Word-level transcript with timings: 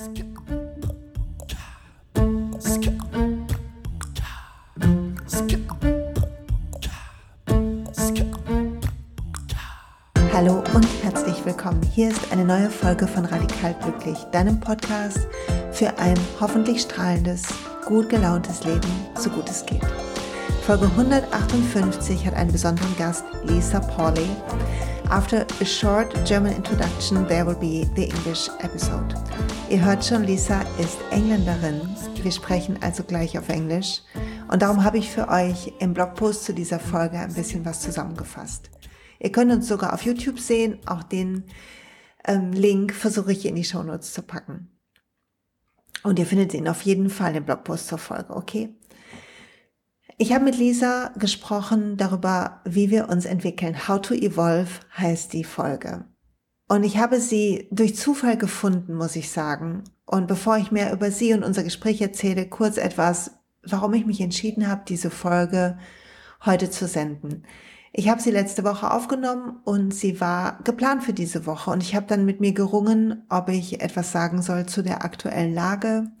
Hallo 0.00 0.14
und 10.72 10.86
herzlich 11.02 11.44
willkommen. 11.44 11.82
Hier 11.82 12.08
ist 12.08 12.32
eine 12.32 12.46
neue 12.46 12.70
Folge 12.70 13.06
von 13.06 13.26
Radikal 13.26 13.74
Glücklich, 13.82 14.16
deinem 14.32 14.58
Podcast 14.58 15.28
für 15.70 15.98
ein 15.98 16.18
hoffentlich 16.40 16.80
strahlendes, 16.80 17.42
gut 17.84 18.08
gelauntes 18.08 18.64
Leben, 18.64 18.88
so 19.18 19.28
gut 19.28 19.50
es 19.50 19.66
geht. 19.66 19.84
Folge 20.62 20.86
158 20.86 22.24
hat 22.24 22.32
einen 22.32 22.52
besonderen 22.52 22.96
Gast, 22.96 23.24
Lisa 23.44 23.80
Pauli. 23.80 24.30
After 25.10 25.44
a 25.60 25.64
short 25.66 26.14
German 26.24 26.54
introduction, 26.54 27.26
there 27.28 27.44
will 27.44 27.56
be 27.56 27.86
the 27.96 28.04
English 28.04 28.48
episode. 28.60 29.14
Ihr 29.70 29.84
hört 29.84 30.04
schon, 30.04 30.24
Lisa 30.24 30.62
ist 30.80 30.98
Engländerin. 31.12 31.80
Wir 32.20 32.32
sprechen 32.32 32.82
also 32.82 33.04
gleich 33.04 33.38
auf 33.38 33.48
Englisch. 33.48 34.02
Und 34.48 34.62
darum 34.62 34.82
habe 34.82 34.98
ich 34.98 35.08
für 35.08 35.28
euch 35.28 35.72
im 35.78 35.94
Blogpost 35.94 36.42
zu 36.42 36.52
dieser 36.52 36.80
Folge 36.80 37.20
ein 37.20 37.34
bisschen 37.34 37.64
was 37.64 37.80
zusammengefasst. 37.80 38.68
Ihr 39.20 39.30
könnt 39.30 39.52
uns 39.52 39.68
sogar 39.68 39.94
auf 39.94 40.02
YouTube 40.02 40.40
sehen. 40.40 40.80
Auch 40.86 41.04
den 41.04 41.44
ähm, 42.26 42.50
Link 42.50 42.92
versuche 42.92 43.30
ich 43.30 43.46
in 43.46 43.54
die 43.54 43.62
Show 43.62 43.84
Notes 43.84 44.12
zu 44.12 44.22
packen. 44.22 44.76
Und 46.02 46.18
ihr 46.18 46.26
findet 46.26 46.52
ihn 46.52 46.66
auf 46.66 46.82
jeden 46.82 47.08
Fall 47.08 47.36
im 47.36 47.44
Blogpost 47.44 47.86
zur 47.86 47.98
Folge, 47.98 48.34
okay? 48.34 48.74
Ich 50.18 50.32
habe 50.32 50.46
mit 50.46 50.58
Lisa 50.58 51.12
gesprochen 51.16 51.96
darüber, 51.96 52.60
wie 52.64 52.90
wir 52.90 53.08
uns 53.08 53.24
entwickeln. 53.24 53.86
How 53.86 54.00
to 54.00 54.14
Evolve 54.14 54.80
heißt 54.96 55.32
die 55.32 55.44
Folge. 55.44 56.09
Und 56.70 56.84
ich 56.84 56.98
habe 56.98 57.20
sie 57.20 57.66
durch 57.72 57.96
Zufall 57.96 58.36
gefunden, 58.36 58.94
muss 58.94 59.16
ich 59.16 59.32
sagen. 59.32 59.82
Und 60.06 60.28
bevor 60.28 60.56
ich 60.56 60.70
mehr 60.70 60.92
über 60.92 61.10
sie 61.10 61.34
und 61.34 61.42
unser 61.42 61.64
Gespräch 61.64 62.00
erzähle, 62.00 62.46
kurz 62.46 62.76
etwas, 62.76 63.32
warum 63.64 63.92
ich 63.92 64.06
mich 64.06 64.20
entschieden 64.20 64.68
habe, 64.68 64.82
diese 64.86 65.10
Folge 65.10 65.78
heute 66.46 66.70
zu 66.70 66.86
senden. 66.86 67.42
Ich 67.92 68.08
habe 68.08 68.22
sie 68.22 68.30
letzte 68.30 68.62
Woche 68.62 68.92
aufgenommen 68.92 69.58
und 69.64 69.92
sie 69.92 70.20
war 70.20 70.60
geplant 70.62 71.02
für 71.02 71.12
diese 71.12 71.44
Woche 71.44 71.72
und 71.72 71.82
ich 71.82 71.96
habe 71.96 72.06
dann 72.06 72.24
mit 72.24 72.38
mir 72.40 72.52
gerungen, 72.52 73.24
ob 73.28 73.48
ich 73.48 73.80
etwas 73.80 74.12
sagen 74.12 74.40
soll 74.40 74.66
zu 74.66 74.82
der 74.82 75.04
aktuellen 75.04 75.52
Lage 75.52 76.12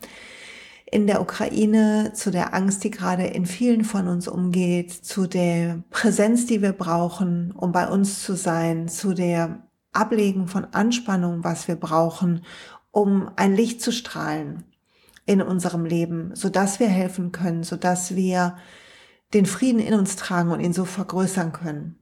in 0.90 1.06
der 1.06 1.20
Ukraine, 1.20 2.10
zu 2.12 2.32
der 2.32 2.54
Angst, 2.54 2.82
die 2.82 2.90
gerade 2.90 3.24
in 3.24 3.46
vielen 3.46 3.84
von 3.84 4.08
uns 4.08 4.26
umgeht, 4.26 4.90
zu 4.90 5.28
der 5.28 5.84
Präsenz, 5.90 6.46
die 6.46 6.60
wir 6.60 6.72
brauchen, 6.72 7.52
um 7.52 7.70
bei 7.70 7.86
uns 7.86 8.24
zu 8.24 8.34
sein, 8.34 8.88
zu 8.88 9.14
der 9.14 9.69
Ablegen 9.92 10.46
von 10.48 10.64
Anspannung, 10.66 11.44
was 11.44 11.68
wir 11.68 11.76
brauchen, 11.76 12.44
um 12.90 13.30
ein 13.36 13.54
Licht 13.54 13.80
zu 13.80 13.92
strahlen 13.92 14.64
in 15.26 15.42
unserem 15.42 15.84
Leben, 15.84 16.34
so 16.34 16.48
dass 16.48 16.80
wir 16.80 16.88
helfen 16.88 17.32
können, 17.32 17.62
so 17.62 17.76
dass 17.76 18.16
wir 18.16 18.56
den 19.32 19.46
Frieden 19.46 19.80
in 19.80 19.94
uns 19.94 20.16
tragen 20.16 20.50
und 20.50 20.60
ihn 20.60 20.72
so 20.72 20.84
vergrößern 20.84 21.52
können. 21.52 21.96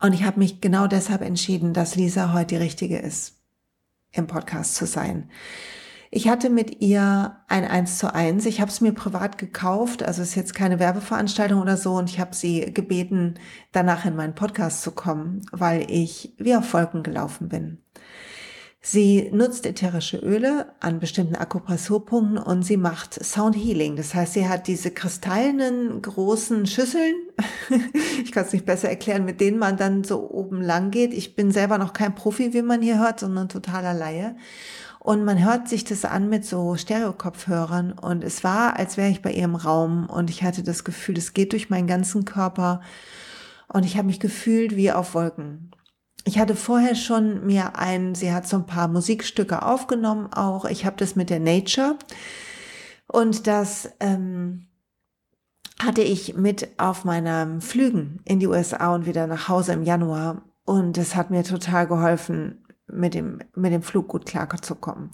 Und 0.00 0.12
ich 0.14 0.24
habe 0.24 0.38
mich 0.38 0.60
genau 0.60 0.86
deshalb 0.86 1.22
entschieden, 1.22 1.74
dass 1.74 1.94
Lisa 1.94 2.32
heute 2.32 2.54
die 2.54 2.56
richtige 2.56 2.98
ist, 2.98 3.38
im 4.12 4.26
Podcast 4.26 4.74
zu 4.74 4.86
sein. 4.86 5.30
Ich 6.12 6.28
hatte 6.28 6.50
mit 6.50 6.82
ihr 6.82 7.36
ein 7.46 7.64
Eins 7.64 7.98
zu 7.98 8.12
eins. 8.12 8.44
Ich 8.44 8.60
habe 8.60 8.68
es 8.68 8.80
mir 8.80 8.92
privat 8.92 9.38
gekauft, 9.38 10.02
also 10.02 10.22
ist 10.22 10.34
jetzt 10.34 10.54
keine 10.54 10.80
Werbeveranstaltung 10.80 11.60
oder 11.60 11.76
so. 11.76 11.92
Und 11.94 12.10
ich 12.10 12.18
habe 12.18 12.34
sie 12.34 12.72
gebeten, 12.74 13.34
danach 13.70 14.04
in 14.04 14.16
meinen 14.16 14.34
Podcast 14.34 14.82
zu 14.82 14.90
kommen, 14.90 15.46
weil 15.52 15.88
ich 15.88 16.34
wie 16.36 16.56
auf 16.56 16.72
Wolken 16.74 17.04
gelaufen 17.04 17.48
bin. 17.48 17.78
Sie 18.82 19.28
nutzt 19.30 19.66
ätherische 19.66 20.16
Öle 20.16 20.72
an 20.80 21.00
bestimmten 21.00 21.36
Akupressurpunkten 21.36 22.38
und 22.38 22.62
sie 22.62 22.78
macht 22.78 23.22
Sound 23.22 23.54
Healing. 23.54 23.94
Das 23.94 24.14
heißt, 24.14 24.32
sie 24.32 24.48
hat 24.48 24.66
diese 24.68 24.90
kristallenen 24.90 26.00
großen 26.00 26.66
Schüsseln, 26.66 27.14
ich 28.24 28.32
kann 28.32 28.46
es 28.46 28.54
nicht 28.54 28.64
besser 28.64 28.88
erklären, 28.88 29.26
mit 29.26 29.40
denen 29.40 29.58
man 29.58 29.76
dann 29.76 30.02
so 30.02 30.30
oben 30.30 30.62
lang 30.62 30.90
geht. 30.90 31.12
Ich 31.12 31.36
bin 31.36 31.52
selber 31.52 31.76
noch 31.76 31.92
kein 31.92 32.14
Profi, 32.14 32.54
wie 32.54 32.62
man 32.62 32.80
hier 32.80 32.98
hört, 32.98 33.20
sondern 33.20 33.50
totaler 33.50 33.92
Laie. 33.92 34.34
Und 35.02 35.24
man 35.24 35.42
hört 35.42 35.66
sich 35.66 35.84
das 35.84 36.04
an 36.04 36.28
mit 36.28 36.44
so 36.44 36.76
Stereokopfhörern. 36.76 37.92
Und 37.92 38.22
es 38.22 38.44
war, 38.44 38.78
als 38.78 38.98
wäre 38.98 39.08
ich 39.08 39.22
bei 39.22 39.32
ihrem 39.32 39.56
Raum. 39.56 40.08
Und 40.08 40.28
ich 40.28 40.42
hatte 40.42 40.62
das 40.62 40.84
Gefühl, 40.84 41.16
es 41.16 41.32
geht 41.32 41.52
durch 41.52 41.70
meinen 41.70 41.86
ganzen 41.86 42.26
Körper. 42.26 42.82
Und 43.66 43.86
ich 43.86 43.96
habe 43.96 44.06
mich 44.06 44.20
gefühlt 44.20 44.76
wie 44.76 44.92
auf 44.92 45.14
Wolken. 45.14 45.70
Ich 46.24 46.38
hatte 46.38 46.54
vorher 46.54 46.94
schon 46.94 47.46
mir 47.46 47.78
ein, 47.78 48.14
sie 48.14 48.30
hat 48.30 48.46
so 48.46 48.58
ein 48.58 48.66
paar 48.66 48.88
Musikstücke 48.88 49.62
aufgenommen 49.62 50.30
auch. 50.34 50.66
Ich 50.66 50.84
habe 50.84 50.96
das 50.98 51.16
mit 51.16 51.30
der 51.30 51.40
Nature. 51.40 51.96
Und 53.06 53.46
das 53.46 53.90
ähm, 54.00 54.66
hatte 55.82 56.02
ich 56.02 56.36
mit 56.36 56.68
auf 56.78 57.06
meinen 57.06 57.62
Flügen 57.62 58.20
in 58.26 58.38
die 58.38 58.48
USA 58.48 58.94
und 58.94 59.06
wieder 59.06 59.26
nach 59.26 59.48
Hause 59.48 59.72
im 59.72 59.82
Januar. 59.82 60.42
Und 60.66 60.98
es 60.98 61.16
hat 61.16 61.30
mir 61.30 61.42
total 61.42 61.86
geholfen, 61.86 62.59
mit 62.92 63.14
dem, 63.14 63.40
mit 63.54 63.72
dem 63.72 63.82
Flug 63.82 64.08
gut 64.08 64.26
klarzukommen. 64.26 65.10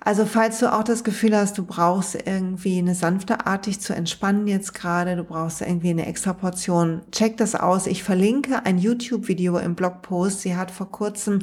Also 0.00 0.26
falls 0.26 0.60
du 0.60 0.72
auch 0.72 0.84
das 0.84 1.02
Gefühl 1.02 1.36
hast, 1.36 1.58
du 1.58 1.64
brauchst 1.64 2.14
irgendwie 2.14 2.78
eine 2.78 2.94
sanfte 2.94 3.46
Art, 3.46 3.66
dich 3.66 3.80
zu 3.80 3.94
entspannen 3.94 4.46
jetzt 4.46 4.72
gerade, 4.72 5.16
du 5.16 5.24
brauchst 5.24 5.60
irgendwie 5.60 5.90
eine 5.90 6.06
extra 6.06 6.32
Portion, 6.32 7.02
check 7.10 7.36
das 7.36 7.54
aus. 7.54 7.86
Ich 7.86 8.04
verlinke 8.04 8.64
ein 8.64 8.78
YouTube-Video 8.78 9.58
im 9.58 9.74
Blogpost. 9.74 10.40
Sie 10.40 10.56
hat 10.56 10.70
vor 10.70 10.90
kurzem 10.90 11.40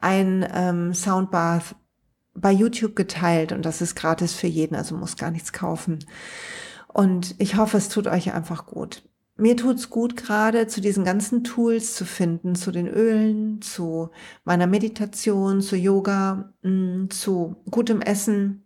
ein 0.00 0.46
ähm, 0.54 0.94
Soundbath 0.94 1.76
bei 2.34 2.52
YouTube 2.52 2.96
geteilt 2.96 3.52
und 3.52 3.64
das 3.66 3.82
ist 3.82 3.94
gratis 3.94 4.32
für 4.32 4.46
jeden, 4.46 4.74
also 4.74 4.96
muss 4.96 5.16
gar 5.16 5.30
nichts 5.30 5.52
kaufen. 5.52 5.98
Und 6.86 7.34
ich 7.38 7.56
hoffe, 7.56 7.76
es 7.76 7.88
tut 7.90 8.06
euch 8.06 8.32
einfach 8.32 8.66
gut 8.66 9.02
mir 9.38 9.56
tut's 9.56 9.88
gut 9.88 10.16
gerade 10.16 10.66
zu 10.66 10.80
diesen 10.80 11.04
ganzen 11.04 11.44
Tools 11.44 11.94
zu 11.94 12.04
finden, 12.04 12.56
zu 12.56 12.72
den 12.72 12.88
Ölen, 12.88 13.62
zu 13.62 14.10
meiner 14.44 14.66
Meditation, 14.66 15.62
zu 15.62 15.76
Yoga, 15.76 16.52
mm, 16.62 17.08
zu 17.10 17.56
gutem 17.70 18.02
Essen, 18.02 18.64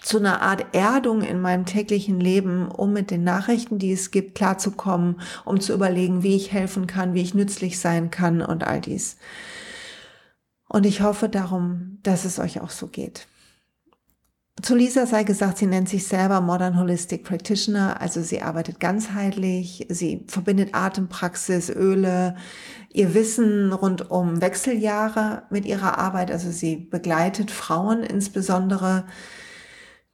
zu 0.00 0.18
einer 0.18 0.42
Art 0.42 0.74
Erdung 0.74 1.22
in 1.22 1.40
meinem 1.40 1.66
täglichen 1.66 2.20
Leben, 2.20 2.68
um 2.68 2.92
mit 2.92 3.10
den 3.10 3.24
Nachrichten, 3.24 3.78
die 3.78 3.92
es 3.92 4.12
gibt, 4.12 4.36
klarzukommen, 4.36 5.20
um 5.44 5.60
zu 5.60 5.74
überlegen, 5.74 6.22
wie 6.22 6.36
ich 6.36 6.52
helfen 6.52 6.86
kann, 6.86 7.12
wie 7.14 7.22
ich 7.22 7.34
nützlich 7.34 7.78
sein 7.80 8.10
kann 8.10 8.42
und 8.42 8.64
all 8.64 8.80
dies. 8.80 9.16
Und 10.68 10.86
ich 10.86 11.02
hoffe 11.02 11.28
darum, 11.28 11.98
dass 12.04 12.24
es 12.24 12.38
euch 12.38 12.60
auch 12.60 12.70
so 12.70 12.86
geht. 12.86 13.26
Zu 14.62 14.74
Lisa 14.74 15.06
sei 15.06 15.24
gesagt, 15.24 15.58
sie 15.58 15.66
nennt 15.66 15.88
sich 15.88 16.06
selber 16.06 16.40
Modern 16.42 16.78
Holistic 16.78 17.24
Practitioner, 17.24 18.00
also 18.00 18.20
sie 18.20 18.42
arbeitet 18.42 18.78
ganzheitlich, 18.78 19.86
sie 19.88 20.24
verbindet 20.28 20.74
Atempraxis, 20.74 21.70
Öle, 21.70 22.36
ihr 22.92 23.14
Wissen 23.14 23.72
rund 23.72 24.10
um 24.10 24.42
Wechseljahre 24.42 25.44
mit 25.50 25.64
ihrer 25.64 25.98
Arbeit, 25.98 26.30
also 26.30 26.50
sie 26.50 26.76
begleitet 26.76 27.50
Frauen 27.50 28.02
insbesondere 28.02 29.06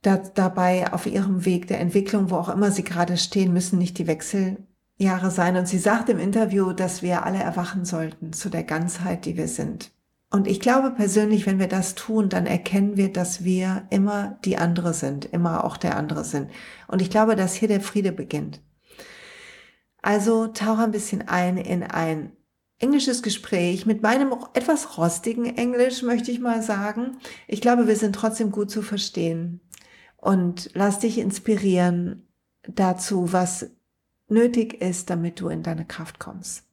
da, 0.02 0.18
dabei 0.18 0.92
auf 0.92 1.06
ihrem 1.06 1.44
Weg 1.44 1.66
der 1.66 1.80
Entwicklung, 1.80 2.30
wo 2.30 2.36
auch 2.36 2.48
immer 2.48 2.70
sie 2.70 2.84
gerade 2.84 3.16
stehen, 3.16 3.52
müssen 3.52 3.78
nicht 3.78 3.98
die 3.98 4.06
Wechseljahre 4.06 5.30
sein. 5.30 5.56
Und 5.56 5.66
sie 5.66 5.78
sagt 5.78 6.08
im 6.08 6.20
Interview, 6.20 6.72
dass 6.72 7.02
wir 7.02 7.24
alle 7.24 7.38
erwachen 7.38 7.84
sollten 7.84 8.32
zu 8.32 8.48
der 8.48 8.62
Ganzheit, 8.62 9.24
die 9.24 9.36
wir 9.36 9.48
sind. 9.48 9.90
Und 10.30 10.48
ich 10.48 10.60
glaube 10.60 10.90
persönlich, 10.90 11.46
wenn 11.46 11.58
wir 11.58 11.68
das 11.68 11.94
tun, 11.94 12.28
dann 12.28 12.46
erkennen 12.46 12.96
wir, 12.96 13.12
dass 13.12 13.44
wir 13.44 13.86
immer 13.90 14.38
die 14.44 14.58
andere 14.58 14.92
sind, 14.92 15.24
immer 15.24 15.64
auch 15.64 15.76
der 15.76 15.96
andere 15.96 16.24
sind. 16.24 16.50
Und 16.88 17.00
ich 17.00 17.10
glaube, 17.10 17.36
dass 17.36 17.54
hier 17.54 17.68
der 17.68 17.80
Friede 17.80 18.12
beginnt. 18.12 18.60
Also 20.02 20.48
tauche 20.48 20.82
ein 20.82 20.90
bisschen 20.90 21.26
ein 21.28 21.56
in 21.56 21.82
ein 21.82 22.32
englisches 22.78 23.22
Gespräch 23.22 23.86
mit 23.86 24.02
meinem 24.02 24.34
etwas 24.54 24.98
rostigen 24.98 25.56
Englisch, 25.56 26.02
möchte 26.02 26.30
ich 26.30 26.40
mal 26.40 26.62
sagen. 26.62 27.18
Ich 27.46 27.60
glaube, 27.60 27.86
wir 27.86 27.96
sind 27.96 28.14
trotzdem 28.14 28.50
gut 28.50 28.70
zu 28.70 28.82
verstehen. 28.82 29.60
Und 30.16 30.70
lass 30.74 30.98
dich 30.98 31.18
inspirieren 31.18 32.28
dazu, 32.66 33.32
was 33.32 33.70
nötig 34.28 34.80
ist, 34.80 35.08
damit 35.08 35.40
du 35.40 35.48
in 35.48 35.62
deine 35.62 35.86
Kraft 35.86 36.18
kommst. 36.18 36.64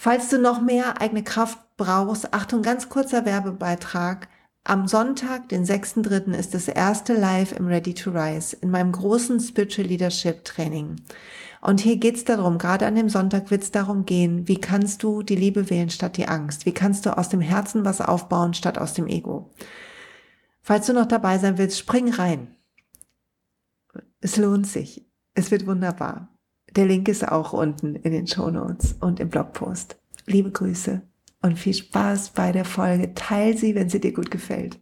Falls 0.00 0.28
du 0.28 0.38
noch 0.38 0.60
mehr 0.60 1.00
eigene 1.00 1.24
Kraft 1.24 1.58
brauchst, 1.76 2.32
Achtung, 2.32 2.62
ganz 2.62 2.88
kurzer 2.88 3.24
Werbebeitrag. 3.24 4.28
Am 4.62 4.86
Sonntag, 4.86 5.48
den 5.48 5.64
6.3., 5.64 6.36
ist 6.36 6.54
das 6.54 6.68
erste 6.68 7.14
Live 7.14 7.50
im 7.50 7.66
Ready 7.66 7.94
to 7.94 8.12
Rise 8.12 8.56
in 8.60 8.70
meinem 8.70 8.92
großen 8.92 9.40
Spiritual 9.40 9.88
Leadership 9.88 10.44
Training. 10.44 11.02
Und 11.60 11.80
hier 11.80 11.96
geht's 11.96 12.22
darum, 12.22 12.58
gerade 12.58 12.86
an 12.86 12.94
dem 12.94 13.08
Sonntag 13.08 13.50
wird's 13.50 13.72
darum 13.72 14.04
gehen, 14.04 14.46
wie 14.46 14.60
kannst 14.60 15.02
du 15.02 15.24
die 15.24 15.34
Liebe 15.34 15.68
wählen 15.68 15.90
statt 15.90 16.16
die 16.16 16.28
Angst? 16.28 16.64
Wie 16.64 16.72
kannst 16.74 17.04
du 17.04 17.18
aus 17.18 17.28
dem 17.28 17.40
Herzen 17.40 17.84
was 17.84 18.00
aufbauen 18.00 18.54
statt 18.54 18.78
aus 18.78 18.94
dem 18.94 19.08
Ego? 19.08 19.50
Falls 20.62 20.86
du 20.86 20.92
noch 20.92 21.06
dabei 21.06 21.38
sein 21.38 21.58
willst, 21.58 21.76
spring 21.76 22.14
rein. 22.14 22.54
Es 24.20 24.36
lohnt 24.36 24.68
sich. 24.68 25.10
Es 25.34 25.50
wird 25.50 25.66
wunderbar. 25.66 26.37
Der 26.76 26.86
Link 26.86 27.08
ist 27.08 27.26
auch 27.26 27.52
unten 27.52 27.96
in 27.96 28.12
den 28.12 28.26
Show 28.26 28.50
Notes 28.50 28.94
und 29.00 29.20
im 29.20 29.28
Blogpost. 29.28 29.96
Liebe 30.26 30.50
Grüße 30.50 31.02
und 31.42 31.58
viel 31.58 31.74
Spaß 31.74 32.30
bei 32.30 32.52
der 32.52 32.64
Folge. 32.64 33.14
Teil 33.14 33.56
sie, 33.56 33.74
wenn 33.74 33.88
sie 33.88 34.00
dir 34.00 34.12
gut 34.12 34.30
gefällt. 34.30 34.78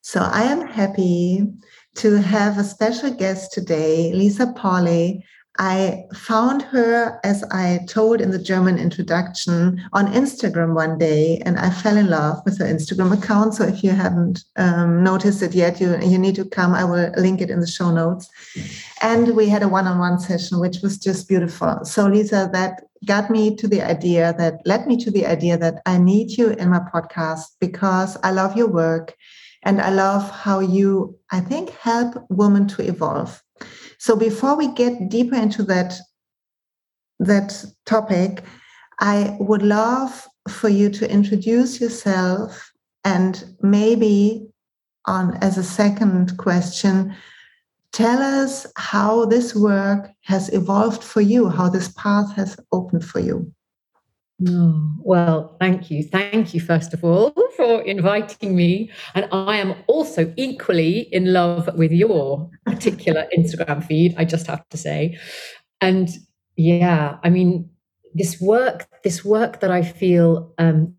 So 0.00 0.20
I 0.20 0.50
am 0.50 0.66
happy 0.66 1.52
to 1.96 2.16
have 2.16 2.58
a 2.58 2.64
special 2.64 3.14
guest 3.14 3.52
today, 3.52 4.12
Lisa 4.14 4.46
Pauli. 4.46 5.24
I 5.60 6.04
found 6.14 6.62
her, 6.62 7.18
as 7.24 7.42
I 7.50 7.80
told 7.88 8.20
in 8.20 8.30
the 8.30 8.38
German 8.38 8.78
introduction, 8.78 9.82
on 9.92 10.06
Instagram 10.12 10.74
one 10.76 10.98
day, 10.98 11.42
and 11.44 11.58
I 11.58 11.70
fell 11.70 11.96
in 11.96 12.08
love 12.08 12.42
with 12.44 12.58
her 12.58 12.64
Instagram 12.64 13.12
account. 13.12 13.54
So 13.54 13.64
if 13.64 13.82
you 13.82 13.90
haven't 13.90 14.44
um, 14.54 15.02
noticed 15.02 15.42
it 15.42 15.54
yet, 15.54 15.80
you, 15.80 15.98
you 16.00 16.16
need 16.16 16.36
to 16.36 16.44
come. 16.44 16.74
I 16.74 16.84
will 16.84 17.10
link 17.16 17.40
it 17.40 17.50
in 17.50 17.58
the 17.58 17.66
show 17.66 17.90
notes. 17.90 18.30
And 19.00 19.36
we 19.36 19.48
had 19.48 19.62
a 19.62 19.68
one 19.68 19.86
on 19.86 19.98
one 19.98 20.18
session, 20.18 20.60
which 20.60 20.78
was 20.82 20.98
just 20.98 21.28
beautiful. 21.28 21.84
So, 21.84 22.06
Lisa, 22.06 22.50
that 22.52 22.82
got 23.06 23.30
me 23.30 23.54
to 23.56 23.68
the 23.68 23.82
idea 23.82 24.34
that 24.38 24.60
led 24.64 24.86
me 24.86 24.96
to 24.98 25.10
the 25.10 25.26
idea 25.26 25.56
that 25.56 25.82
I 25.86 25.98
need 25.98 26.36
you 26.36 26.50
in 26.50 26.70
my 26.70 26.80
podcast 26.80 27.44
because 27.60 28.16
I 28.22 28.32
love 28.32 28.56
your 28.56 28.68
work 28.68 29.14
and 29.62 29.80
I 29.80 29.90
love 29.90 30.28
how 30.30 30.60
you, 30.60 31.18
I 31.30 31.40
think, 31.40 31.70
help 31.70 32.14
women 32.28 32.66
to 32.68 32.82
evolve. 32.82 33.42
So 33.98 34.16
before 34.16 34.56
we 34.56 34.68
get 34.68 35.08
deeper 35.08 35.36
into 35.36 35.62
that, 35.64 35.94
that 37.18 37.64
topic, 37.84 38.44
I 39.00 39.36
would 39.40 39.62
love 39.62 40.26
for 40.48 40.68
you 40.68 40.90
to 40.90 41.10
introduce 41.10 41.80
yourself 41.80 42.70
and 43.04 43.44
maybe 43.60 44.48
on 45.06 45.36
as 45.38 45.58
a 45.58 45.62
second 45.62 46.36
question, 46.36 47.14
tell 47.98 48.22
us 48.22 48.64
how 48.76 49.24
this 49.24 49.56
work 49.56 50.08
has 50.20 50.48
evolved 50.50 51.02
for 51.02 51.20
you, 51.20 51.48
how 51.48 51.68
this 51.68 51.88
path 51.96 52.32
has 52.36 52.56
opened 52.70 53.04
for 53.04 53.18
you. 53.18 53.52
Oh, 54.48 54.92
well, 55.00 55.56
thank 55.58 55.90
you. 55.90 56.04
Thank 56.04 56.54
you, 56.54 56.60
first 56.60 56.94
of 56.94 57.02
all, 57.02 57.34
for 57.56 57.82
inviting 57.82 58.54
me. 58.54 58.92
And 59.16 59.28
I 59.32 59.56
am 59.56 59.74
also 59.88 60.32
equally 60.36 61.12
in 61.12 61.32
love 61.32 61.68
with 61.74 61.90
your 61.90 62.48
particular 62.64 63.26
Instagram 63.36 63.84
feed, 63.84 64.14
I 64.16 64.24
just 64.24 64.46
have 64.46 64.62
to 64.68 64.76
say. 64.76 65.18
And 65.80 66.08
yeah, 66.54 67.18
I 67.24 67.30
mean, 67.30 67.68
this 68.14 68.40
work, 68.40 68.86
this 69.02 69.24
work 69.24 69.58
that 69.58 69.72
I 69.72 69.82
feel 69.82 70.54
um, 70.58 70.94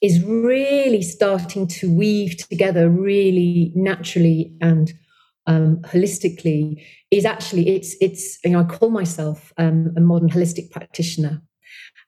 is 0.00 0.20
really 0.24 1.02
starting 1.02 1.68
to 1.78 1.94
weave 1.94 2.38
together 2.38 2.90
really 2.90 3.70
naturally 3.76 4.52
and 4.60 4.92
um, 5.46 5.78
holistically 5.82 6.82
is 7.10 7.24
actually 7.24 7.68
it's 7.68 7.96
it's 8.00 8.38
you 8.44 8.50
know 8.50 8.60
I 8.60 8.64
call 8.64 8.90
myself 8.90 9.52
um, 9.58 9.92
a 9.96 10.00
modern 10.00 10.30
holistic 10.30 10.70
practitioner. 10.70 11.42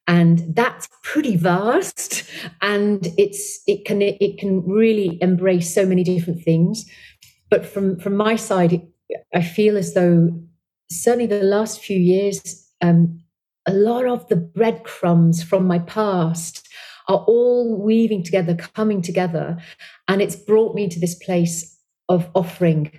And 0.09 0.55
that's 0.55 0.89
pretty 1.03 1.37
vast. 1.37 2.25
And 2.63 3.09
it's 3.19 3.61
it 3.67 3.85
can 3.85 4.01
it 4.03 4.39
can 4.39 4.63
really 4.65 5.19
embrace 5.21 5.75
so 5.75 5.85
many 5.85 6.05
different 6.05 6.43
things. 6.43 6.85
But 7.51 7.67
from 7.67 7.99
from 7.99 8.17
my 8.17 8.37
side 8.37 8.83
i 9.33 9.41
feel 9.41 9.77
as 9.77 9.95
though 9.95 10.31
certainly 10.91 11.27
the 11.27 11.43
last 11.43 11.81
few 11.81 11.97
years 11.97 12.67
um, 12.83 13.21
a 13.67 13.73
lot 13.73 14.07
of 14.07 14.29
the 14.29 14.37
breadcrumbs 14.37 15.43
from 15.43 15.67
my 15.67 15.79
past 15.81 16.67
are 17.09 17.25
all 17.27 17.81
weaving 17.81 18.23
together 18.23 18.55
coming 18.55 19.03
together. 19.03 19.57
And 20.09 20.21
it's 20.23 20.37
brought 20.37 20.75
me 20.75 20.89
to 20.89 21.01
this 21.01 21.15
place 21.15 21.79
of 22.09 22.29
offering 22.35 22.93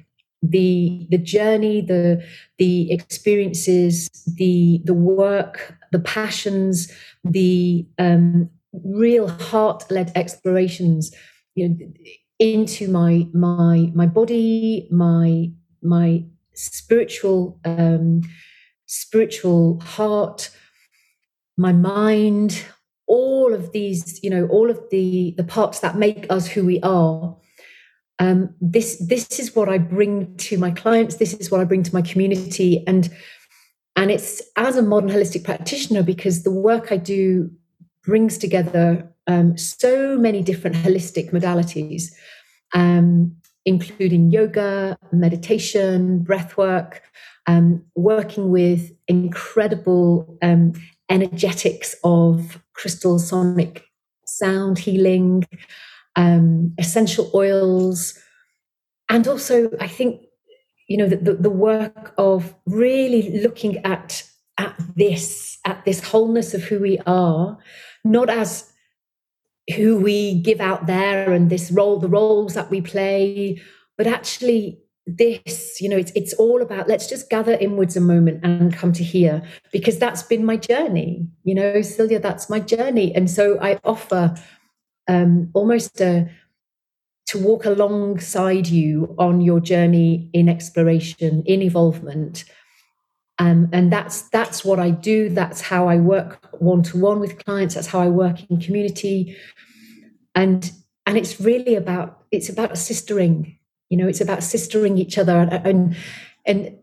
the 0.50 1.08
the 1.10 1.18
journey 1.18 1.82
the 1.82 2.24
the 2.58 2.92
experiences 2.92 4.10
the 4.38 4.82
the 4.86 4.94
work 4.94 5.76
the 5.92 6.00
passions 6.00 6.92
the 7.24 7.86
um, 7.98 8.50
real 8.84 9.28
heart 9.28 9.90
led 9.90 10.12
explorations 10.16 11.14
you 11.56 11.70
know 11.70 11.78
into 12.40 12.88
my 12.88 13.28
my 13.34 13.92
my 13.96 14.06
body 14.06 14.88
my 14.92 15.52
my 15.82 16.24
spiritual 16.54 17.60
um 17.66 18.22
spiritual 18.86 19.80
heart 19.82 20.50
my 21.58 21.74
mind 21.74 22.64
all 23.08 23.54
of 23.54 23.72
these 23.72 24.20
you 24.22 24.30
know 24.30 24.48
all 24.48 24.70
of 24.70 24.80
the 24.92 25.34
the 25.38 25.44
parts 25.44 25.80
that 25.80 25.98
make 25.98 26.26
us 26.30 26.48
who 26.48 26.66
we 26.66 26.80
are 26.82 27.36
um, 28.20 28.54
this 28.60 28.98
this 28.98 29.40
is 29.40 29.56
what 29.56 29.70
I 29.70 29.78
bring 29.78 30.36
to 30.38 30.58
my 30.58 30.72
clients. 30.72 31.16
This 31.16 31.34
is 31.34 31.52
what 31.52 31.62
I 31.62 31.66
bring 31.66 31.84
to 31.84 31.94
my 31.94 32.02
community, 32.02 32.84
and 32.88 33.10
and 33.96 34.12
it's 34.12 34.42
as 34.56 34.76
a 34.76 34.82
modern 34.82 35.10
holistic 35.10 35.44
practitioner 35.44 36.04
because 36.04 36.44
the 36.44 36.52
work 36.52 36.92
I 36.92 36.98
do 36.98 37.52
brings 38.04 38.38
together 38.38 39.12
um, 39.28 39.58
so 39.58 40.18
many 40.18 40.42
different 40.42 40.78
holistic 40.78 41.32
modalities, 41.32 42.14
um, 42.74 43.36
including 43.66 44.32
yoga, 44.32 44.98
meditation, 45.12 46.20
breath 46.24 46.58
work, 46.58 47.04
um, 47.46 47.84
working 47.96 48.50
with 48.50 48.92
incredible 49.08 50.38
um, 50.42 50.74
energetics 51.10 51.96
of 52.04 52.64
crystal 52.74 53.20
sonic 53.20 53.84
sound 54.26 54.80
healing 54.80 55.46
um, 56.18 56.74
essential 56.78 57.32
oils, 57.34 58.18
and 59.08 59.26
also 59.28 59.70
I 59.80 59.88
think 59.88 60.24
you 60.90 60.98
know 60.98 61.08
the, 61.08 61.18
the, 61.18 61.34
the 61.36 61.50
work 61.50 62.14
of 62.18 62.54
really 62.66 63.40
looking 63.40 63.78
at 63.86 64.24
at 64.58 64.76
this 64.96 65.60
at 65.64 65.86
this 65.86 66.04
wholeness 66.04 66.54
of 66.54 66.64
who 66.64 66.80
we 66.80 67.00
are, 67.06 67.58
not 68.04 68.30
as 68.30 68.70
who 69.76 69.98
we 69.98 70.42
give 70.42 70.60
out 70.60 70.88
there 70.88 71.32
and 71.32 71.50
this 71.50 71.72
role 71.72 72.00
the 72.00 72.10
roles 72.10 72.56
that 72.56 72.72
we 72.72 72.82
play, 72.82 73.62
but 73.98 74.08
actually 74.08 74.82
this 75.06 75.80
you 75.80 75.88
know 75.88 75.96
it's 75.96 76.12
it's 76.16 76.34
all 76.34 76.62
about 76.62 76.90
let's 76.90 77.08
just 77.08 77.30
gather 77.30 77.54
inwards 77.54 77.96
a 77.96 78.02
moment 78.02 78.42
and 78.44 78.74
come 78.74 78.92
to 78.92 79.06
here 79.06 79.42
because 79.72 79.98
that's 79.98 80.22
been 80.22 80.44
my 80.44 80.58
journey 80.58 81.26
you 81.46 81.56
know 81.56 81.82
Celia 81.82 82.20
that's 82.20 82.50
my 82.50 82.60
journey. 82.60 83.16
And 83.16 83.30
so 83.30 83.58
I 83.62 83.80
offer 83.86 84.36
um, 85.08 85.50
almost 85.54 86.00
a, 86.02 86.30
to 87.28 87.38
walk 87.38 87.66
alongside 87.66 88.68
you 88.68 89.16
on 89.18 89.42
your 89.42 89.60
journey 89.60 90.30
in 90.34 90.48
exploration, 90.50 91.44
in 91.46 91.62
evolvement. 91.62 92.46
Um, 93.40 93.70
and 93.72 93.92
that's 93.92 94.24
that's 94.30 94.66
what 94.66 94.80
I 94.80 94.90
do. 94.90 95.30
That's 95.30 95.62
how 95.62 95.88
I 95.88 95.98
work 95.98 96.50
one 96.60 96.82
to 96.84 96.98
one 96.98 97.20
with 97.20 97.44
clients. 97.46 97.76
That's 97.76 97.88
how 97.88 98.00
I 98.00 98.08
work 98.08 98.50
in 98.50 98.60
community, 98.60 99.38
and 100.34 100.72
and 101.06 101.18
it's 101.18 101.40
really 101.40 101.76
about 101.76 102.24
it's 102.32 102.50
about 102.50 102.72
sistering. 102.72 103.58
You 103.90 103.98
know, 103.98 104.08
it's 104.08 104.22
about 104.22 104.40
sistering 104.40 104.98
each 104.98 105.20
other, 105.20 105.38
and 105.38 105.68
and, 105.68 105.96
and 106.46 106.78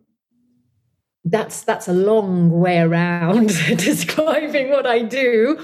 that's 1.24 1.62
that's 1.62 1.88
a 1.88 1.92
long 1.92 2.50
way 2.50 2.78
around 2.78 3.48
describing 3.76 4.70
what 4.70 4.86
I 4.86 5.02
do. 5.02 5.56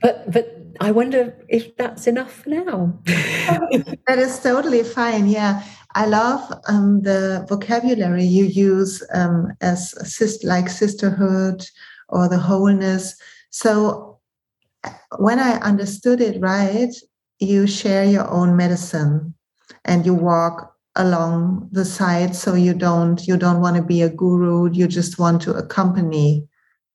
But 0.00 0.30
but 0.32 0.53
I 0.80 0.90
wonder 0.90 1.44
if 1.48 1.76
that's 1.76 2.06
enough 2.06 2.32
for 2.32 2.50
now. 2.50 2.98
that 3.06 4.18
is 4.18 4.38
totally 4.40 4.82
fine. 4.82 5.28
Yeah. 5.28 5.62
I 5.94 6.06
love 6.06 6.52
um, 6.68 7.02
the 7.02 7.46
vocabulary 7.48 8.24
you 8.24 8.44
use 8.44 9.02
um, 9.12 9.52
as 9.60 9.94
sister, 10.12 10.46
like 10.46 10.68
sisterhood 10.68 11.64
or 12.08 12.28
the 12.28 12.38
wholeness. 12.38 13.16
So 13.50 14.18
when 15.18 15.38
I 15.38 15.52
understood 15.60 16.20
it 16.20 16.40
right, 16.40 16.92
you 17.38 17.66
share 17.66 18.04
your 18.04 18.28
own 18.28 18.56
medicine 18.56 19.34
and 19.84 20.04
you 20.04 20.14
walk 20.14 20.74
along 20.96 21.68
the 21.72 21.84
side 21.84 22.36
so 22.36 22.54
you 22.54 22.72
don't 22.72 23.26
you 23.26 23.36
don't 23.36 23.60
want 23.60 23.76
to 23.76 23.82
be 23.82 24.02
a 24.02 24.08
guru 24.08 24.70
you 24.70 24.86
just 24.86 25.18
want 25.18 25.42
to 25.42 25.52
accompany 25.52 26.46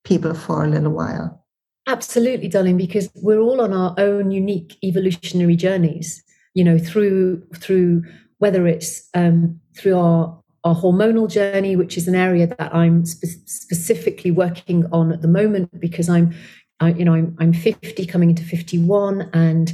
people 0.04 0.32
for 0.32 0.64
a 0.64 0.68
little 0.68 0.92
while 0.92 1.39
Absolutely, 1.86 2.48
darling, 2.48 2.76
because 2.76 3.10
we're 3.16 3.40
all 3.40 3.60
on 3.60 3.72
our 3.72 3.94
own 3.98 4.30
unique 4.30 4.76
evolutionary 4.84 5.56
journeys, 5.56 6.22
you 6.54 6.62
know, 6.62 6.78
through 6.78 7.42
through 7.56 8.04
whether 8.38 8.66
it's 8.66 9.08
um, 9.14 9.60
through 9.76 9.98
our 9.98 10.40
our 10.64 10.74
hormonal 10.74 11.28
journey, 11.30 11.74
which 11.76 11.96
is 11.96 12.06
an 12.06 12.14
area 12.14 12.46
that 12.46 12.74
I'm 12.74 13.06
spe- 13.06 13.46
specifically 13.46 14.30
working 14.30 14.84
on 14.92 15.12
at 15.12 15.22
the 15.22 15.28
moment 15.28 15.80
because 15.80 16.08
I'm, 16.08 16.34
I, 16.80 16.92
you 16.92 17.04
know, 17.04 17.14
I'm, 17.14 17.34
I'm 17.40 17.52
50 17.52 18.04
coming 18.06 18.30
into 18.30 18.42
51 18.42 19.30
and 19.32 19.72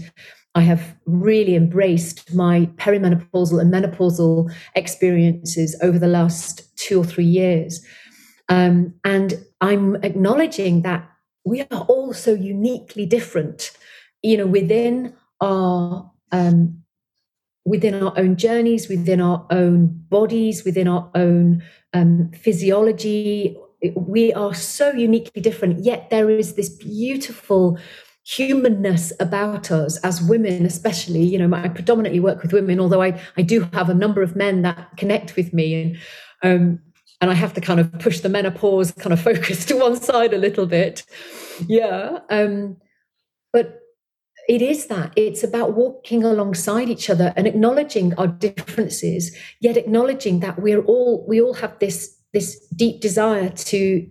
I 0.55 0.61
have 0.61 0.97
really 1.05 1.55
embraced 1.57 2.33
my 2.35 2.67
perimenopausal 2.77 3.61
and 3.61 3.73
menopausal 3.73 4.53
experiences 4.75 5.77
over 5.83 5.99
the 5.99 6.07
last 6.07 6.63
two 6.77 7.01
or 7.01 7.05
three 7.05 7.25
years. 7.25 7.85
Um, 8.49 8.95
and 9.05 9.45
I'm 9.61 9.97
acknowledging 9.97 10.83
that 10.83 11.11
we 11.47 11.61
are 11.63 11.87
all 11.89 12.13
so 12.13 12.35
uniquely 12.35 13.07
different, 13.07 13.71
you 14.21 14.37
know, 14.37 14.47
within 14.47 15.15
our 15.41 16.11
um, 16.33 16.83
within 17.65 17.95
our 17.95 18.13
own 18.19 18.37
journeys, 18.37 18.89
within 18.89 19.21
our 19.21 19.47
own 19.51 19.87
bodies, 20.09 20.65
within 20.65 20.89
our 20.89 21.09
own 21.15 21.63
um, 21.95 22.31
physiology. 22.33 23.57
We 23.95 24.33
are 24.33 24.55
so 24.55 24.91
uniquely 24.93 25.41
different, 25.41 25.85
yet 25.85 26.11
there 26.11 26.29
is 26.29 26.55
this 26.55 26.69
beautiful 26.69 27.79
humanness 28.25 29.13
about 29.21 29.71
us 29.71 29.99
as 29.99 30.21
women, 30.21 30.67
especially. 30.67 31.23
You 31.23 31.39
know, 31.39 31.57
I 31.57 31.69
predominantly 31.69 32.19
work 32.19 32.43
with 32.43 32.53
women, 32.53 32.81
although 32.81 33.03
I, 33.03 33.21
I 33.37 33.43
do 33.43 33.69
have 33.73 33.89
a 33.89 33.95
number 33.95 34.21
of 34.21 34.35
men 34.35 34.63
that 34.63 34.97
connect 34.97 35.37
with 35.37 35.53
me. 35.53 35.75
And 35.81 35.97
um, 36.43 36.81
and 37.21 37.31
I 37.31 37.35
have 37.35 37.55
to 37.55 37.61
kind 37.61 37.81
of 37.81 37.93
push 37.99 38.21
the 38.21 38.29
menopause 38.29 38.93
kind 38.93 39.13
of 39.13 39.21
focus 39.31 39.65
to 39.67 39.77
one 39.77 39.97
side 39.97 40.35
a 40.35 40.39
little 40.39 40.67
bit. 40.67 41.05
Yeah. 41.67 42.19
Um, 42.31 42.77
but 43.53 43.81
it 44.49 44.63
is 44.63 44.87
that 44.87 45.13
it's 45.17 45.43
about 45.43 45.75
walking 45.75 46.25
alongside 46.25 46.89
each 46.89 47.11
other 47.11 47.33
and 47.37 47.47
acknowledging 47.47 48.15
our 48.15 48.29
differences 48.29 49.37
yet 49.61 49.77
acknowledging 49.77 50.41
that 50.41 50.61
we're 50.61 50.83
all 50.83 51.27
we 51.27 51.41
all 51.41 51.55
have 51.55 51.77
this 51.81 52.17
this 52.33 52.67
deep 52.77 53.01
desire 53.01 53.49
to 53.51 54.07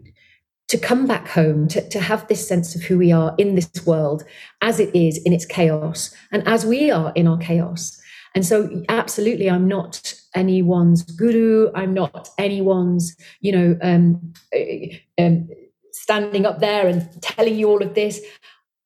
to 0.68 0.78
come 0.80 1.06
back 1.06 1.28
home 1.28 1.68
to, 1.68 1.88
to 1.90 2.00
have 2.00 2.28
this 2.28 2.46
sense 2.46 2.76
of 2.76 2.82
who 2.82 2.98
we 2.98 3.12
are 3.12 3.36
in 3.38 3.56
this 3.56 3.70
world 3.86 4.24
as 4.62 4.80
it 4.80 4.94
is 4.96 5.18
in 5.20 5.32
its 5.32 5.46
chaos 5.46 6.14
and 6.32 6.46
as 6.48 6.66
we 6.66 6.92
are 6.92 7.14
in 7.16 7.28
our 7.28 7.38
chaos 7.38 8.02
and 8.36 8.46
so 8.46 8.84
absolutely 8.90 9.50
i'm 9.50 9.68
not 9.68 10.14
anyone's 10.36 11.02
guru. 11.04 11.72
I'm 11.74 11.94
not 11.94 12.30
anyone's 12.38 13.16
you 13.40 13.52
know 13.52 13.78
um, 13.82 14.34
um, 15.18 15.48
standing 15.92 16.46
up 16.46 16.60
there 16.60 16.88
and 16.88 17.10
telling 17.22 17.56
you 17.56 17.70
all 17.70 17.82
of 17.82 17.96
this. 17.96 18.22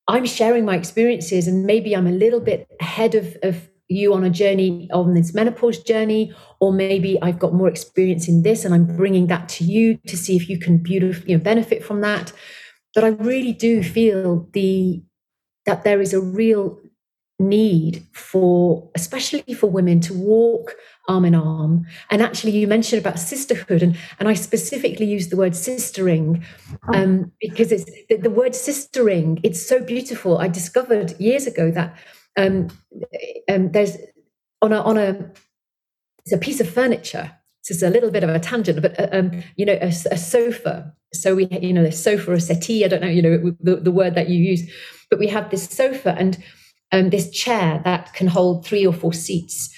I'm 0.07 0.25
sharing 0.25 0.65
my 0.65 0.75
experiences 0.75 1.47
and 1.47 1.65
maybe 1.65 1.95
I'm 1.95 2.07
a 2.07 2.11
little 2.11 2.39
bit 2.39 2.67
ahead 2.79 3.13
of, 3.13 3.37
of 3.43 3.69
you 3.89 4.13
on 4.13 4.23
a 4.23 4.29
journey 4.29 4.89
on 4.91 5.13
this 5.13 5.35
menopause 5.35 5.79
journey 5.79 6.33
or 6.59 6.71
maybe 6.73 7.21
I've 7.21 7.37
got 7.37 7.53
more 7.53 7.67
experience 7.67 8.27
in 8.27 8.41
this 8.41 8.65
and 8.65 8.73
I'm 8.73 8.85
bringing 8.97 9.27
that 9.27 9.49
to 9.49 9.63
you 9.63 9.97
to 10.07 10.17
see 10.17 10.35
if 10.35 10.49
you 10.49 10.59
can 10.59 10.77
beautifully 10.77 11.31
you 11.31 11.37
know, 11.37 11.43
benefit 11.43 11.83
from 11.83 12.01
that. 12.01 12.31
But 12.95 13.03
I 13.03 13.09
really 13.09 13.53
do 13.53 13.83
feel 13.83 14.47
the 14.53 15.03
that 15.65 15.83
there 15.83 16.01
is 16.01 16.13
a 16.13 16.21
real 16.21 16.79
need 17.39 18.05
for 18.11 18.89
especially 18.95 19.53
for 19.53 19.67
women 19.67 20.01
to 20.01 20.13
walk 20.13 20.75
arm 21.07 21.25
in 21.25 21.33
arm. 21.33 21.85
And 22.09 22.21
actually 22.21 22.51
you 22.51 22.67
mentioned 22.67 23.01
about 23.01 23.17
sisterhood 23.17 23.81
and 23.81 23.97
and 24.19 24.27
i 24.27 24.33
specifically 24.33 25.05
use 25.05 25.29
the 25.29 25.37
word 25.37 25.53
sistering 25.53 26.43
um, 26.93 27.31
because 27.39 27.71
it's 27.71 27.85
the, 28.09 28.17
the, 28.17 28.29
word 28.29 28.51
sistering 28.51 29.39
it's 29.43 29.65
so 29.65 29.81
beautiful. 29.83 30.37
I 30.37 30.49
discovered 30.49 31.19
years 31.19 31.47
ago 31.47 31.71
that 31.71 31.97
um, 32.37 32.67
um, 33.49 33.71
there's 33.71 33.97
on 34.61 34.73
a 34.73 34.81
on 34.81 34.97
a 34.97 35.31
it's 36.25 36.33
a 36.33 36.37
piece 36.37 36.59
of 36.59 36.69
furniture. 36.69 37.31
This 37.67 37.77
is 37.77 37.83
a 37.83 37.89
little 37.89 38.11
bit 38.11 38.23
of 38.23 38.29
a 38.29 38.39
tangent 38.39 38.81
but 38.81 38.99
uh, 38.99 39.07
um, 39.11 39.43
you 39.55 39.65
know 39.65 39.77
a, 39.81 39.87
a, 39.87 40.17
sofa. 40.17 40.93
So 41.13 41.35
we 41.35 41.47
you 41.47 41.73
know 41.73 41.83
the 41.83 41.91
sofa 41.91 42.33
or 42.33 42.39
settee 42.39 42.85
i 42.85 42.87
don't 42.87 43.01
know 43.01 43.07
you 43.07 43.21
know 43.21 43.55
the, 43.61 43.77
the 43.77 43.91
word 43.91 44.15
that 44.15 44.29
you 44.29 44.37
use. 44.37 44.69
But 45.09 45.19
we 45.19 45.27
have 45.27 45.49
this 45.49 45.63
sofa 45.63 46.15
and 46.19 46.37
um, 46.91 47.09
this 47.09 47.29
chair 47.29 47.81
that 47.83 48.13
can 48.13 48.27
hold 48.27 48.65
three 48.65 48.85
or 48.85 48.93
four 48.93 49.13
seats. 49.13 49.69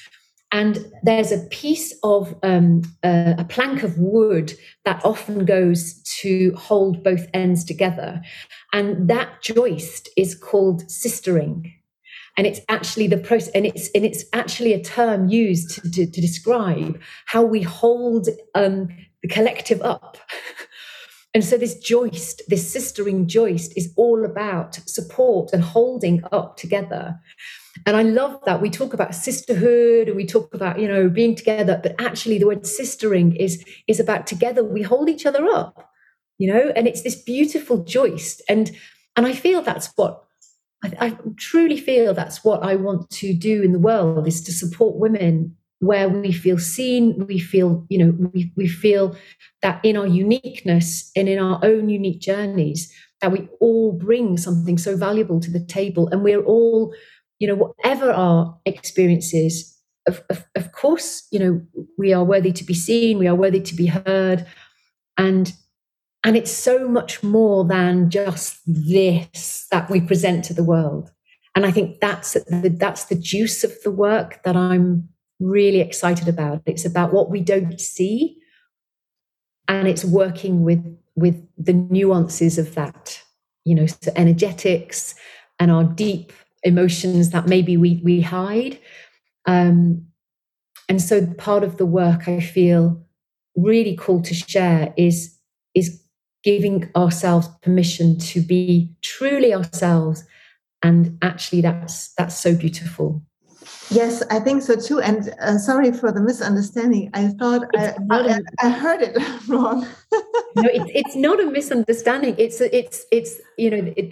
And 0.52 0.86
there's 1.02 1.32
a 1.32 1.46
piece 1.46 1.94
of 2.04 2.36
um, 2.44 2.82
uh, 3.04 3.36
a 3.38 3.46
plank 3.46 3.84
of 3.84 3.98
wood 3.98 4.54
that 4.84 5.04
often 5.06 5.46
goes 5.46 6.02
to 6.22 6.54
hold 6.56 7.04
both 7.04 7.28
ends 7.34 7.64
together. 7.64 8.22
And 8.74 9.10
that 9.10 9.42
joist 9.42 10.10
is 10.18 10.36
called 10.36 10.84
sistering. 10.88 11.72
And 12.38 12.48
it's 12.48 12.62
actually 12.70 13.08
the 13.08 13.18
process, 13.18 13.52
and 13.54 13.66
it's 13.66 13.90
and 13.94 14.06
it's 14.06 14.24
actually 14.32 14.74
a 14.74 14.82
term 14.82 15.28
used 15.28 15.76
to, 15.76 15.92
to, 15.92 16.06
to 16.06 16.22
describe 16.22 17.00
how 17.26 17.44
we 17.44 17.62
hold 17.62 18.30
um, 18.56 18.88
the 19.22 19.28
collective 19.28 19.82
up. 19.82 20.18
And 21.34 21.46
so 21.46 21.58
this 21.58 21.80
joist, 21.80 22.42
this 22.48 22.76
sistering 22.76 23.26
joist, 23.26 23.74
is 23.78 23.94
all 23.96 24.26
about 24.26 24.76
support 24.90 25.54
and 25.54 25.64
holding 25.64 26.22
up 26.32 26.58
together. 26.58 27.20
And 27.86 27.96
I 27.96 28.04
love 28.04 28.40
that 28.46 28.62
we 28.62 28.70
talk 28.70 28.94
about 28.94 29.16
sisterhood 29.16 30.10
and 30.10 30.18
we 30.18 30.26
talk 30.26 30.54
about, 30.54 30.80
you 30.80 30.88
know, 30.88 31.10
being 31.10 31.36
together, 31.36 31.80
but 31.82 31.96
actually 32.00 32.38
the 32.38 32.48
word 32.48 32.64
sistering 32.64 33.36
is 33.38 33.64
is 33.88 34.00
about 34.00 34.28
together 34.28 34.64
we 34.64 34.82
hold 34.82 35.08
each 35.08 35.26
other 35.26 35.46
up, 35.48 35.90
you 36.38 36.52
know, 36.52 36.74
and 36.76 36.86
it's 36.86 37.04
this 37.04 37.16
beautiful 37.16 37.84
joist. 37.84 38.42
And 38.50 38.72
and 39.16 39.26
I 39.26 39.34
feel 39.34 39.62
that's 39.62 39.92
what 39.96 40.24
I, 40.84 40.92
I 41.00 41.18
truly 41.38 41.78
feel 41.78 42.14
that's 42.14 42.44
what 42.44 42.62
I 42.62 42.76
want 42.76 43.10
to 43.12 43.34
do 43.34 43.64
in 43.64 43.72
the 43.72 43.80
world 43.80 44.28
is 44.28 44.42
to 44.44 44.52
support 44.52 44.96
women 44.98 45.56
where 45.82 46.08
we 46.08 46.32
feel 46.32 46.60
seen, 46.60 47.26
we 47.28 47.40
feel, 47.40 47.86
you 47.90 47.98
know, 47.98 48.16
we, 48.34 48.54
we 48.56 48.68
feel 48.68 49.16
that 49.64 49.84
in 49.84 49.98
our 49.98 50.06
uniqueness 50.06 51.10
and 51.16 51.28
in 51.28 51.40
our 51.40 51.60
own 51.64 51.90
unique 51.90 52.22
journeys, 52.22 52.94
that 53.20 53.32
we 53.32 53.50
all 53.60 53.92
bring 53.92 54.38
something 54.38 54.78
so 54.78 54.96
valuable 54.96 55.40
to 55.40 55.50
the 55.50 55.66
table. 55.66 56.08
And 56.10 56.24
we're 56.24 56.44
all, 56.44 56.94
you 57.40 57.48
know, 57.48 57.56
whatever 57.56 58.12
our 58.12 58.60
experiences, 58.66 59.76
of, 60.08 60.22
of, 60.30 60.46
of 60.56 60.72
course, 60.72 61.28
you 61.32 61.40
know, 61.40 61.62
we 61.98 62.14
are 62.14 62.24
worthy 62.24 62.52
to 62.52 62.64
be 62.64 62.76
seen, 62.76 63.18
we 63.18 63.28
are 63.28 63.36
worthy 63.36 63.62
to 63.62 63.76
be 63.76 63.88
heard. 63.88 64.46
And 65.18 65.52
and 66.24 66.38
it's 66.38 66.52
so 66.52 66.88
much 66.88 67.24
more 67.24 67.66
than 67.66 68.12
just 68.12 68.60
this 68.68 69.66
that 69.72 69.90
we 69.90 70.00
present 70.00 70.46
to 70.46 70.54
the 70.54 70.64
world. 70.64 71.10
And 71.56 71.66
I 71.66 71.72
think 71.72 72.00
that's 72.00 72.34
the, 72.34 72.76
that's 72.78 73.06
the 73.06 73.16
juice 73.16 73.64
of 73.64 73.74
the 73.84 73.90
work 73.90 74.44
that 74.44 74.56
I'm 74.56 75.10
really 75.42 75.82
excited 75.82 76.28
about. 76.28 76.62
It's 76.66 76.86
about 76.86 77.14
what 77.14 77.30
we 77.30 77.42
don't 77.42 77.80
see, 77.80 78.38
and 79.68 79.88
it's 79.88 80.06
working 80.06 80.64
with 80.64 80.84
with 81.16 81.46
the 81.58 81.74
nuances 81.74 82.58
of 82.58 82.76
that. 82.76 83.22
You 83.66 83.76
know, 83.76 83.86
so 83.86 84.12
energetics 84.16 85.16
and 85.60 85.70
our 85.70 85.84
deep 85.84 86.34
emotions 86.64 87.32
that 87.32 87.48
maybe 87.48 87.78
we 87.78 88.02
we 88.04 88.22
hide. 88.22 88.80
Um, 89.46 90.06
and 90.88 91.02
so 91.02 91.26
part 91.38 91.64
of 91.64 91.78
the 91.78 91.86
work 91.86 92.28
I 92.28 92.40
feel 92.40 93.02
really 93.56 93.96
cool 93.98 94.22
to 94.22 94.34
share 94.34 94.94
is 94.98 95.38
is 95.74 96.02
giving 96.44 96.90
ourselves 96.96 97.48
permission 97.62 98.18
to 98.18 98.42
be 98.42 98.94
truly 99.02 99.54
ourselves 99.54 100.24
and 100.82 101.18
actually 101.22 101.62
that's 101.62 102.14
that's 102.16 102.38
so 102.38 102.56
beautiful 102.56 103.22
Yes, 103.92 104.24
I 104.30 104.40
think 104.40 104.62
so 104.62 104.76
too. 104.76 105.02
And 105.02 105.34
uh, 105.42 105.58
sorry 105.58 105.92
for 105.92 106.12
the 106.12 106.22
misunderstanding. 106.22 107.10
I 107.14 107.28
thought 107.28 107.64
I, 107.76 107.96
I, 108.10 108.40
I, 108.62 108.70
heard 108.70 109.02
it 109.02 109.18
wrong. 109.50 109.86
no, 110.56 110.64
it, 110.64 110.90
it's 110.96 111.16
not 111.16 111.42
a 111.42 111.46
misunderstanding. 111.46 112.36
It's 112.38 112.62
a, 112.62 112.76
it's 112.76 113.06
it's 113.12 113.40
you 113.58 113.70
know 113.70 113.94
it, 113.98 114.08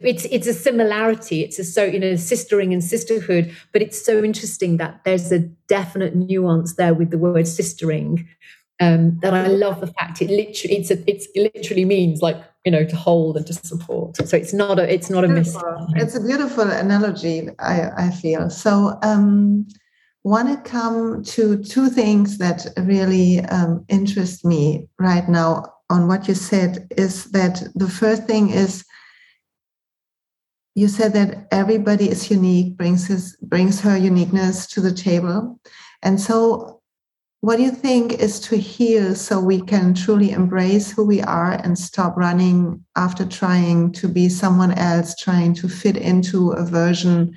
it's 0.00 0.24
it's 0.24 0.46
a 0.48 0.52
similarity. 0.52 1.42
It's 1.42 1.58
a 1.60 1.64
so 1.64 1.84
you 1.84 2.00
know 2.00 2.14
sistering 2.14 2.72
and 2.72 2.82
sisterhood. 2.82 3.54
But 3.72 3.82
it's 3.82 4.04
so 4.04 4.24
interesting 4.24 4.78
that 4.78 5.04
there's 5.04 5.30
a 5.30 5.38
definite 5.38 6.16
nuance 6.16 6.74
there 6.74 6.92
with 6.92 7.10
the 7.10 7.18
word 7.18 7.46
sistering 7.46 8.26
um, 8.80 9.18
that 9.20 9.34
I 9.34 9.46
love 9.46 9.80
the 9.80 9.86
fact 9.86 10.22
it 10.22 10.30
literally 10.30 10.78
it's 10.78 10.90
a, 10.90 11.10
it's 11.10 11.28
it 11.34 11.54
literally 11.54 11.84
means 11.84 12.22
like 12.22 12.42
you 12.64 12.72
know 12.72 12.84
to 12.84 12.96
hold 12.96 13.36
and 13.36 13.46
to 13.46 13.52
support. 13.52 14.16
So 14.16 14.36
it's 14.36 14.52
not 14.52 14.78
a 14.78 14.92
it's 14.92 15.10
not 15.10 15.24
a 15.24 15.28
miss. 15.28 15.56
It's 15.96 16.14
a 16.14 16.20
beautiful 16.20 16.70
analogy. 16.70 17.48
I 17.58 17.90
I 17.96 18.10
feel 18.10 18.50
so. 18.50 18.98
Um, 19.02 19.66
Want 20.22 20.48
to 20.50 20.70
come 20.70 21.24
to 21.24 21.64
two 21.64 21.88
things 21.88 22.36
that 22.38 22.66
really 22.76 23.40
um, 23.40 23.86
interest 23.88 24.44
me 24.44 24.86
right 24.98 25.26
now 25.26 25.64
on 25.88 26.08
what 26.08 26.28
you 26.28 26.34
said 26.34 26.86
is 26.98 27.24
that 27.30 27.62
the 27.74 27.88
first 27.88 28.24
thing 28.26 28.50
is 28.50 28.84
you 30.74 30.88
said 30.88 31.14
that 31.14 31.48
everybody 31.50 32.10
is 32.10 32.30
unique 32.30 32.76
brings 32.76 33.06
his 33.06 33.34
brings 33.36 33.80
her 33.80 33.96
uniqueness 33.96 34.66
to 34.66 34.80
the 34.82 34.92
table 34.92 35.58
and 36.02 36.20
so 36.20 36.79
what 37.42 37.56
do 37.56 37.62
you 37.62 37.70
think 37.70 38.12
is 38.14 38.38
to 38.40 38.56
heal 38.56 39.14
so 39.14 39.40
we 39.40 39.62
can 39.62 39.94
truly 39.94 40.30
embrace 40.30 40.92
who 40.92 41.06
we 41.06 41.22
are 41.22 41.52
and 41.52 41.78
stop 41.78 42.14
running 42.16 42.84
after 42.96 43.24
trying 43.24 43.92
to 43.92 44.08
be 44.08 44.28
someone 44.28 44.72
else, 44.72 45.14
trying 45.16 45.54
to 45.54 45.68
fit 45.68 45.96
into 45.96 46.50
a 46.50 46.64
version 46.64 47.34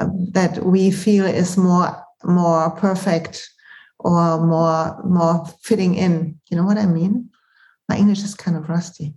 uh, 0.00 0.08
that 0.32 0.64
we 0.64 0.90
feel 0.90 1.24
is 1.24 1.56
more 1.56 2.02
more 2.24 2.70
perfect 2.70 3.48
or 4.00 4.44
more 4.44 5.00
more 5.04 5.46
fitting 5.62 5.94
in? 5.94 6.40
You 6.50 6.56
know 6.56 6.64
what 6.64 6.78
I 6.78 6.86
mean? 6.86 7.30
My 7.88 7.96
English 7.96 8.24
is 8.24 8.34
kind 8.34 8.56
of 8.56 8.68
rusty. 8.68 9.14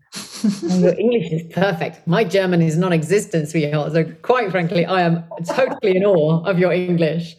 Your 0.62 0.94
English 1.00 1.32
is 1.32 1.42
perfect. 1.52 2.06
My 2.06 2.24
German 2.24 2.62
is 2.62 2.78
non-existent, 2.78 3.50
sweetheart. 3.50 3.94
So 3.94 4.04
quite 4.22 4.52
frankly, 4.52 4.86
I 4.86 5.02
am 5.02 5.24
totally 5.44 5.98
in 5.98 6.06
awe 6.06 6.44
of 6.44 6.60
your 6.60 6.72
English. 6.72 7.36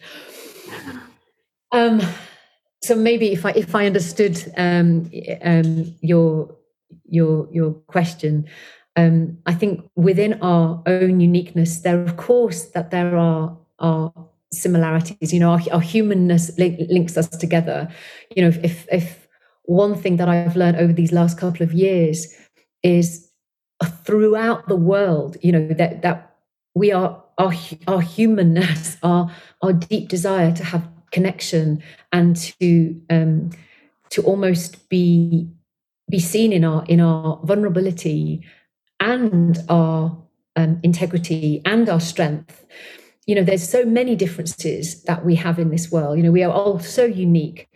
Um, 1.71 2.01
so 2.91 2.97
maybe 2.97 3.31
if 3.31 3.45
I 3.45 3.51
if 3.51 3.73
I 3.73 3.85
understood 3.85 4.35
um, 4.57 5.09
um, 5.43 5.95
your 6.01 6.53
your 7.05 7.47
your 7.49 7.71
question, 7.87 8.49
um, 8.97 9.37
I 9.45 9.53
think 9.53 9.89
within 9.95 10.33
our 10.41 10.83
own 10.85 11.21
uniqueness, 11.21 11.79
there 11.79 12.01
of 12.01 12.17
course 12.17 12.65
that 12.75 12.91
there 12.91 13.15
are 13.15 13.57
are 13.79 14.11
similarities. 14.51 15.31
You 15.31 15.39
know, 15.39 15.51
our, 15.51 15.61
our 15.71 15.79
humanness 15.79 16.51
links 16.57 17.15
us 17.15 17.29
together. 17.29 17.87
You 18.35 18.43
know, 18.43 18.59
if 18.61 18.85
if 18.91 19.25
one 19.63 19.95
thing 19.95 20.17
that 20.17 20.27
I've 20.27 20.57
learned 20.57 20.75
over 20.75 20.91
these 20.91 21.13
last 21.13 21.37
couple 21.37 21.63
of 21.63 21.71
years 21.71 22.27
is 22.83 23.29
throughout 24.03 24.67
the 24.67 24.75
world 24.75 25.37
you 25.41 25.51
know 25.51 25.67
that 25.69 26.03
that 26.03 26.35
we 26.75 26.91
are 26.91 27.23
our 27.39 27.53
our 27.87 28.01
humanness 28.01 28.97
our 29.03 29.31
our 29.63 29.73
deep 29.73 30.07
desire 30.07 30.51
to 30.51 30.63
have 30.63 30.87
connection 31.11 31.83
and 32.11 32.35
to 32.35 33.01
um 33.09 33.49
to 34.09 34.21
almost 34.23 34.89
be 34.89 35.47
be 36.09 36.19
seen 36.19 36.51
in 36.51 36.63
our 36.63 36.83
in 36.85 36.99
our 36.99 37.39
vulnerability 37.43 38.43
and 38.99 39.59
our 39.69 40.17
um, 40.55 40.79
integrity 40.83 41.61
and 41.65 41.89
our 41.89 41.99
strength. 41.99 42.65
You 43.25 43.35
know 43.35 43.43
there's 43.43 43.67
so 43.67 43.85
many 43.85 44.15
differences 44.15 45.03
that 45.03 45.25
we 45.25 45.35
have 45.35 45.59
in 45.59 45.69
this 45.69 45.91
world. 45.91 46.17
You 46.17 46.23
know 46.23 46.31
we 46.31 46.43
are 46.43 46.51
all 46.51 46.79
so 46.79 47.05
unique 47.05 47.69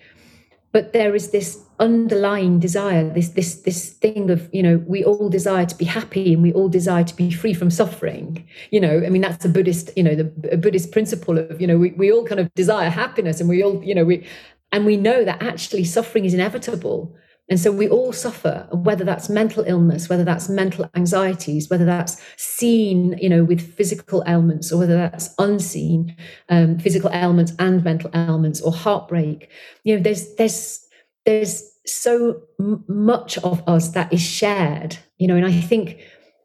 but 0.75 0.91
there 0.91 1.15
is 1.15 1.31
this 1.31 1.64
underlying 1.79 2.59
desire 2.59 3.09
this 3.13 3.29
this 3.29 3.61
this 3.63 3.89
thing 3.89 4.29
of 4.29 4.49
you 4.53 4.63
know 4.63 4.77
we 4.87 5.03
all 5.03 5.29
desire 5.29 5.65
to 5.65 5.75
be 5.75 5.85
happy 5.85 6.33
and 6.33 6.41
we 6.41 6.53
all 6.53 6.69
desire 6.69 7.03
to 7.03 7.15
be 7.15 7.29
free 7.31 7.53
from 7.53 7.69
suffering 7.69 8.47
you 8.71 8.79
know 8.79 9.03
i 9.05 9.09
mean 9.09 9.21
that's 9.21 9.43
a 9.43 9.49
buddhist 9.49 9.89
you 9.97 10.03
know 10.03 10.15
the 10.15 10.57
buddhist 10.57 10.91
principle 10.91 11.37
of 11.37 11.59
you 11.59 11.67
know 11.67 11.77
we, 11.77 11.91
we 11.91 12.11
all 12.11 12.25
kind 12.25 12.39
of 12.39 12.53
desire 12.53 12.89
happiness 12.89 13.39
and 13.39 13.49
we 13.49 13.61
all 13.61 13.83
you 13.83 13.93
know 13.93 14.05
we 14.05 14.25
and 14.71 14.85
we 14.85 14.95
know 14.95 15.25
that 15.25 15.41
actually 15.41 15.83
suffering 15.83 16.23
is 16.23 16.33
inevitable 16.33 17.15
and 17.47 17.59
so 17.59 17.71
we 17.71 17.87
all 17.87 18.11
suffer, 18.11 18.67
whether 18.71 19.03
that's 19.03 19.29
mental 19.29 19.63
illness, 19.67 20.09
whether 20.09 20.23
that's 20.23 20.49
mental 20.49 20.89
anxieties, 20.95 21.69
whether 21.69 21.85
that's 21.85 22.19
seen, 22.37 23.15
you 23.21 23.29
know, 23.29 23.43
with 23.43 23.75
physical 23.75 24.23
ailments, 24.25 24.71
or 24.71 24.79
whether 24.79 24.95
that's 24.95 25.29
unseen 25.37 26.15
um, 26.49 26.79
physical 26.79 27.11
ailments 27.13 27.53
and 27.59 27.83
mental 27.83 28.09
ailments, 28.15 28.61
or 28.61 28.71
heartbreak. 28.71 29.49
You 29.83 29.97
know, 29.97 30.01
there's 30.01 30.33
there's 30.35 30.84
there's 31.25 31.63
so 31.85 32.41
much 32.87 33.37
of 33.39 33.63
us 33.67 33.89
that 33.89 34.11
is 34.13 34.21
shared. 34.21 34.97
You 35.17 35.27
know, 35.27 35.35
and 35.35 35.45
I 35.45 35.59
think 35.59 35.99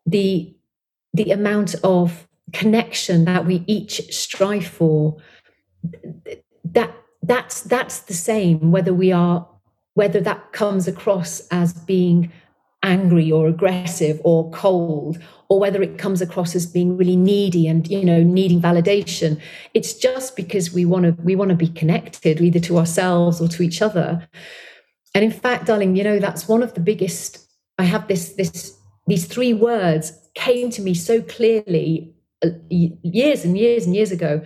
the 0.07 0.55
the 1.13 1.31
amount 1.31 1.75
of 1.83 2.29
connection 2.53 3.25
that 3.25 3.47
we 3.47 3.65
each 3.67 4.13
strive 4.13 4.67
for 4.67 5.17
that 6.65 6.95
that's 7.23 7.63
that's 7.63 8.01
the 8.01 8.15
same 8.15 8.73
whether 8.73 8.93
we 8.93 9.13
are 9.13 9.47
whether 9.95 10.21
that 10.21 10.53
comes 10.53 10.89
across 10.89 11.41
as 11.51 11.73
being 11.73 12.33
angry 12.83 13.31
or 13.31 13.47
aggressive 13.47 14.21
or 14.25 14.51
cold 14.51 15.19
or 15.49 15.61
whether 15.61 15.83
it 15.83 15.99
comes 15.99 16.23
across 16.23 16.55
as 16.55 16.65
being 16.65 16.97
really 16.97 17.17
needy 17.17 17.69
and 17.69 17.89
you 17.89 18.05
know 18.05 18.23
needing 18.23 18.61
validation 18.61 19.39
it's 19.75 19.93
just 19.93 20.35
because 20.35 20.73
we 20.73 20.85
want 20.85 21.05
to 21.05 21.13
we 21.23 21.37
want 21.37 21.51
to 21.51 21.55
be 21.55 21.69
connected 21.69 22.41
either 22.41 22.61
to 22.61 22.79
ourselves 22.79 23.41
or 23.41 23.49
to 23.49 23.63
each 23.63 23.83
other 23.83 24.27
and 25.15 25.25
in 25.25 25.31
fact 25.31 25.67
darling 25.67 25.97
you 25.97 26.05
know 26.05 26.19
that's 26.19 26.49
one 26.49 26.63
of 26.63 26.75
the 26.75 26.81
biggest 26.81 27.51
i 27.79 27.85
have 27.85 28.07
this 28.09 28.35
this 28.35 28.77
these 29.07 29.27
three 29.27 29.53
words 29.53 30.13
came 30.35 30.71
to 30.71 30.83
me 30.83 30.95
so 30.95 31.21
clearly 31.23 32.15
uh, 32.45 32.51
years 32.69 33.45
and 33.45 33.59
years 33.59 33.87
and 33.87 33.95
years 33.95 34.13
ago 34.13 34.43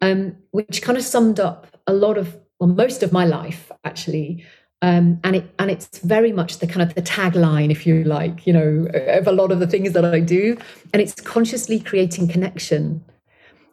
um, 0.00 0.34
which 0.50 0.82
kind 0.82 0.98
of 0.98 1.04
summed 1.04 1.38
up 1.38 1.66
a 1.86 1.92
lot 1.92 2.18
of 2.18 2.36
well 2.58 2.68
most 2.68 3.02
of 3.02 3.12
my 3.12 3.24
life 3.24 3.70
actually 3.84 4.44
um, 4.82 5.20
and 5.22 5.36
it 5.36 5.54
and 5.60 5.70
it's 5.70 6.00
very 6.00 6.32
much 6.32 6.58
the 6.58 6.66
kind 6.66 6.82
of 6.82 6.94
the 6.94 7.02
tagline, 7.02 7.70
if 7.70 7.86
you 7.86 8.02
like, 8.02 8.48
you 8.48 8.52
know, 8.52 8.88
of 8.92 9.28
a 9.28 9.32
lot 9.32 9.52
of 9.52 9.60
the 9.60 9.66
things 9.68 9.92
that 9.92 10.04
I 10.04 10.18
do. 10.18 10.58
And 10.92 11.00
it's 11.00 11.14
consciously 11.20 11.78
creating 11.78 12.26
connection. 12.26 13.04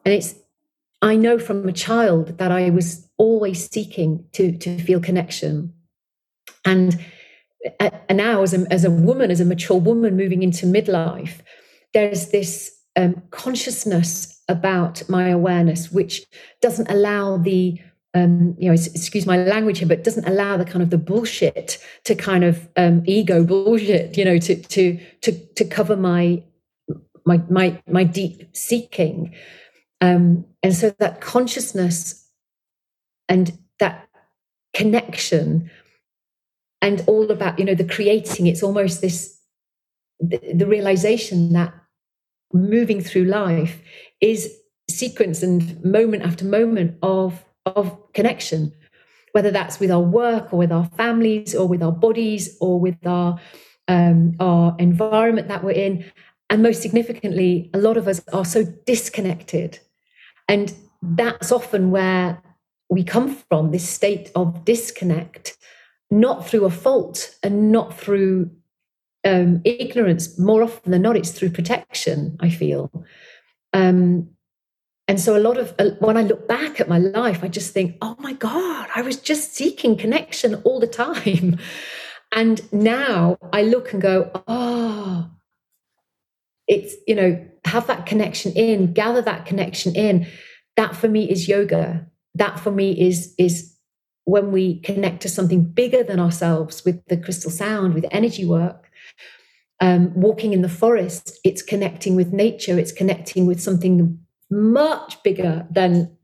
And 0.05 0.13
it's 0.13 0.35
I 1.01 1.15
know 1.15 1.39
from 1.39 1.67
a 1.67 1.73
child 1.73 2.38
that 2.38 2.51
I 2.51 2.69
was 2.69 3.09
always 3.17 3.67
seeking 3.67 4.25
to 4.33 4.55
to 4.59 4.77
feel 4.77 4.99
connection. 4.99 5.73
And, 6.65 6.99
and 7.79 8.17
now 8.17 8.43
as 8.43 8.53
a, 8.53 8.65
as 8.71 8.83
a 8.83 8.91
woman, 8.91 9.31
as 9.31 9.39
a 9.39 9.45
mature 9.45 9.79
woman 9.79 10.15
moving 10.15 10.43
into 10.43 10.65
midlife, 10.65 11.41
there's 11.93 12.29
this 12.29 12.75
um, 12.95 13.21
consciousness 13.31 14.41
about 14.47 15.07
my 15.09 15.29
awareness, 15.29 15.91
which 15.91 16.25
doesn't 16.61 16.89
allow 16.89 17.37
the 17.37 17.79
um, 18.15 18.55
you 18.57 18.67
know, 18.67 18.73
excuse 18.73 19.25
my 19.25 19.37
language 19.37 19.79
here, 19.79 19.87
but 19.87 20.03
doesn't 20.03 20.27
allow 20.27 20.57
the 20.57 20.65
kind 20.65 20.81
of 20.81 20.89
the 20.89 20.97
bullshit 20.97 21.77
to 22.05 22.15
kind 22.15 22.43
of 22.43 22.67
um, 22.75 23.03
ego 23.05 23.43
bullshit, 23.43 24.17
you 24.17 24.25
know, 24.25 24.39
to 24.39 24.55
to 24.55 25.00
to 25.22 25.31
to 25.55 25.65
cover 25.65 25.95
my 25.95 26.43
my 27.25 27.41
my 27.50 27.81
my 27.87 28.03
deep 28.03 28.55
seeking, 28.55 29.35
um, 30.01 30.45
and 30.63 30.75
so 30.75 30.89
that 30.98 31.22
consciousness 31.22 32.27
and 33.27 33.57
that 33.79 34.09
connection, 34.74 35.69
and 36.81 37.03
all 37.07 37.29
about 37.31 37.59
you 37.59 37.65
know 37.65 37.75
the 37.75 37.83
creating. 37.83 38.48
It's 38.48 38.63
almost 38.63 39.01
this 39.01 39.39
the, 40.20 40.39
the 40.53 40.68
realization 40.68 41.53
that 41.53 41.74
moving 42.53 43.01
through 43.01 43.25
life 43.25 43.81
is 44.22 44.53
sequence 44.89 45.44
and 45.44 45.83
moment 45.83 46.24
after 46.24 46.46
moment 46.46 46.98
of 47.01 47.46
of 47.65 47.98
connection, 48.13 48.74
whether 49.33 49.51
that's 49.51 49.79
with 49.79 49.92
our 49.92 50.01
work 50.01 50.53
or 50.53 50.57
with 50.57 50.72
our 50.72 50.85
families 50.98 51.53
or 51.53 51.68
with 51.68 51.83
our 51.83 51.92
bodies 51.92 52.57
or 52.59 52.79
with 52.79 52.98
our 53.05 53.39
um, 53.87 54.35
our 54.39 54.75
environment 54.79 55.48
that 55.48 55.63
we're 55.63 55.72
in. 55.72 56.05
And 56.50 56.63
most 56.63 56.81
significantly, 56.81 57.70
a 57.74 57.77
lot 57.77 57.98
of 57.98 58.07
us 58.07 58.22
are 58.33 58.46
so 58.46 58.63
disconnected. 58.63 59.79
And 60.48 60.74
that's 61.01 61.51
often 61.51 61.92
where 61.92 62.42
we 62.89 63.03
come 63.03 63.35
from 63.35 63.70
this 63.70 63.87
state 63.87 64.31
of 64.35 64.65
disconnect, 64.65 65.57
not 66.11 66.48
through 66.48 66.65
a 66.65 66.69
fault 66.69 67.35
and 67.43 67.72
not 67.72 67.98
through 67.98 68.51
um, 69.25 69.61
ignorance. 69.65 70.39
More 70.39 70.63
often 70.63 70.91
than 70.91 71.01
not, 71.01 71.17
it's 71.17 71.31
through 71.31 71.51
protection, 71.51 72.37
I 72.39 72.50
feel. 72.50 72.91
Um, 73.74 74.29
and 75.07 75.19
so 75.19 75.35
a 75.35 75.39
lot 75.41 75.57
of 75.57 75.74
uh, 75.79 75.91
when 76.00 76.17
I 76.17 76.22
look 76.22 76.48
back 76.48 76.79
at 76.79 76.87
my 76.87 77.00
life, 77.00 77.43
I 77.43 77.48
just 77.48 77.74
think, 77.74 77.98
oh 78.01 78.15
my 78.19 78.33
God, 78.33 78.87
I 78.95 79.01
was 79.01 79.17
just 79.17 79.55
seeking 79.55 79.98
connection 79.98 80.55
all 80.63 80.79
the 80.79 80.87
time. 80.87 81.59
And 82.31 82.72
now 82.72 83.37
I 83.51 83.63
look 83.63 83.91
and 83.91 84.00
go, 84.00 84.29
oh, 84.48 85.31
it's, 86.67 86.93
you 87.07 87.15
know, 87.15 87.43
have 87.65 87.87
that 87.87 88.05
connection 88.05 88.51
in, 88.53 88.93
gather 88.93 89.22
that 89.24 89.48
connection 89.48 89.95
in. 89.95 90.27
That 90.75 90.95
for 90.95 91.07
me 91.07 91.29
is 91.29 91.48
yoga. 91.48 92.07
That 92.35 92.59
for 92.59 92.72
me 92.72 92.91
is 92.91 93.33
is 93.37 93.69
when 94.29 94.51
we 94.51 94.79
connect 94.81 95.22
to 95.24 95.29
something 95.29 95.63
bigger 95.63 96.03
than 96.03 96.20
ourselves 96.20 96.85
with 96.85 97.03
the 97.07 97.18
crystal 97.18 97.50
sound, 97.50 97.96
with 97.96 98.05
energy 98.11 98.46
work. 98.46 98.89
Um, 99.81 100.13
walking 100.13 100.53
in 100.53 100.61
the 100.61 100.70
forest, 100.70 101.39
it's 101.44 101.61
connecting 101.61 102.15
with 102.15 102.33
nature, 102.33 102.77
it's 102.77 102.92
connecting 102.92 103.46
with 103.46 103.61
something 103.61 104.20
much 104.51 105.24
bigger 105.24 105.65
than 105.72 106.15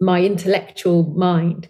my 0.00 0.22
intellectual 0.22 1.04
mind. 1.16 1.68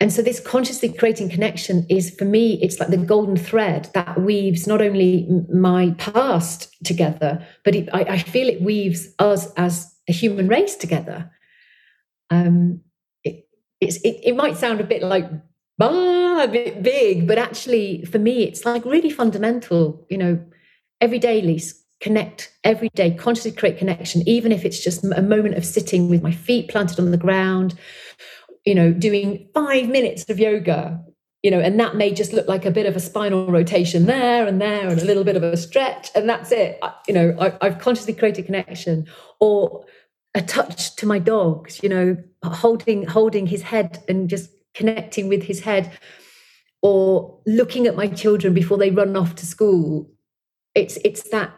And 0.00 0.12
so, 0.12 0.20
this 0.20 0.40
consciously 0.40 0.92
creating 0.92 1.30
connection 1.30 1.86
is 1.88 2.10
for 2.10 2.24
me, 2.24 2.60
it's 2.60 2.80
like 2.80 2.88
the 2.88 2.96
golden 2.96 3.36
thread 3.36 3.88
that 3.94 4.20
weaves 4.20 4.66
not 4.66 4.82
only 4.82 5.28
my 5.54 5.94
past 5.98 6.74
together, 6.84 7.46
but 7.64 7.76
it, 7.76 7.88
I, 7.92 8.00
I, 8.00 8.18
feel 8.18 8.48
it 8.48 8.60
weaves 8.60 9.06
us 9.20 9.52
as 9.52 9.94
a 10.08 10.12
human 10.12 10.48
race 10.48 10.74
together. 10.74 11.30
Um, 12.30 12.80
it, 13.82 13.96
it, 14.04 14.20
it 14.28 14.36
might 14.36 14.56
sound 14.56 14.80
a 14.80 14.84
bit 14.84 15.02
like 15.02 15.28
ah, 15.80 16.44
a 16.44 16.48
bit 16.48 16.82
big, 16.82 17.26
but 17.26 17.38
actually, 17.38 18.04
for 18.04 18.18
me, 18.18 18.44
it's 18.44 18.64
like 18.64 18.84
really 18.84 19.10
fundamental. 19.10 20.06
You 20.08 20.18
know, 20.18 20.44
every 21.00 21.18
day, 21.18 21.42
Lise, 21.42 21.82
connect 22.00 22.52
every 22.62 22.90
day, 22.94 23.12
consciously 23.12 23.52
create 23.52 23.78
connection, 23.78 24.26
even 24.26 24.52
if 24.52 24.64
it's 24.64 24.82
just 24.82 25.04
a 25.04 25.22
moment 25.22 25.56
of 25.56 25.64
sitting 25.64 26.08
with 26.08 26.22
my 26.22 26.32
feet 26.32 26.68
planted 26.68 27.00
on 27.00 27.10
the 27.10 27.16
ground, 27.16 27.74
you 28.64 28.74
know, 28.74 28.92
doing 28.92 29.48
five 29.52 29.88
minutes 29.88 30.28
of 30.28 30.38
yoga, 30.38 31.02
you 31.42 31.50
know, 31.50 31.58
and 31.58 31.80
that 31.80 31.96
may 31.96 32.12
just 32.12 32.32
look 32.32 32.46
like 32.46 32.64
a 32.64 32.70
bit 32.70 32.86
of 32.86 32.94
a 32.94 33.00
spinal 33.00 33.48
rotation 33.48 34.06
there 34.06 34.46
and 34.46 34.60
there 34.60 34.88
and 34.88 35.00
a 35.00 35.04
little 35.04 35.24
bit 35.24 35.36
of 35.36 35.42
a 35.42 35.56
stretch, 35.56 36.10
and 36.14 36.28
that's 36.28 36.52
it. 36.52 36.78
You 37.08 37.14
know, 37.14 37.36
I, 37.40 37.56
I've 37.60 37.78
consciously 37.78 38.14
created 38.14 38.46
connection 38.46 39.06
or 39.40 39.84
a 40.34 40.42
touch 40.42 40.96
to 40.96 41.06
my 41.06 41.18
dogs, 41.18 41.82
you 41.82 41.88
know, 41.88 42.16
holding 42.42 43.04
holding 43.06 43.46
his 43.46 43.62
head 43.62 44.02
and 44.08 44.28
just 44.28 44.50
connecting 44.74 45.28
with 45.28 45.42
his 45.44 45.60
head 45.60 45.92
or 46.80 47.38
looking 47.46 47.86
at 47.86 47.96
my 47.96 48.08
children 48.08 48.54
before 48.54 48.78
they 48.78 48.90
run 48.90 49.16
off 49.16 49.34
to 49.36 49.46
school. 49.46 50.10
It's 50.74 50.98
it's 51.04 51.28
that 51.30 51.54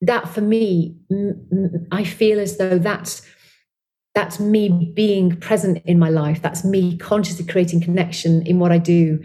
that 0.00 0.28
for 0.28 0.40
me 0.40 0.96
i 1.90 2.04
feel 2.04 2.38
as 2.38 2.56
though 2.56 2.78
that's 2.78 3.22
that's 4.14 4.38
me 4.40 4.92
being 4.96 5.36
present 5.36 5.80
in 5.84 5.96
my 5.96 6.08
life. 6.08 6.42
That's 6.42 6.64
me 6.64 6.96
consciously 6.96 7.44
creating 7.44 7.80
connection 7.82 8.44
in 8.46 8.58
what 8.58 8.72
i 8.72 8.78
do. 8.78 9.22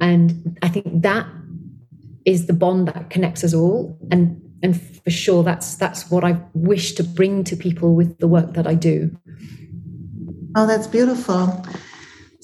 And 0.00 0.58
i 0.62 0.68
think 0.68 1.02
that 1.02 1.26
is 2.24 2.46
the 2.46 2.52
bond 2.52 2.88
that 2.88 3.10
connects 3.10 3.44
us 3.44 3.54
all. 3.54 3.98
And 4.10 4.40
and 4.64 4.80
for 5.04 5.10
sure 5.10 5.42
that's 5.44 5.76
that's 5.76 6.10
what 6.10 6.24
i 6.24 6.36
wish 6.54 6.92
to 6.94 7.04
bring 7.04 7.44
to 7.44 7.54
people 7.54 7.94
with 7.94 8.18
the 8.18 8.26
work 8.26 8.54
that 8.54 8.66
i 8.66 8.74
do 8.74 9.16
oh 10.56 10.66
that's 10.66 10.88
beautiful 10.88 11.64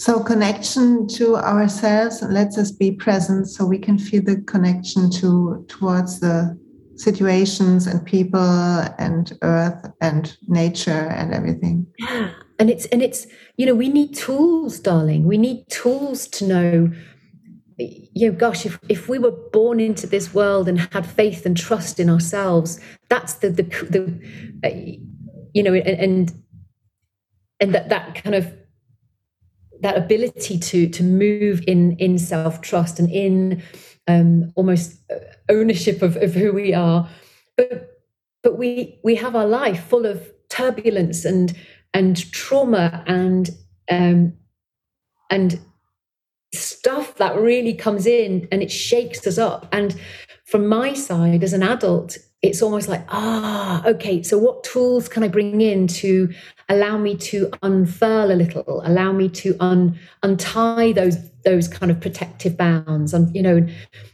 So, 0.00 0.24
connection 0.24 1.06
to 1.08 1.36
ourselves 1.36 2.22
lets 2.22 2.56
us 2.56 2.72
be 2.72 2.90
present 2.90 3.48
so 3.48 3.66
we 3.66 3.78
can 3.78 3.98
feel 3.98 4.22
the 4.22 4.40
connection 4.46 5.10
to 5.20 5.62
towards 5.68 6.20
the 6.20 6.58
situations 6.96 7.86
and 7.86 8.02
people 8.06 8.40
and 8.98 9.36
earth 9.42 9.90
and 10.00 10.34
nature 10.48 10.90
and 10.90 11.34
everything. 11.34 11.86
Yeah. 11.98 12.30
And 12.58 12.70
it's 12.70 12.86
and 12.86 13.02
it's 13.02 13.26
you 13.58 13.66
know, 13.66 13.74
we 13.74 13.90
need 13.90 14.14
tools, 14.14 14.80
darling. 14.80 15.24
We 15.24 15.36
need 15.36 15.68
tools 15.68 16.28
to 16.28 16.46
know 16.46 16.92
you 17.80 18.30
know, 18.30 18.36
gosh, 18.36 18.66
if, 18.66 18.78
if 18.88 19.08
we 19.08 19.18
were 19.18 19.34
born 19.52 19.80
into 19.80 20.06
this 20.06 20.34
world 20.34 20.68
and 20.68 20.80
had 20.92 21.06
faith 21.06 21.46
and 21.46 21.56
trust 21.56 21.98
in 22.00 22.10
ourselves, 22.10 22.80
that's 23.08 23.34
the 23.34 23.50
the, 23.50 23.62
the 23.62 24.68
uh, 24.68 25.00
you 25.52 25.62
know, 25.62 25.74
and, 25.74 26.32
and 27.58 27.74
that 27.74 27.88
that 27.88 28.14
kind 28.14 28.34
of 28.34 28.52
that 29.80 29.96
ability 29.96 30.58
to 30.58 30.88
to 30.88 31.02
move 31.02 31.62
in 31.66 31.96
in 31.96 32.18
self 32.18 32.60
trust 32.60 32.98
and 32.98 33.10
in 33.10 33.62
um, 34.06 34.52
almost 34.56 34.98
uh, 35.10 35.16
ownership 35.48 36.02
of, 36.02 36.16
of 36.16 36.34
who 36.34 36.52
we 36.52 36.74
are, 36.74 37.08
but 37.56 38.00
but 38.42 38.58
we 38.58 38.98
we 39.04 39.14
have 39.16 39.36
our 39.36 39.46
life 39.46 39.84
full 39.84 40.06
of 40.06 40.30
turbulence 40.48 41.24
and 41.24 41.56
and 41.94 42.30
trauma 42.32 43.04
and 43.06 43.50
um, 43.90 44.34
and 45.30 45.60
stuff 46.52 47.16
that 47.16 47.36
really 47.36 47.74
comes 47.74 48.06
in 48.06 48.48
and 48.50 48.62
it 48.62 48.70
shakes 48.70 49.26
us 49.26 49.38
up. 49.38 49.68
And 49.72 49.98
from 50.44 50.66
my 50.66 50.94
side 50.94 51.44
as 51.44 51.52
an 51.52 51.62
adult, 51.62 52.18
it's 52.42 52.62
almost 52.62 52.88
like, 52.88 53.04
ah, 53.08 53.84
okay, 53.86 54.22
so 54.22 54.38
what 54.38 54.64
tools 54.64 55.08
can 55.08 55.22
I 55.22 55.28
bring 55.28 55.60
in 55.60 55.86
to 55.88 56.32
allow 56.68 56.96
me 56.96 57.16
to 57.16 57.50
unfurl 57.62 58.32
a 58.32 58.34
little, 58.34 58.82
allow 58.84 59.12
me 59.12 59.28
to 59.28 59.56
un, 59.60 59.98
untie 60.22 60.92
those 60.92 61.18
those 61.42 61.68
kind 61.68 61.90
of 61.90 62.00
protective 62.00 62.56
bounds, 62.56 63.12
and 63.14 63.34
you 63.34 63.42
know, 63.42 63.66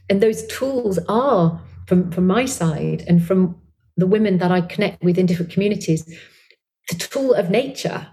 and 0.09 0.21
those 0.21 0.47
tools 0.47 0.99
are 1.09 1.61
from 1.87 2.11
from 2.11 2.27
my 2.27 2.47
side 2.47 3.05
and 3.07 3.25
from 3.25 3.61
the 3.97 4.07
women 4.07 4.39
that 4.39 4.51
I 4.51 4.61
connect 4.61 5.03
with 5.03 5.19
in 5.19 5.27
different 5.27 5.53
communities, 5.53 6.05
the 6.89 6.97
tool 6.97 7.33
of 7.35 7.51
nature. 7.51 8.09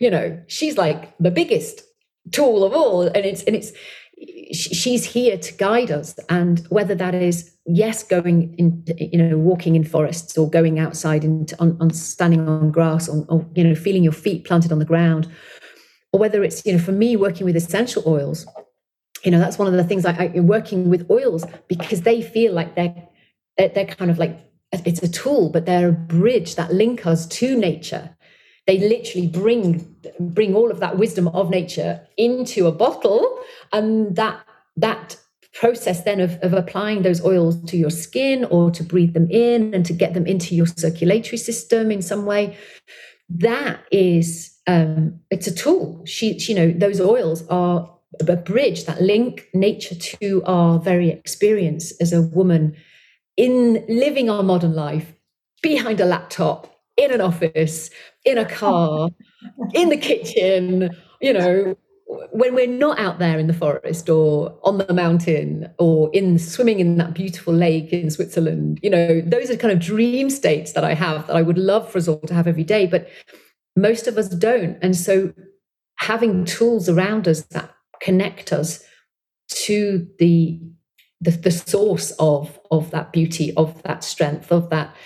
You 0.00 0.10
know, 0.10 0.42
she's 0.48 0.76
like 0.76 1.16
the 1.18 1.30
biggest 1.30 1.82
tool 2.30 2.64
of 2.64 2.72
all, 2.72 3.02
and 3.02 3.24
it's 3.26 3.42
and 3.44 3.56
it's 3.56 3.72
she's 4.52 5.04
here 5.04 5.36
to 5.36 5.52
guide 5.54 5.90
us. 5.90 6.18
And 6.28 6.66
whether 6.68 6.94
that 6.94 7.14
is 7.14 7.52
yes 7.66 8.02
going 8.02 8.54
in 8.58 8.84
you 8.98 9.18
know 9.18 9.38
walking 9.38 9.76
in 9.76 9.84
forests 9.84 10.36
or 10.36 10.50
going 10.50 10.78
outside 10.78 11.24
and 11.24 11.52
on, 11.60 11.76
on, 11.80 11.90
standing 11.90 12.48
on 12.48 12.70
grass 12.72 13.08
or, 13.08 13.24
or, 13.28 13.46
you 13.54 13.62
know 13.62 13.74
feeling 13.74 14.02
your 14.02 14.12
feet 14.12 14.44
planted 14.44 14.72
on 14.72 14.80
the 14.80 14.84
ground 14.84 15.30
or 16.12 16.18
whether 16.18 16.42
it's 16.42 16.66
you 16.66 16.72
know 16.72 16.78
for 16.78 16.92
me 16.92 17.14
working 17.14 17.44
with 17.44 17.54
essential 17.54 18.02
oils 18.04 18.46
you 19.24 19.30
know 19.30 19.38
that's 19.38 19.58
one 19.58 19.68
of 19.68 19.74
the 19.74 19.84
things 19.84 20.04
I, 20.04 20.32
I 20.34 20.40
working 20.40 20.90
with 20.90 21.08
oils 21.08 21.44
because 21.68 22.02
they 22.02 22.20
feel 22.20 22.52
like 22.52 22.74
they're, 22.74 23.08
they're 23.56 23.86
kind 23.86 24.10
of 24.10 24.18
like 24.18 24.40
it's 24.72 25.02
a 25.02 25.08
tool 25.08 25.48
but 25.48 25.64
they're 25.64 25.90
a 25.90 25.92
bridge 25.92 26.56
that 26.56 26.74
link 26.74 27.06
us 27.06 27.26
to 27.26 27.56
nature 27.56 28.16
they 28.66 28.78
literally 28.78 29.26
bring 29.26 29.96
bring 30.20 30.54
all 30.54 30.70
of 30.70 30.80
that 30.80 30.98
wisdom 30.98 31.28
of 31.28 31.50
nature 31.50 32.00
into 32.16 32.66
a 32.66 32.72
bottle 32.72 33.38
and 33.72 34.16
that 34.16 34.44
that 34.76 35.16
process 35.52 36.04
then 36.04 36.18
of, 36.18 36.38
of 36.42 36.54
applying 36.54 37.02
those 37.02 37.22
oils 37.24 37.62
to 37.64 37.76
your 37.76 37.90
skin 37.90 38.44
or 38.46 38.70
to 38.70 38.82
breathe 38.82 39.12
them 39.12 39.28
in 39.30 39.74
and 39.74 39.84
to 39.84 39.92
get 39.92 40.14
them 40.14 40.26
into 40.26 40.54
your 40.54 40.66
circulatory 40.66 41.36
system 41.36 41.90
in 41.90 42.00
some 42.00 42.24
way 42.24 42.56
that 43.28 43.80
is 43.90 44.58
um, 44.66 45.20
it's 45.30 45.46
a 45.46 45.54
tool. 45.54 46.02
She, 46.06 46.38
she 46.38 46.52
you 46.52 46.58
know 46.58 46.72
those 46.72 47.00
oils 47.00 47.46
are 47.48 47.90
a 48.28 48.36
bridge 48.36 48.84
that 48.84 49.00
link 49.00 49.48
nature 49.54 49.94
to 49.94 50.42
our 50.44 50.78
very 50.78 51.10
experience 51.10 51.92
as 52.00 52.12
a 52.12 52.22
woman 52.22 52.76
in 53.36 53.84
living 53.88 54.28
our 54.28 54.42
modern 54.42 54.74
life 54.74 55.14
behind 55.62 56.00
a 56.00 56.04
laptop 56.04 56.71
in 56.96 57.12
an 57.12 57.20
office 57.20 57.90
in 58.24 58.38
a 58.38 58.44
car, 58.48 59.10
in 59.74 59.88
the 59.88 59.96
kitchen, 59.96 60.90
you 61.20 61.32
know, 61.32 61.76
when 62.32 62.54
we're 62.54 62.66
not 62.66 62.98
out 62.98 63.18
there 63.18 63.38
in 63.38 63.46
the 63.46 63.54
forest 63.54 64.08
or 64.08 64.58
on 64.64 64.78
the 64.78 64.92
mountain 64.92 65.70
or 65.78 66.10
in 66.12 66.38
swimming 66.38 66.80
in 66.80 66.98
that 66.98 67.14
beautiful 67.14 67.54
lake 67.54 67.92
in 67.92 68.10
Switzerland, 68.10 68.78
you 68.82 68.90
know, 68.90 69.20
those 69.22 69.50
are 69.50 69.56
kind 69.56 69.72
of 69.72 69.80
dream 69.80 70.28
states 70.28 70.72
that 70.72 70.84
I 70.84 70.94
have 70.94 71.26
that 71.26 71.36
I 71.36 71.42
would 71.42 71.58
love 71.58 71.90
for 71.90 71.98
us 71.98 72.08
all 72.08 72.20
to 72.20 72.34
have 72.34 72.46
every 72.46 72.64
day, 72.64 72.86
but 72.86 73.08
most 73.76 74.06
of 74.06 74.18
us 74.18 74.28
don't. 74.28 74.78
And 74.82 74.94
so 74.94 75.32
having 75.96 76.44
tools 76.44 76.88
around 76.88 77.26
us 77.28 77.42
that 77.52 77.70
connect 78.00 78.52
us 78.52 78.84
to 79.64 80.06
the 80.18 80.60
the, 81.20 81.30
the 81.30 81.52
source 81.52 82.10
of 82.18 82.58
of 82.70 82.90
that 82.90 83.12
beauty, 83.12 83.54
of 83.56 83.80
that 83.84 84.02
strength, 84.02 84.50
of 84.50 84.70
that 84.70 84.94
that 84.94 84.96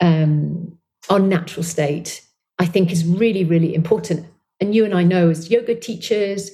um 0.00 0.78
our 1.10 1.18
natural 1.18 1.62
state, 1.62 2.22
I 2.58 2.66
think 2.66 2.90
is 2.90 3.04
really, 3.04 3.44
really 3.44 3.74
important. 3.74 4.26
And 4.60 4.74
you 4.74 4.84
and 4.84 4.94
I 4.94 5.02
know 5.02 5.30
as 5.30 5.50
yoga 5.50 5.74
teachers, 5.74 6.50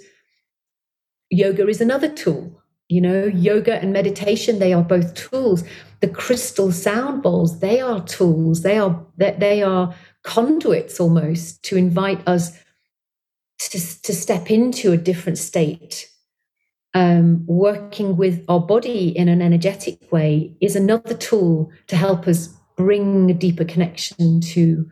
yoga 1.30 1.68
is 1.68 1.80
another 1.80 2.08
tool. 2.08 2.60
You 2.88 3.00
know, 3.00 3.26
yoga 3.26 3.76
and 3.76 3.92
meditation, 3.92 4.58
they 4.58 4.72
are 4.72 4.82
both 4.82 5.14
tools. 5.14 5.62
The 6.00 6.08
crystal 6.08 6.72
sound 6.72 7.22
bowls, 7.22 7.60
they 7.60 7.80
are 7.80 8.02
tools. 8.04 8.62
They 8.62 8.78
are 8.78 9.06
they 9.16 9.62
are 9.62 9.94
conduits 10.24 10.98
almost 10.98 11.62
to 11.64 11.76
invite 11.76 12.26
us 12.26 12.52
to, 13.60 14.02
to 14.02 14.14
step 14.14 14.50
into 14.50 14.92
a 14.92 14.96
different 14.96 15.38
state. 15.38 16.08
Um, 16.92 17.46
working 17.46 18.16
with 18.16 18.44
our 18.48 18.58
body 18.58 19.16
in 19.16 19.28
an 19.28 19.40
energetic 19.40 20.10
way 20.10 20.56
is 20.60 20.74
another 20.74 21.14
tool 21.14 21.70
to 21.86 21.94
help 21.94 22.26
us 22.26 22.52
bring 22.80 23.30
a 23.30 23.34
deeper 23.34 23.64
connection 23.64 24.40
to 24.40 24.88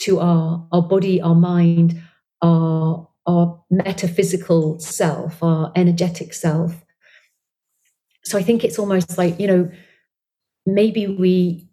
to 0.00 0.20
our 0.20 0.66
our 0.72 0.82
body, 0.82 1.20
our 1.20 1.34
mind, 1.34 2.00
our 2.42 3.08
our 3.26 3.62
metaphysical 3.70 4.78
self, 4.80 5.42
our 5.42 5.72
energetic 5.76 6.34
self. 6.34 6.84
So 8.24 8.38
I 8.38 8.42
think 8.42 8.64
it's 8.64 8.78
almost 8.78 9.16
like 9.16 9.38
you 9.38 9.46
know 9.46 9.70
maybe 10.66 11.06
we 11.06 11.68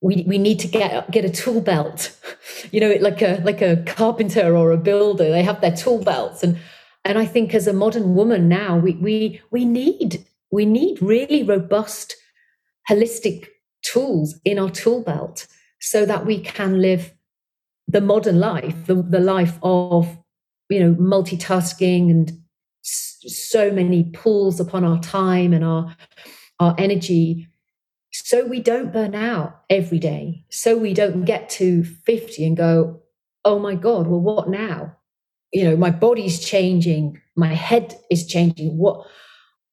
we 0.00 0.24
we 0.26 0.38
need 0.38 0.58
to 0.60 0.68
get 0.68 1.10
get 1.10 1.24
a 1.24 1.30
tool 1.30 1.60
belt, 1.60 2.16
you 2.72 2.80
know, 2.80 2.94
like 3.00 3.22
a 3.22 3.40
like 3.44 3.62
a 3.62 3.82
carpenter 3.86 4.56
or 4.56 4.72
a 4.72 4.76
builder. 4.76 5.30
They 5.30 5.42
have 5.42 5.60
their 5.60 5.76
tool 5.76 6.02
belts, 6.02 6.42
and 6.42 6.58
and 7.04 7.18
I 7.18 7.26
think 7.26 7.54
as 7.54 7.66
a 7.66 7.72
modern 7.72 8.14
woman 8.14 8.48
now, 8.48 8.76
we 8.76 8.92
we 8.94 9.40
we 9.50 9.64
need 9.64 10.26
we 10.50 10.66
need 10.66 11.00
really 11.00 11.42
robust, 11.42 12.16
holistic 12.90 13.48
tools 13.84 14.38
in 14.44 14.58
our 14.58 14.70
tool 14.70 15.02
belt 15.02 15.46
so 15.80 16.04
that 16.06 16.26
we 16.26 16.40
can 16.40 16.80
live 16.80 17.14
the 17.86 18.00
modern 18.00 18.40
life, 18.40 18.86
the, 18.86 18.94
the 18.94 19.20
life 19.20 19.58
of, 19.62 20.18
you 20.68 20.80
know, 20.80 20.94
multitasking 20.94 22.10
and 22.10 22.32
so 22.82 23.70
many 23.70 24.04
pulls 24.04 24.58
upon 24.60 24.84
our 24.84 24.98
time 25.00 25.52
and 25.52 25.64
our, 25.64 25.94
our 26.58 26.74
energy. 26.78 27.48
So 28.12 28.46
we 28.46 28.60
don't 28.60 28.92
burn 28.92 29.14
out 29.14 29.62
every 29.68 29.98
day. 29.98 30.44
So 30.50 30.76
we 30.76 30.94
don't 30.94 31.24
get 31.24 31.48
to 31.50 31.84
50 31.84 32.46
and 32.46 32.56
go 32.56 33.00
oh 33.44 33.58
my 33.58 33.74
god 33.74 34.06
well 34.06 34.20
what 34.20 34.48
now? 34.48 34.96
You 35.52 35.64
know 35.64 35.76
my 35.76 35.90
body's 35.90 36.40
changing. 36.40 37.20
My 37.36 37.54
head 37.54 37.98
is 38.10 38.26
changing. 38.26 38.76
What 38.78 39.06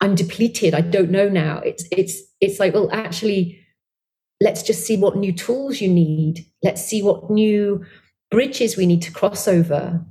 i'm 0.01 0.15
depleted. 0.15 0.73
I 0.73 0.81
don't 0.81 1.11
know 1.11 1.29
now. 1.29 1.59
It's 1.59 1.85
it's 1.91 2.21
it's 2.41 2.59
like 2.59 2.73
well 2.73 2.89
actually 2.91 3.60
let's 4.41 4.63
just 4.63 4.85
see 4.85 4.97
what 4.97 5.15
new 5.15 5.31
tools 5.31 5.79
you 5.79 5.87
need. 5.87 6.45
Let's 6.63 6.83
see 6.83 7.01
what 7.01 7.29
new 7.29 7.85
bridges 8.31 8.75
we 8.75 8.87
need 8.87 9.03
to 9.03 9.11
cross 9.11 9.47
over 9.47 10.03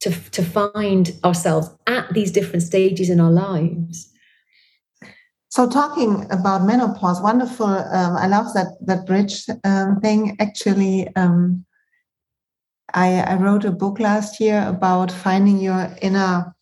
to, 0.00 0.10
to 0.30 0.42
find 0.42 1.12
ourselves 1.24 1.68
at 1.86 2.12
these 2.14 2.30
different 2.30 2.62
stages 2.62 3.10
in 3.10 3.20
our 3.20 3.32
lives. 3.32 4.10
So, 5.48 5.68
talking 5.68 6.26
about 6.30 6.64
menopause, 6.64 7.20
wonderful. 7.20 7.66
Um, 7.66 8.16
I 8.16 8.26
love 8.26 8.54
that 8.54 8.76
that 8.86 9.06
bridge 9.06 9.44
um, 9.62 10.00
thing. 10.00 10.36
Actually, 10.40 11.14
um, 11.14 11.64
I, 12.92 13.20
I 13.20 13.34
wrote 13.36 13.64
a 13.64 13.70
book 13.70 14.00
last 14.00 14.40
year 14.40 14.64
about 14.66 15.12
finding 15.12 15.58
your 15.58 15.96
inner 16.02 16.54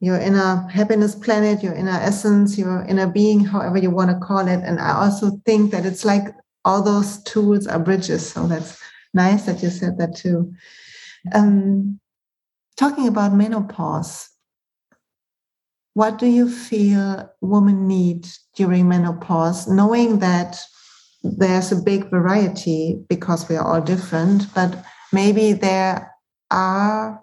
your 0.00 0.18
inner 0.18 0.68
happiness 0.68 1.14
planet, 1.14 1.62
your 1.62 1.72
inner 1.72 1.98
essence, 1.98 2.58
your 2.58 2.82
inner 2.82 3.06
being, 3.06 3.42
however 3.42 3.78
you 3.78 3.90
want 3.90 4.10
to 4.10 4.26
call 4.26 4.46
it. 4.46 4.60
And 4.62 4.78
I 4.78 4.92
also 4.92 5.40
think 5.46 5.70
that 5.70 5.86
it's 5.86 6.04
like 6.04 6.26
all 6.66 6.82
those 6.82 7.22
tools 7.22 7.66
are 7.66 7.78
bridges. 7.78 8.28
So 8.28 8.46
that's 8.48 8.78
nice 9.14 9.44
that 9.44 9.62
you 9.62 9.70
said 9.70 9.98
that 9.98 10.16
too. 10.16 10.52
Um, 11.32 12.00
talking 12.76 13.06
about 13.06 13.32
menopause, 13.32 14.28
what 15.94 16.18
do 16.18 16.26
you 16.26 16.50
feel 16.50 17.30
women 17.40 17.86
need 17.86 18.26
during 18.56 18.88
menopause, 18.88 19.68
knowing 19.68 20.18
that 20.18 20.58
there's 21.22 21.72
a 21.72 21.82
big 21.82 22.10
variety 22.10 23.00
because 23.08 23.48
we 23.48 23.56
are 23.56 23.64
all 23.64 23.80
different, 23.80 24.52
but 24.52 24.84
maybe 25.12 25.52
there 25.52 26.12
are 26.50 27.22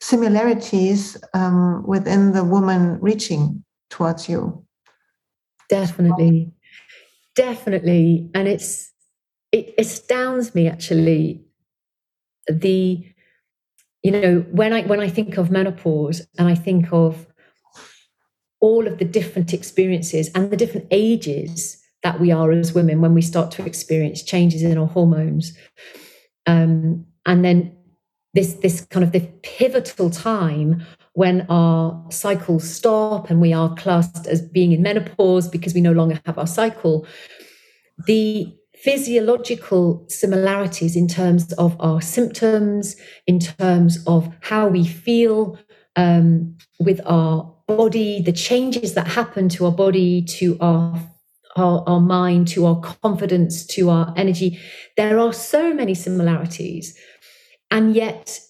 similarities 0.00 1.16
um, 1.34 1.82
within 1.86 2.32
the 2.32 2.44
woman 2.44 2.98
reaching 3.00 3.64
towards 3.88 4.28
you. 4.28 4.64
Definitely, 5.68 6.52
definitely, 7.40 8.30
and 8.34 8.46
it's 8.46 8.92
it 9.50 9.74
astounds 9.78 10.54
me 10.54 10.68
actually 10.68 11.42
the 12.46 13.02
you 14.02 14.10
know 14.10 14.40
when 14.50 14.72
i 14.72 14.82
when 14.82 15.00
i 15.00 15.08
think 15.08 15.36
of 15.36 15.50
menopause 15.50 16.22
and 16.38 16.48
i 16.48 16.54
think 16.54 16.92
of 16.92 17.26
all 18.60 18.86
of 18.86 18.98
the 18.98 19.04
different 19.04 19.52
experiences 19.52 20.30
and 20.34 20.50
the 20.50 20.56
different 20.56 20.86
ages 20.90 21.82
that 22.02 22.20
we 22.20 22.30
are 22.30 22.50
as 22.52 22.74
women 22.74 23.00
when 23.00 23.14
we 23.14 23.22
start 23.22 23.50
to 23.50 23.64
experience 23.64 24.22
changes 24.22 24.62
in 24.62 24.78
our 24.78 24.86
hormones 24.86 25.56
um, 26.46 27.04
and 27.26 27.44
then 27.44 27.76
this 28.34 28.54
this 28.54 28.82
kind 28.86 29.04
of 29.04 29.12
this 29.12 29.28
pivotal 29.42 30.10
time 30.10 30.84
when 31.14 31.46
our 31.48 32.06
cycles 32.10 32.68
stop 32.68 33.30
and 33.30 33.40
we 33.40 33.52
are 33.52 33.74
classed 33.74 34.26
as 34.26 34.42
being 34.42 34.72
in 34.72 34.82
menopause 34.82 35.48
because 35.48 35.74
we 35.74 35.80
no 35.80 35.92
longer 35.92 36.20
have 36.24 36.38
our 36.38 36.46
cycle 36.46 37.06
the 38.06 38.56
physiological 38.74 40.06
similarities 40.08 40.96
in 40.96 41.06
terms 41.06 41.52
of 41.54 41.76
our 41.80 42.00
symptoms 42.00 42.96
in 43.26 43.38
terms 43.38 44.02
of 44.06 44.32
how 44.40 44.68
we 44.68 44.86
feel 44.86 45.58
um, 45.96 46.56
with 46.78 47.00
our 47.04 47.54
body 47.66 48.22
the 48.22 48.32
changes 48.32 48.94
that 48.94 49.06
happen 49.06 49.48
to 49.48 49.66
our 49.66 49.72
body 49.72 50.22
to 50.22 50.56
our 50.60 50.98
our, 51.56 51.82
our 51.88 52.00
mind, 52.00 52.48
to 52.48 52.66
our 52.66 52.80
confidence, 52.80 53.66
to 53.66 53.90
our 53.90 54.14
energy. 54.16 54.58
There 54.96 55.18
are 55.18 55.32
so 55.32 55.74
many 55.74 55.94
similarities. 55.94 56.96
And 57.70 57.94
yet, 57.94 58.40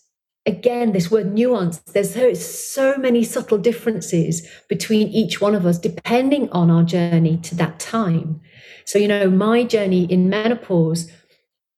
again, 0.46 0.92
this 0.92 1.10
word 1.10 1.32
nuance, 1.32 1.78
there's 1.78 2.14
so, 2.14 2.32
so 2.34 2.96
many 2.96 3.22
subtle 3.24 3.58
differences 3.58 4.46
between 4.68 5.08
each 5.08 5.40
one 5.40 5.54
of 5.54 5.66
us, 5.66 5.78
depending 5.78 6.50
on 6.50 6.70
our 6.70 6.82
journey 6.82 7.36
to 7.38 7.54
that 7.56 7.78
time. 7.78 8.40
So, 8.84 8.98
you 8.98 9.08
know, 9.08 9.30
my 9.30 9.64
journey 9.64 10.04
in 10.04 10.28
menopause 10.30 11.10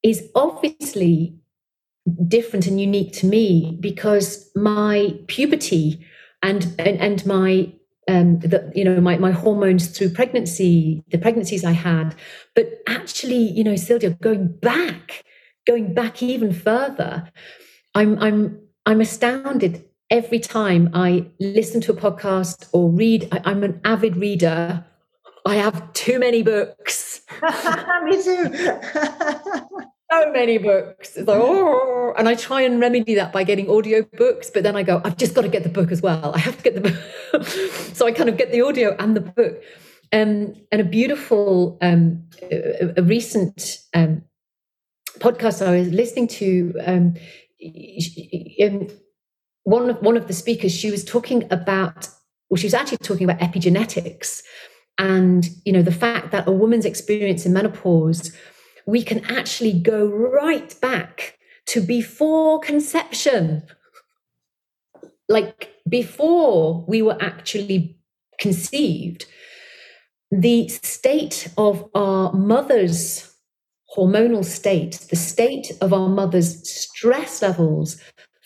is 0.02 0.28
obviously 0.34 1.36
different 2.26 2.66
and 2.66 2.80
unique 2.80 3.12
to 3.12 3.26
me 3.26 3.76
because 3.80 4.50
my 4.56 5.16
puberty 5.28 6.04
and 6.42 6.74
and, 6.78 7.00
and 7.00 7.24
my 7.26 7.72
um, 8.08 8.40
the, 8.40 8.72
you 8.74 8.84
know 8.84 9.00
my, 9.00 9.16
my 9.18 9.30
hormones 9.30 9.96
through 9.96 10.10
pregnancy 10.10 11.04
the 11.12 11.18
pregnancies 11.18 11.64
i 11.64 11.70
had 11.70 12.16
but 12.56 12.80
actually 12.88 13.36
you 13.36 13.62
know 13.62 13.76
sylvia 13.76 14.10
going 14.10 14.48
back 14.48 15.22
going 15.68 15.94
back 15.94 16.20
even 16.20 16.52
further 16.52 17.30
i'm 17.94 18.18
i'm 18.18 18.60
i'm 18.86 19.00
astounded 19.00 19.84
every 20.10 20.38
time 20.38 20.90
i 20.94 21.24
listen 21.40 21.80
to 21.80 21.92
a 21.92 21.96
podcast 21.96 22.68
or 22.72 22.90
read 22.90 23.28
I, 23.32 23.40
i'm 23.44 23.62
an 23.62 23.80
avid 23.84 24.16
reader 24.16 24.84
i 25.46 25.54
have 25.56 25.92
too 25.92 26.18
many 26.18 26.42
books 26.42 27.22
me 28.04 28.22
too 28.22 28.78
so 30.12 30.32
many 30.32 30.58
books. 30.58 31.16
It's 31.16 31.26
like, 31.26 31.40
oh, 31.40 32.12
and 32.16 32.28
I 32.28 32.34
try 32.34 32.62
and 32.62 32.80
remedy 32.80 33.14
that 33.14 33.32
by 33.32 33.44
getting 33.44 33.70
audio 33.70 34.02
books, 34.02 34.50
but 34.50 34.62
then 34.62 34.76
I 34.76 34.82
go, 34.82 35.00
I've 35.04 35.16
just 35.16 35.34
got 35.34 35.42
to 35.42 35.48
get 35.48 35.62
the 35.62 35.68
book 35.68 35.90
as 35.90 36.02
well. 36.02 36.32
I 36.34 36.38
have 36.38 36.56
to 36.58 36.62
get 36.62 36.74
the 36.74 36.90
book. 36.90 37.44
so 37.94 38.06
I 38.06 38.12
kind 38.12 38.28
of 38.28 38.36
get 38.36 38.52
the 38.52 38.62
audio 38.62 38.94
and 38.98 39.16
the 39.16 39.20
book. 39.20 39.62
Um, 40.12 40.54
and 40.70 40.80
a 40.80 40.84
beautiful, 40.84 41.78
um, 41.80 42.24
a, 42.42 42.92
a 42.98 43.02
recent 43.02 43.78
um, 43.94 44.22
podcast 45.18 45.66
I 45.66 45.78
was 45.78 45.88
listening 45.88 46.28
to, 46.28 46.74
um, 46.84 47.14
one 49.64 49.90
of 49.90 50.02
one 50.02 50.16
of 50.16 50.26
the 50.26 50.32
speakers, 50.32 50.72
she 50.72 50.90
was 50.90 51.04
talking 51.04 51.44
about, 51.50 52.08
well, 52.50 52.58
she 52.58 52.66
was 52.66 52.74
actually 52.74 52.98
talking 52.98 53.28
about 53.28 53.40
epigenetics, 53.40 54.42
and 54.98 55.48
you 55.64 55.72
know 55.72 55.82
the 55.82 55.92
fact 55.92 56.32
that 56.32 56.48
a 56.48 56.52
woman's 56.52 56.84
experience 56.84 57.46
in 57.46 57.52
menopause 57.52 58.32
we 58.86 59.02
can 59.02 59.24
actually 59.26 59.72
go 59.72 60.06
right 60.06 60.74
back 60.80 61.38
to 61.66 61.80
before 61.80 62.60
conception. 62.60 63.62
Like 65.28 65.72
before 65.88 66.84
we 66.86 67.02
were 67.02 67.16
actually 67.20 67.98
conceived, 68.38 69.26
the 70.30 70.68
state 70.68 71.48
of 71.56 71.88
our 71.94 72.32
mother's 72.32 73.31
hormonal 73.96 74.44
state, 74.44 75.06
the 75.10 75.16
state 75.16 75.70
of 75.80 75.92
our 75.92 76.08
mother's 76.08 76.68
stress 76.68 77.42
levels, 77.42 78.00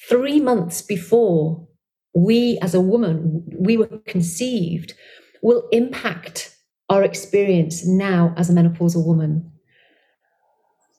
three 0.09 0.41
months 0.41 0.83
before 0.83 1.67
we 2.15 2.59
as 2.63 2.75
a 2.75 2.81
woman, 2.81 3.45
we 3.59 3.77
were 3.77 4.01
conceived, 4.07 4.95
will 5.43 5.69
impact 5.71 6.57
our 6.89 7.03
experience 7.03 7.87
now 7.87 8.35
as 8.37 8.49
a 8.49 8.53
menopausal 8.53 9.05
woman. 9.05 9.53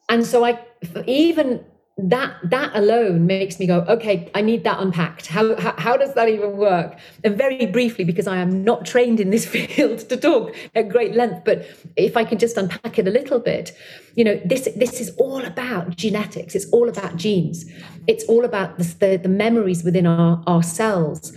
And 0.09 0.25
so 0.25 0.45
i 0.45 0.59
even 1.05 1.65
that 1.97 2.35
that 2.43 2.71
alone 2.75 3.25
makes 3.25 3.59
me 3.59 3.65
go 3.65 3.79
okay 3.89 4.29
i 4.35 4.41
need 4.41 4.63
that 4.63 4.79
unpacked. 4.79 5.25
How, 5.27 5.55
how, 5.55 5.73
how 5.77 5.97
does 5.97 6.13
that 6.13 6.29
even 6.29 6.55
work? 6.57 6.95
And 7.23 7.35
very 7.35 7.65
briefly 7.65 8.03
because 8.03 8.27
i 8.27 8.37
am 8.37 8.63
not 8.63 8.85
trained 8.85 9.19
in 9.19 9.31
this 9.31 9.45
field 9.55 9.99
to 10.09 10.17
talk 10.17 10.55
at 10.75 10.89
great 10.89 11.15
length 11.15 11.43
but 11.43 11.65
if 11.95 12.15
i 12.15 12.23
can 12.23 12.37
just 12.37 12.55
unpack 12.57 12.99
it 12.99 13.07
a 13.07 13.11
little 13.11 13.39
bit 13.39 13.75
you 14.15 14.23
know 14.23 14.39
this 14.45 14.67
this 14.75 14.99
is 14.99 15.15
all 15.17 15.43
about 15.45 15.95
genetics. 15.95 16.55
It's 16.55 16.69
all 16.71 16.89
about 16.89 17.17
genes. 17.17 17.65
It's 18.07 18.23
all 18.25 18.45
about 18.45 18.77
the, 18.77 18.83
the, 18.99 19.17
the 19.17 19.29
memories 19.29 19.83
within 19.83 20.07
our, 20.07 20.41
our 20.47 20.63
cells 20.63 21.31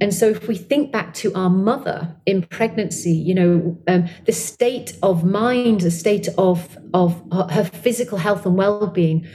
and 0.00 0.14
so, 0.14 0.28
if 0.28 0.48
we 0.48 0.56
think 0.56 0.90
back 0.90 1.12
to 1.14 1.32
our 1.34 1.50
mother 1.50 2.16
in 2.24 2.42
pregnancy, 2.42 3.12
you 3.12 3.34
know, 3.34 3.78
um, 3.86 4.08
the 4.24 4.32
state 4.32 4.96
of 5.02 5.24
mind, 5.24 5.82
the 5.82 5.90
state 5.90 6.28
of 6.38 6.78
of 6.94 7.22
her 7.50 7.64
physical 7.64 8.16
health 8.16 8.46
and 8.46 8.56
well 8.56 8.86
being, 8.86 9.26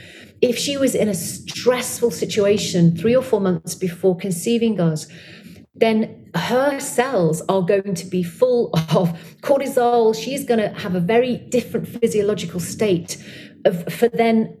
if 0.42 0.58
she 0.58 0.76
was 0.76 0.94
in 0.96 1.08
a 1.08 1.14
stressful 1.14 2.10
situation 2.10 2.96
three 2.96 3.14
or 3.14 3.22
four 3.22 3.40
months 3.40 3.76
before 3.76 4.16
conceiving 4.16 4.80
us, 4.80 5.06
then 5.76 6.30
her 6.34 6.80
cells 6.80 7.42
are 7.48 7.62
going 7.62 7.94
to 7.94 8.06
be 8.06 8.24
full 8.24 8.70
of 8.74 9.16
cortisol. 9.42 10.20
She's 10.20 10.44
going 10.44 10.60
to 10.60 10.70
have 10.80 10.96
a 10.96 11.00
very 11.00 11.36
different 11.36 11.86
physiological 11.86 12.58
state 12.58 13.22
of, 13.64 13.92
for 13.92 14.08
then 14.08 14.56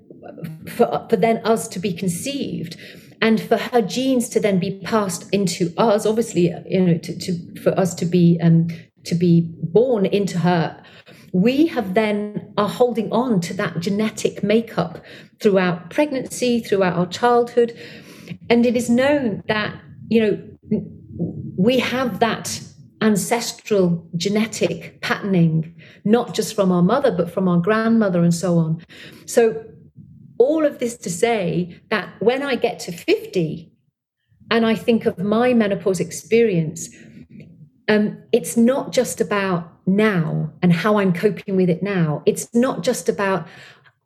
for, 0.68 1.06
for 1.10 1.16
then 1.16 1.38
us 1.38 1.66
to 1.68 1.78
be 1.80 1.92
conceived 1.92 2.76
and 3.20 3.40
for 3.40 3.56
her 3.56 3.82
genes 3.82 4.28
to 4.28 4.40
then 4.40 4.58
be 4.58 4.80
passed 4.84 5.28
into 5.32 5.72
us 5.76 6.06
obviously 6.06 6.52
you 6.68 6.80
know 6.80 6.98
to, 6.98 7.18
to 7.18 7.60
for 7.60 7.78
us 7.78 7.94
to 7.94 8.04
be 8.04 8.38
um 8.42 8.68
to 9.04 9.14
be 9.14 9.48
born 9.62 10.06
into 10.06 10.38
her 10.38 10.82
we 11.36 11.66
have 11.66 11.92
then 11.92 12.54
are 12.56 12.68
holding 12.68 13.12
on 13.12 13.40
to 13.42 13.52
that 13.52 13.80
genetic 13.80 14.42
makeup 14.42 15.04
throughout 15.40 15.90
pregnancy 15.90 16.60
throughout 16.60 16.96
our 16.96 17.06
childhood. 17.06 17.78
And 18.48 18.64
it 18.64 18.74
is 18.74 18.88
known 18.88 19.42
that 19.46 19.78
you 20.08 20.20
know 20.22 20.88
we 21.58 21.78
have 21.78 22.20
that 22.20 22.60
ancestral 23.02 24.08
genetic 24.16 25.00
patterning 25.02 25.74
not 26.04 26.34
just 26.34 26.54
from 26.54 26.72
our 26.72 26.82
mother 26.82 27.10
but 27.10 27.30
from 27.30 27.48
our 27.48 27.58
grandmother 27.58 28.22
and 28.22 28.34
so 28.34 28.56
on. 28.56 28.82
So 29.26 29.62
all 30.38 30.64
of 30.64 30.78
this 30.78 30.96
to 30.98 31.10
say 31.10 31.80
that 31.90 32.10
when 32.20 32.42
I 32.42 32.56
get 32.56 32.78
to 32.80 32.92
50 32.92 33.72
and 34.50 34.66
I 34.66 34.74
think 34.74 35.06
of 35.06 35.18
my 35.18 35.54
menopause 35.54 36.00
experience, 36.00 36.88
um, 37.88 38.18
it's 38.32 38.56
not 38.56 38.92
just 38.92 39.20
about 39.20 39.72
now 39.86 40.52
and 40.62 40.72
how 40.72 40.98
I'm 40.98 41.12
coping 41.12 41.56
with 41.56 41.70
it 41.70 41.82
now. 41.82 42.22
It's 42.26 42.52
not 42.54 42.82
just 42.82 43.08
about 43.08 43.46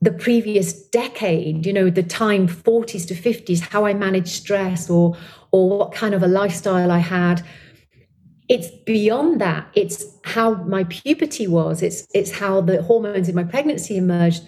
the 0.03 0.13
previous 0.13 0.73
decade, 0.73 1.67
you 1.67 1.73
know, 1.73 1.91
the 1.91 2.03
time 2.03 2.49
40s 2.49 3.07
to 3.09 3.15
50s, 3.15 3.61
how 3.61 3.85
I 3.85 3.95
managed 3.95 4.29
stress 4.29 4.89
or 4.89 5.17
or 5.53 5.69
what 5.69 5.93
kind 5.93 6.15
of 6.15 6.23
a 6.23 6.29
lifestyle 6.29 6.91
I 6.93 6.99
had. 6.99 7.45
It's 8.49 8.69
beyond 8.87 9.41
that. 9.41 9.69
It's 9.75 10.05
how 10.25 10.55
my 10.55 10.85
puberty 10.85 11.47
was. 11.47 11.83
It's 11.83 12.07
it's 12.15 12.31
how 12.31 12.61
the 12.61 12.83
hormones 12.83 13.29
in 13.29 13.35
my 13.35 13.45
pregnancy 13.45 13.97
emerged 13.97 14.43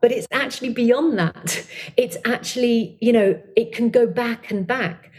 but 0.00 0.12
it's 0.12 0.26
actually 0.30 0.72
beyond 0.72 1.18
that. 1.18 1.64
It's 1.96 2.16
actually, 2.24 2.98
you 3.00 3.12
know, 3.12 3.40
it 3.56 3.72
can 3.72 3.90
go 3.90 4.06
back 4.06 4.50
and 4.50 4.66
back. 4.66 5.10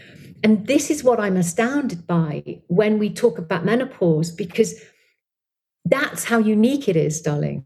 And 0.44 0.68
this 0.68 0.90
is 0.92 1.04
what 1.04 1.20
I'm 1.20 1.38
astounded 1.38 2.06
by 2.06 2.62
when 2.68 3.00
we 3.00 3.10
talk 3.10 3.38
about 3.40 3.66
menopause, 3.66 4.32
because 4.32 4.80
that's 5.86 6.26
how 6.26 6.38
unique 6.38 6.88
it 6.88 6.96
is, 6.96 7.22
darling. 7.22 7.66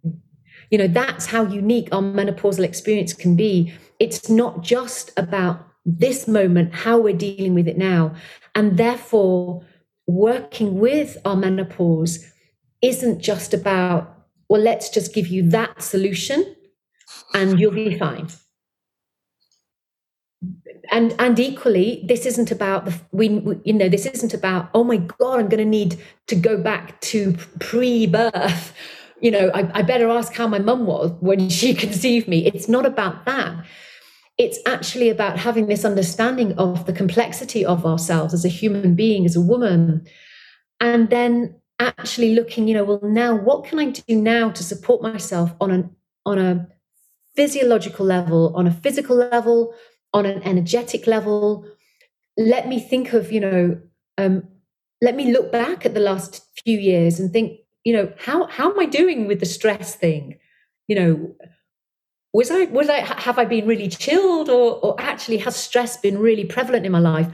You 0.70 0.78
know, 0.78 0.88
that's 0.88 1.26
how 1.26 1.44
unique 1.44 1.90
our 1.92 2.02
menopausal 2.02 2.64
experience 2.64 3.14
can 3.14 3.36
be. 3.36 3.74
It's 4.00 4.30
not 4.30 4.62
just 4.64 5.12
about 5.18 5.68
this 5.86 6.28
moment, 6.28 6.74
how 6.74 7.00
we're 7.00 7.18
dealing 7.18 7.54
with 7.54 7.68
it 7.68 7.78
now. 7.78 8.16
And 8.56 8.78
therefore, 8.78 9.66
working 10.08 10.80
with 10.80 11.18
our 11.26 11.36
menopause 11.36 12.26
isn't 12.82 13.20
just 13.20 13.54
about, 13.54 14.26
well, 14.48 14.62
let's 14.62 14.90
just 14.90 15.14
give 15.14 15.28
you 15.28 15.50
that 15.50 15.82
solution 15.82 16.56
and 17.34 17.60
you'll 17.60 17.72
be 17.72 17.98
fine. 17.98 18.28
and 20.92 21.16
and 21.20 21.40
equally 21.40 22.04
this 22.08 22.26
isn't 22.26 22.52
about 22.52 22.86
the 22.86 22.94
we, 23.12 23.30
we 23.30 23.60
you 23.64 23.74
know 23.74 23.90
this 23.90 24.06
isn't 24.06 24.34
about 24.34 24.70
oh 24.74 24.84
my 24.84 24.98
god 24.98 25.40
i'm 25.40 25.50
going 25.50 25.64
to 25.64 25.66
need 25.80 26.00
to 26.28 26.36
go 26.36 26.58
back 26.58 27.00
to 27.02 27.34
pre-birth. 27.60 28.74
You 29.20 29.30
know 29.30 29.52
I, 29.54 29.80
I 29.80 29.82
better 29.84 30.10
ask 30.10 30.34
how 30.34 30.48
my 30.48 30.58
mum 30.58 30.88
was 30.88 31.12
when 31.20 31.50
she 31.50 31.74
conceived 31.86 32.28
me. 32.28 32.48
It's 32.48 32.68
not 32.68 32.86
about 32.86 33.26
that. 33.26 33.66
It's 34.40 34.58
actually 34.66 35.10
about 35.10 35.38
having 35.38 35.68
this 35.68 35.86
understanding 35.86 36.54
of 36.58 36.88
the 36.88 36.94
complexity 36.94 37.64
of 37.64 37.86
ourselves 37.86 38.34
as 38.34 38.44
a 38.44 38.50
human 38.50 38.96
being 38.96 39.26
as 39.26 39.36
a 39.36 39.42
woman 39.42 40.08
and 40.80 41.10
then 41.12 41.56
actually 41.80 42.34
looking 42.34 42.68
you 42.68 42.74
know 42.74 42.84
well 42.84 43.00
now 43.04 43.36
what 43.36 43.64
can 43.66 43.80
i 43.80 43.86
do 43.90 44.16
now 44.16 44.50
to 44.50 44.64
support 44.64 45.02
myself 45.02 45.54
on 45.60 45.72
an 45.72 45.96
on 46.26 46.38
a 46.38 46.68
physiological 47.36 48.06
level 48.06 48.54
on 48.56 48.68
a 48.68 48.72
physical 48.72 49.16
level 49.16 49.74
on 50.14 50.26
an 50.26 50.42
energetic 50.44 51.08
level. 51.08 51.66
Let 52.38 52.68
me 52.68 52.80
think 52.80 53.14
of 53.14 53.32
you 53.32 53.40
know 53.40 53.82
um, 54.18 54.44
let 55.02 55.16
me 55.16 55.32
look 55.32 55.52
back 55.52 55.86
at 55.86 55.94
the 55.94 56.00
last 56.00 56.46
few 56.64 56.78
years 56.78 57.20
and 57.20 57.32
think 57.32 57.60
you 57.84 57.94
know 57.94 58.12
how 58.18 58.48
how 58.48 58.72
am 58.72 58.80
i 58.80 58.86
doing 58.86 59.28
with 59.28 59.40
the 59.40 59.46
stress 59.46 59.96
thing? 59.96 60.38
You 60.88 60.96
know 60.96 61.36
was 62.34 62.50
i 62.50 62.64
was 62.66 62.90
i 62.90 62.98
have 62.98 63.38
i 63.38 63.46
been 63.46 63.68
really 63.68 63.90
chilled 63.90 64.50
or 64.50 64.80
or 64.86 64.96
actually 65.00 65.38
has 65.38 65.56
stress 65.56 65.98
been 65.98 66.18
really 66.18 66.46
prevalent 66.46 66.86
in 66.86 66.92
my 66.92 67.00
life 67.00 67.28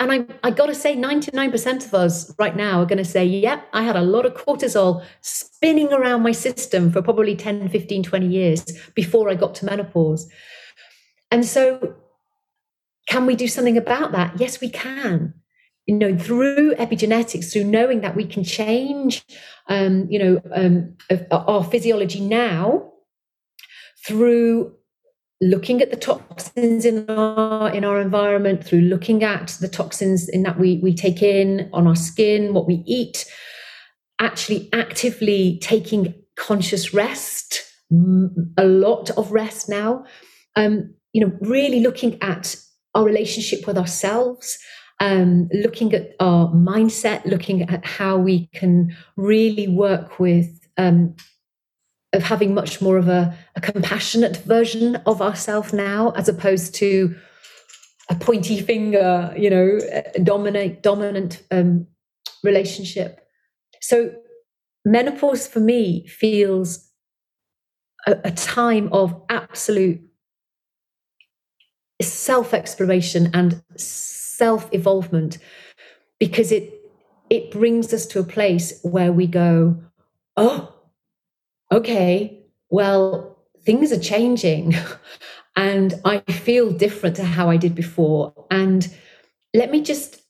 and 0.00 0.10
I, 0.10 0.24
I 0.42 0.50
got 0.50 0.66
to 0.66 0.74
say, 0.74 0.96
99% 0.96 1.84
of 1.84 1.94
us 1.94 2.34
right 2.38 2.56
now 2.56 2.80
are 2.80 2.86
going 2.86 2.98
to 2.98 3.04
say, 3.04 3.22
yeah, 3.22 3.60
I 3.74 3.82
had 3.82 3.96
a 3.96 4.02
lot 4.02 4.24
of 4.24 4.32
cortisol 4.32 5.04
spinning 5.20 5.92
around 5.92 6.22
my 6.22 6.32
system 6.32 6.90
for 6.90 7.02
probably 7.02 7.36
10, 7.36 7.68
15, 7.68 8.02
20 8.02 8.26
years 8.26 8.64
before 8.94 9.28
I 9.28 9.34
got 9.34 9.54
to 9.56 9.66
menopause. 9.66 10.26
And 11.30 11.44
so 11.44 11.94
can 13.08 13.26
we 13.26 13.36
do 13.36 13.46
something 13.46 13.76
about 13.76 14.12
that? 14.12 14.40
Yes, 14.40 14.60
we 14.60 14.70
can. 14.70 15.34
You 15.84 15.96
know, 15.96 16.16
through 16.16 16.76
epigenetics, 16.76 17.52
through 17.52 17.64
knowing 17.64 18.00
that 18.00 18.16
we 18.16 18.24
can 18.24 18.42
change, 18.42 19.22
um, 19.68 20.06
you 20.08 20.18
know, 20.18 20.40
um, 20.54 20.96
our 21.30 21.62
physiology 21.62 22.20
now, 22.20 22.92
through 24.06 24.76
looking 25.40 25.80
at 25.80 25.90
the 25.90 25.96
toxins 25.96 26.84
in 26.84 27.08
our 27.08 27.70
in 27.70 27.84
our 27.84 28.00
environment, 28.00 28.64
through 28.64 28.82
looking 28.82 29.24
at 29.24 29.56
the 29.60 29.68
toxins 29.68 30.28
in 30.28 30.42
that 30.42 30.58
we 30.58 30.78
we 30.82 30.94
take 30.94 31.22
in 31.22 31.70
on 31.72 31.86
our 31.86 31.96
skin, 31.96 32.54
what 32.54 32.66
we 32.66 32.82
eat, 32.86 33.26
actually 34.20 34.68
actively 34.72 35.58
taking 35.62 36.14
conscious 36.36 36.92
rest, 36.92 37.62
a 38.56 38.64
lot 38.64 39.10
of 39.10 39.32
rest 39.32 39.68
now. 39.68 40.04
Um, 40.56 40.94
you 41.12 41.24
know, 41.24 41.32
really 41.40 41.80
looking 41.80 42.18
at 42.22 42.56
our 42.94 43.04
relationship 43.04 43.66
with 43.66 43.78
ourselves, 43.78 44.58
um, 45.00 45.48
looking 45.52 45.94
at 45.94 46.12
our 46.20 46.48
mindset, 46.48 47.24
looking 47.24 47.62
at 47.62 47.84
how 47.84 48.16
we 48.16 48.46
can 48.54 48.94
really 49.16 49.68
work 49.68 50.18
with 50.18 50.48
um, 50.76 51.14
of 52.12 52.22
having 52.22 52.54
much 52.54 52.80
more 52.80 52.96
of 52.96 53.08
a, 53.08 53.36
a 53.54 53.60
compassionate 53.60 54.38
version 54.38 54.96
of 55.06 55.22
ourselves 55.22 55.72
now, 55.72 56.10
as 56.10 56.28
opposed 56.28 56.74
to 56.76 57.14
a 58.08 58.14
pointy 58.16 58.60
finger, 58.60 59.32
you 59.36 59.48
know, 59.48 59.78
dominate 60.22 60.82
dominant 60.82 61.42
um, 61.50 61.86
relationship. 62.42 63.20
So 63.80 64.12
menopause 64.84 65.46
for 65.46 65.60
me 65.60 66.06
feels 66.08 66.90
a, 68.06 68.16
a 68.24 68.30
time 68.32 68.88
of 68.92 69.22
absolute 69.28 70.00
self 72.02 72.54
exploration 72.54 73.30
and 73.34 73.62
self 73.76 74.68
evolvement 74.72 75.38
because 76.18 76.50
it 76.50 76.72
it 77.28 77.50
brings 77.50 77.92
us 77.92 78.06
to 78.06 78.18
a 78.18 78.24
place 78.24 78.80
where 78.82 79.12
we 79.12 79.26
go 79.26 79.80
oh 80.36 80.74
okay 81.72 82.42
well 82.70 83.38
things 83.62 83.92
are 83.92 84.00
changing. 84.00 84.74
And 85.56 86.00
i 86.04 86.20
feel 86.20 86.72
different 86.72 87.16
to 87.16 87.24
how 87.24 87.50
i 87.50 87.56
did 87.56 87.74
before. 87.74 88.32
And 88.50 88.88
let 89.52 89.70
me 89.70 89.82
just 89.82 90.22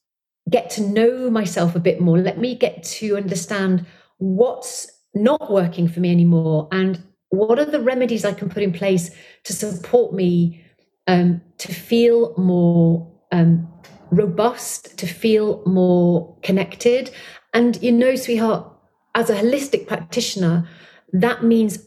get 0.48 0.70
to 0.70 0.80
know 0.80 1.30
myself 1.30 1.76
a 1.76 1.80
bit 1.80 2.00
more. 2.00 2.18
Let 2.18 2.38
me 2.38 2.54
get 2.54 2.82
to 2.98 3.16
understand 3.16 3.86
what's 4.18 4.90
not 5.14 5.52
working 5.52 5.88
for 5.88 6.00
me 6.00 6.10
anymore. 6.10 6.68
And 6.72 7.02
what 7.28 7.58
are 7.58 7.64
the 7.64 7.80
remedies 7.80 8.24
i 8.24 8.32
can 8.32 8.48
put 8.48 8.62
in 8.62 8.72
place 8.72 9.10
to 9.44 9.52
support 9.52 10.12
me 10.12 10.64
um, 11.06 11.40
to 11.58 11.72
feel 11.72 12.34
more 12.36 13.10
um, 13.32 13.68
robust, 14.10 14.98
to 14.98 15.06
feel 15.06 15.62
more 15.66 16.36
connected. 16.42 17.10
And 17.52 17.80
you 17.82 17.92
know, 17.92 18.14
sweetheart, 18.16 18.72
as 19.14 19.30
a 19.30 19.36
holistic 19.36 19.86
practitioner, 19.86 20.68
that 21.12 21.44
means 21.44 21.78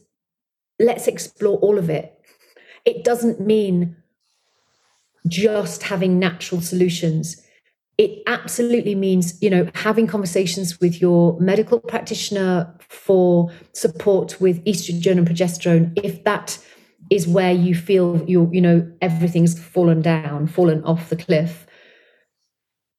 let's 0.80 1.08
explore 1.08 1.58
all 1.60 1.78
of 1.78 1.90
it. 1.90 2.20
It 2.86 3.04
doesn't 3.04 3.40
mean 3.40 3.96
just 5.28 5.84
having 5.84 6.20
natural 6.20 6.62
solutions. 6.62 7.42
It 7.98 8.24
absolutely 8.28 8.96
means, 8.96 9.42
you 9.42 9.50
know, 9.50 9.70
having 9.76 10.08
conversations 10.08 10.80
with 10.80 11.00
your 11.00 11.40
medical 11.40 11.80
practitioner 11.80 12.76
for 12.90 13.52
support 13.74 14.42
with 14.42 14.64
estrogen 14.66 15.18
and 15.18 15.28
progesterone 15.28 15.98
if 16.04 16.24
that 16.24 16.58
is 17.10 17.28
where 17.28 17.52
you 17.52 17.76
feel 17.76 18.24
you 18.28 18.50
you 18.52 18.62
know 18.62 18.90
everything's 19.02 19.60
fallen 19.60 20.02
down 20.02 20.48
fallen 20.48 20.84
off 20.84 21.10
the 21.10 21.16
cliff 21.16 21.68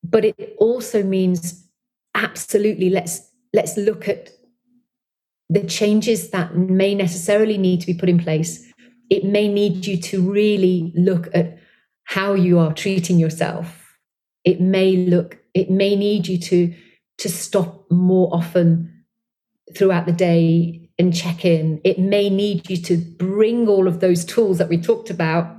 but 0.03 0.25
it 0.25 0.55
also 0.59 1.03
means 1.03 1.67
absolutely 2.15 2.91
let's 2.91 3.31
let's 3.53 3.77
look 3.77 4.09
at 4.09 4.31
the 5.51 5.65
changes 5.65 6.31
that 6.31 6.57
may 6.57 6.95
necessarily 6.95 7.59
need 7.59 7.81
to 7.81 7.87
be 7.87 7.95
put 7.95 8.09
in 8.09 8.19
place 8.19 8.65
it 9.11 9.25
may 9.25 9.49
need 9.49 9.85
you 9.87 9.97
to 9.97 10.23
really 10.23 10.93
look 10.97 11.29
at 11.35 11.59
how 12.05 12.35
you 12.35 12.59
are 12.59 12.73
treating 12.73 13.19
yourself 13.19 13.99
it 14.45 14.61
may 14.61 14.97
look 14.97 15.39
it 15.55 15.71
may 15.71 15.95
need 15.95 16.27
you 16.27 16.39
to 16.39 16.75
to 17.19 17.29
stop 17.29 17.91
more 17.91 18.29
often 18.33 19.05
throughout 19.75 20.07
the 20.07 20.13
day 20.13 20.85
and 20.99 21.15
check 21.15 21.45
in. 21.45 21.81
It 21.85 21.99
may 21.99 22.31
need 22.31 22.69
you 22.71 22.77
to 22.79 22.97
bring 22.97 23.69
all 23.69 23.89
of 23.89 24.01
those 24.01 24.25
tools 24.25 24.59
that 24.59 24.69
we 24.69 24.79
talked 24.79 25.11
about 25.11 25.55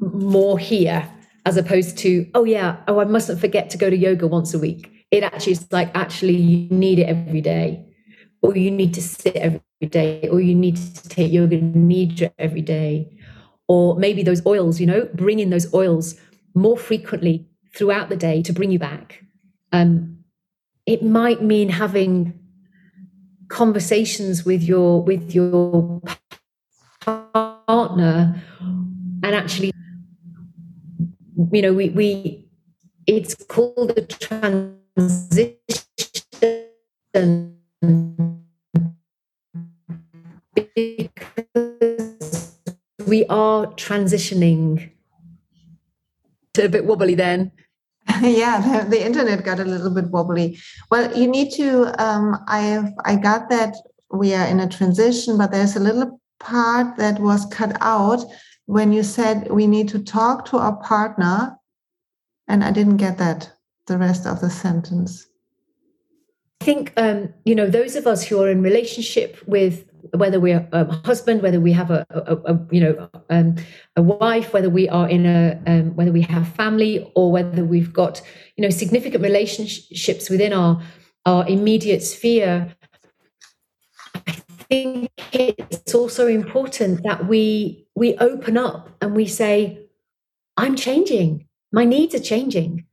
more 0.00 0.58
here, 0.58 1.08
as 1.44 1.56
opposed 1.56 1.98
to, 1.98 2.28
oh, 2.34 2.44
yeah, 2.44 2.76
oh, 2.88 3.00
I 3.00 3.04
mustn't 3.04 3.40
forget 3.40 3.70
to 3.70 3.78
go 3.78 3.90
to 3.90 3.96
yoga 3.96 4.26
once 4.26 4.54
a 4.54 4.58
week. 4.58 4.90
It 5.10 5.22
actually 5.22 5.52
is 5.52 5.66
like, 5.72 5.90
actually, 5.94 6.36
you 6.36 6.68
need 6.70 6.98
it 6.98 7.04
every 7.04 7.40
day, 7.40 7.84
or 8.42 8.56
you 8.56 8.70
need 8.70 8.94
to 8.94 9.02
sit 9.02 9.36
every 9.36 9.60
day, 9.88 10.28
or 10.30 10.40
you 10.40 10.54
need 10.54 10.76
to 10.76 11.08
take 11.08 11.32
yoga 11.32 11.58
nidra 11.60 12.32
every 12.38 12.62
day. 12.62 13.10
Or 13.66 13.96
maybe 13.96 14.22
those 14.22 14.44
oils, 14.46 14.80
you 14.80 14.86
know, 14.86 15.08
bring 15.14 15.40
in 15.40 15.50
those 15.50 15.72
oils 15.74 16.14
more 16.54 16.76
frequently 16.76 17.46
throughout 17.74 18.08
the 18.08 18.16
day 18.16 18.42
to 18.42 18.52
bring 18.52 18.70
you 18.70 18.78
back. 18.78 19.24
Um, 19.72 20.18
it 20.86 21.02
might 21.02 21.42
mean 21.42 21.68
having 21.68 22.38
conversations 23.48 24.44
with 24.44 24.62
your 24.62 25.02
with 25.02 25.34
your 25.34 26.00
partner 27.00 28.42
and 29.22 29.34
actually 29.34 29.72
you 31.52 31.62
know 31.62 31.72
we 31.72 31.88
we 31.90 32.46
it's 33.06 33.34
called 33.34 33.92
a 33.96 34.02
transition 34.02 35.58
because 40.64 42.58
we 43.06 43.24
are 43.26 43.66
transitioning 43.74 44.90
To 46.54 46.64
a 46.64 46.68
bit 46.68 46.84
wobbly 46.84 47.14
then 47.14 47.52
yeah, 48.22 48.60
the, 48.60 48.88
the, 48.88 49.04
internet 49.04 49.44
got 49.44 49.60
a 49.60 49.64
little 49.64 49.90
bit 49.90 50.06
wobbly. 50.06 50.58
Well, 50.90 51.14
you 51.14 51.26
need 51.28 51.52
to. 51.52 51.92
Um, 52.02 52.42
I 52.48 52.90
I 53.04 53.16
got 53.16 53.50
that 53.50 53.76
we 54.10 54.32
are 54.34 54.46
in 54.46 54.60
a 54.60 54.68
transition, 54.68 55.36
but 55.36 55.50
there's 55.50 55.76
a 55.76 55.80
little 55.80 56.18
part 56.40 56.96
that 56.96 57.20
was 57.20 57.44
cut 57.46 57.76
out 57.82 58.24
when 58.64 58.92
you 58.92 59.02
said 59.02 59.50
we 59.50 59.66
need 59.66 59.90
to 59.90 59.98
talk 59.98 60.46
to 60.46 60.56
our 60.56 60.76
partner, 60.76 61.58
and 62.48 62.64
I 62.64 62.70
didn't 62.70 62.96
get 62.96 63.18
that. 63.18 63.52
The 63.86 63.98
rest 63.98 64.26
of 64.26 64.40
the 64.40 64.50
sentence. 64.50 65.27
I 66.60 66.64
think 66.64 66.92
um, 66.96 67.32
you 67.44 67.54
know 67.54 67.68
those 67.68 67.96
of 67.96 68.06
us 68.06 68.24
who 68.24 68.40
are 68.42 68.50
in 68.50 68.62
relationship 68.62 69.38
with 69.46 69.84
whether 70.12 70.40
we're 70.40 70.66
a 70.72 70.84
husband, 71.04 71.42
whether 71.42 71.60
we 71.60 71.72
have 71.72 71.90
a, 71.90 72.06
a, 72.10 72.36
a 72.52 72.66
you 72.70 72.80
know 72.80 73.10
um, 73.30 73.56
a 73.96 74.02
wife, 74.02 74.52
whether 74.52 74.70
we 74.70 74.88
are 74.88 75.08
in 75.08 75.26
a 75.26 75.60
um, 75.66 75.94
whether 75.94 76.12
we 76.12 76.22
have 76.22 76.48
family, 76.48 77.10
or 77.14 77.30
whether 77.30 77.64
we've 77.64 77.92
got 77.92 78.20
you 78.56 78.62
know 78.62 78.70
significant 78.70 79.22
relationships 79.22 80.28
within 80.28 80.52
our 80.52 80.82
our 81.26 81.46
immediate 81.48 82.02
sphere. 82.02 82.74
I 84.14 84.32
think 84.70 85.10
it's 85.32 85.94
also 85.94 86.26
important 86.26 87.02
that 87.04 87.26
we 87.26 87.86
we 87.94 88.16
open 88.18 88.56
up 88.56 88.90
and 89.00 89.14
we 89.14 89.26
say, 89.26 89.78
I'm 90.56 90.76
changing. 90.76 91.46
My 91.72 91.84
needs 91.84 92.14
are 92.14 92.20
changing. 92.20 92.86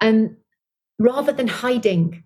And 0.00 0.36
rather 0.98 1.32
than 1.32 1.48
hiding, 1.48 2.24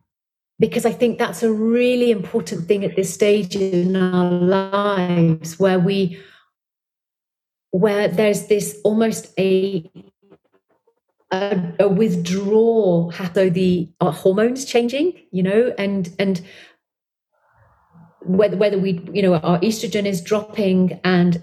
because 0.58 0.86
I 0.86 0.92
think 0.92 1.18
that's 1.18 1.42
a 1.42 1.52
really 1.52 2.10
important 2.10 2.66
thing 2.68 2.84
at 2.84 2.96
this 2.96 3.12
stage 3.12 3.56
in 3.56 3.96
our 3.96 4.30
lives 4.30 5.58
where 5.58 5.78
we 5.78 6.18
where 7.70 8.06
there's 8.06 8.46
this 8.46 8.78
almost 8.84 9.32
a 9.38 9.90
a, 11.32 11.72
a 11.80 11.88
withdrawal 11.88 13.12
so 13.34 13.48
the 13.48 13.90
uh, 14.00 14.10
hormones 14.10 14.64
changing 14.64 15.14
you 15.30 15.42
know 15.42 15.74
and 15.78 16.14
and 16.18 16.42
whether 18.20 18.56
whether 18.56 18.78
we 18.78 19.00
you 19.12 19.22
know 19.22 19.34
our 19.34 19.58
estrogen 19.60 20.04
is 20.04 20.20
dropping 20.20 21.00
and 21.02 21.42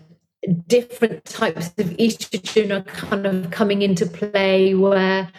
different 0.67 1.25
types 1.25 1.67
of 1.77 1.87
estrogen 1.97 2.71
are 2.71 2.83
kind 2.83 3.25
of 3.25 3.51
coming 3.51 3.81
into 3.81 4.05
play 4.05 4.73
where 4.73 5.29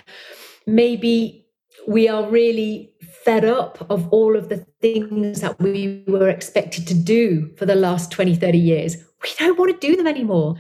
maybe 0.67 1.47
we 1.87 2.09
are 2.09 2.29
really 2.29 2.93
fed 3.25 3.45
up 3.45 3.87
of 3.91 4.09
all 4.13 4.37
of 4.37 4.49
the 4.49 4.65
things 4.81 5.41
that 5.41 5.59
we 5.61 6.03
were 6.07 6.29
expected 6.29 6.87
to 6.87 6.95
do 6.95 7.51
for 7.57 7.67
the 7.67 7.75
last 7.75 8.11
20 8.11 8.35
30 8.35 8.59
years. 8.59 8.97
We 9.23 9.31
don't 9.39 9.59
want 9.59 9.79
to 9.79 9.87
do 9.87 9.97
them 9.97 10.07
anymore. 10.07 10.57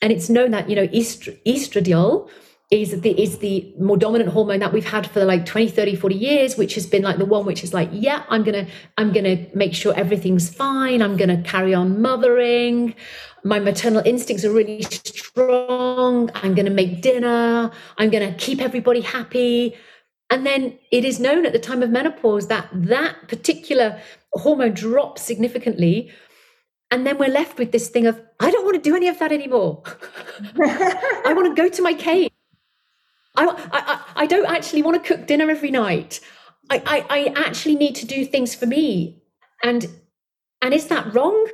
And 0.00 0.12
it's 0.12 0.28
known 0.28 0.50
that 0.50 0.68
you 0.68 0.76
know 0.76 0.88
estradiol 0.88 2.28
is 2.72 3.00
the 3.02 3.22
is 3.22 3.38
the 3.38 3.72
more 3.78 3.98
dominant 3.98 4.30
hormone 4.30 4.60
that 4.60 4.72
we've 4.72 4.88
had 4.88 5.06
for 5.06 5.24
like 5.24 5.44
20 5.44 5.68
30 5.68 5.94
40 5.94 6.14
years 6.14 6.56
which 6.56 6.74
has 6.74 6.86
been 6.86 7.02
like 7.02 7.18
the 7.18 7.26
one 7.26 7.44
which 7.44 7.62
is 7.62 7.74
like 7.74 7.90
yeah 7.92 8.24
i'm 8.30 8.42
gonna 8.42 8.66
i'm 8.96 9.12
gonna 9.12 9.46
make 9.54 9.74
sure 9.74 9.92
everything's 9.94 10.48
fine. 10.48 11.02
I'm 11.02 11.16
gonna 11.18 11.42
carry 11.42 11.74
on 11.74 12.00
mothering. 12.00 12.94
My 13.44 13.58
maternal 13.58 14.02
instincts 14.06 14.44
are 14.44 14.52
really 14.52 14.80
strong. 14.82 16.30
I'm 16.34 16.54
gonna 16.54 16.70
make 16.70 17.02
dinner. 17.02 17.70
I'm 17.98 18.10
gonna 18.10 18.32
keep 18.34 18.60
everybody 18.60 19.02
happy 19.02 19.76
and 20.32 20.46
then 20.46 20.78
it 20.90 21.04
is 21.04 21.20
known 21.20 21.46
at 21.46 21.52
the 21.52 21.58
time 21.68 21.82
of 21.82 21.90
menopause 21.90 22.46
that 22.48 22.68
that 22.72 23.28
particular 23.28 24.00
hormone 24.32 24.72
drops 24.72 25.22
significantly 25.22 26.10
and 26.90 27.06
then 27.06 27.18
we're 27.18 27.36
left 27.40 27.58
with 27.58 27.72
this 27.72 27.88
thing 27.88 28.06
of 28.06 28.20
i 28.40 28.50
don't 28.50 28.64
want 28.64 28.76
to 28.82 28.90
do 28.90 28.96
any 28.96 29.08
of 29.08 29.18
that 29.18 29.32
anymore 29.32 29.82
i 31.28 31.32
want 31.36 31.54
to 31.54 31.62
go 31.62 31.68
to 31.68 31.82
my 31.82 31.94
cave 31.94 32.30
I, 33.34 33.46
I, 33.72 34.22
I 34.22 34.26
don't 34.26 34.46
actually 34.46 34.82
want 34.82 35.02
to 35.02 35.08
cook 35.08 35.26
dinner 35.26 35.50
every 35.50 35.70
night. 35.70 36.20
I, 36.70 36.82
I, 36.86 37.06
I 37.18 37.46
actually 37.46 37.76
need 37.76 37.94
to 37.96 38.06
do 38.06 38.24
things 38.24 38.54
for 38.54 38.66
me. 38.66 39.22
And 39.62 39.88
and 40.60 40.74
is 40.74 40.88
that 40.88 41.14
wrong? 41.14 41.48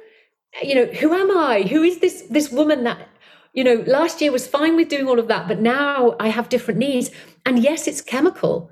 You 0.63 0.75
know, 0.75 0.87
who 0.87 1.15
am 1.15 1.37
I? 1.37 1.63
Who 1.63 1.83
is 1.83 2.01
this 2.01 2.23
this 2.31 2.51
woman 2.51 2.85
that, 2.85 3.09
you 3.53 3.65
know, 3.65 3.85
last 3.87 4.21
year 4.21 4.31
was 4.31 4.47
fine 4.47 4.77
with 4.77 4.89
doing 4.89 5.07
all 5.07 5.19
of 5.19 5.29
that, 5.29 5.49
but 5.49 5.61
now 5.61 6.17
I 6.21 6.29
have 6.29 6.49
different 6.49 6.79
needs. 6.79 7.11
And 7.45 7.59
yes, 7.59 7.87
it's 7.87 8.01
chemical. 8.01 8.71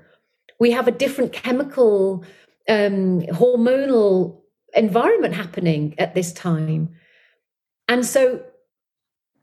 We 0.59 0.71
have 0.71 0.87
a 0.87 0.91
different 0.91 1.33
chemical 1.33 2.23
um, 2.69 3.21
hormonal 3.21 4.41
environment 4.73 5.33
happening 5.33 5.95
at 5.97 6.15
this 6.15 6.31
time. 6.33 6.89
And 7.87 8.05
so 8.05 8.43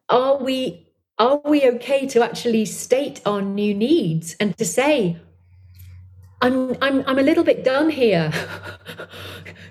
are 0.09 0.37
we 0.37 0.87
are 1.18 1.41
we 1.45 1.68
okay 1.68 2.07
to 2.09 2.22
actually 2.22 2.66
state 2.66 3.20
our 3.24 3.41
new 3.41 3.72
needs 3.72 4.35
and 4.41 4.57
to 4.59 4.64
say 4.64 5.16
i'm 6.45 6.77
i'm, 6.83 7.03
I'm 7.07 7.19
a 7.19 7.23
little 7.23 7.45
bit 7.45 7.65
done 7.65 7.91
here. 7.91 8.31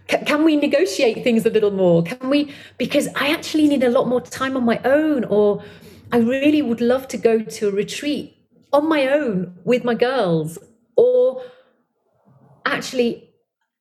Can, 0.07 0.43
we 0.43 0.55
negotiate 0.57 1.23
things 1.23 1.45
a 1.45 1.49
little 1.49 1.71
more? 1.71 2.03
Can 2.03 2.29
we 2.29 2.53
because 2.77 3.07
i 3.15 3.31
actually 3.31 3.67
need 3.67 3.83
a 3.83 3.89
lot 3.89 4.07
more 4.07 4.21
time 4.21 4.57
on 4.57 4.65
my 4.65 4.79
own 4.83 5.23
or 5.25 5.63
i 6.11 6.17
really 6.17 6.61
would 6.61 6.81
love 6.81 7.07
to 7.09 7.17
go 7.17 7.39
to 7.39 7.69
a 7.69 7.71
retreat 7.71 8.37
on 8.73 8.87
my 8.89 9.07
own 9.07 9.55
with 9.63 9.83
my 9.83 9.93
girls 9.93 10.57
or 10.95 11.43
actually 12.65 13.29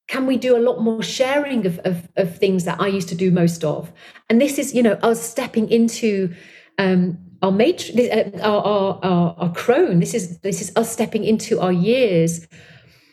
can 0.09 0.27
we 0.27 0.37
do 0.37 0.57
a 0.57 0.63
lot 0.69 0.83
more 0.83 1.03
sharing 1.03 1.65
of, 1.67 1.79
of, 1.85 2.09
of 2.17 2.37
things 2.37 2.65
that 2.65 2.81
i 2.81 2.87
used 2.87 3.09
to 3.09 3.15
do 3.15 3.31
most 3.31 3.65
of? 3.65 3.93
And 4.29 4.41
this 4.41 4.59
is 4.59 4.75
you 4.75 4.83
know 4.83 4.99
us 5.11 5.21
stepping 5.23 5.69
into 5.71 6.35
um, 6.79 7.19
our 7.43 7.53
matrix, 7.53 7.99
uh, 7.99 8.31
our, 8.43 8.63
our, 8.73 9.01
our, 9.03 9.35
our 9.39 9.53
crone. 9.53 9.99
This 9.99 10.15
is 10.15 10.39
this 10.41 10.61
is 10.61 10.73
us 10.77 10.93
stepping 10.93 11.25
into 11.25 11.61
our 11.61 11.73
years 11.73 12.47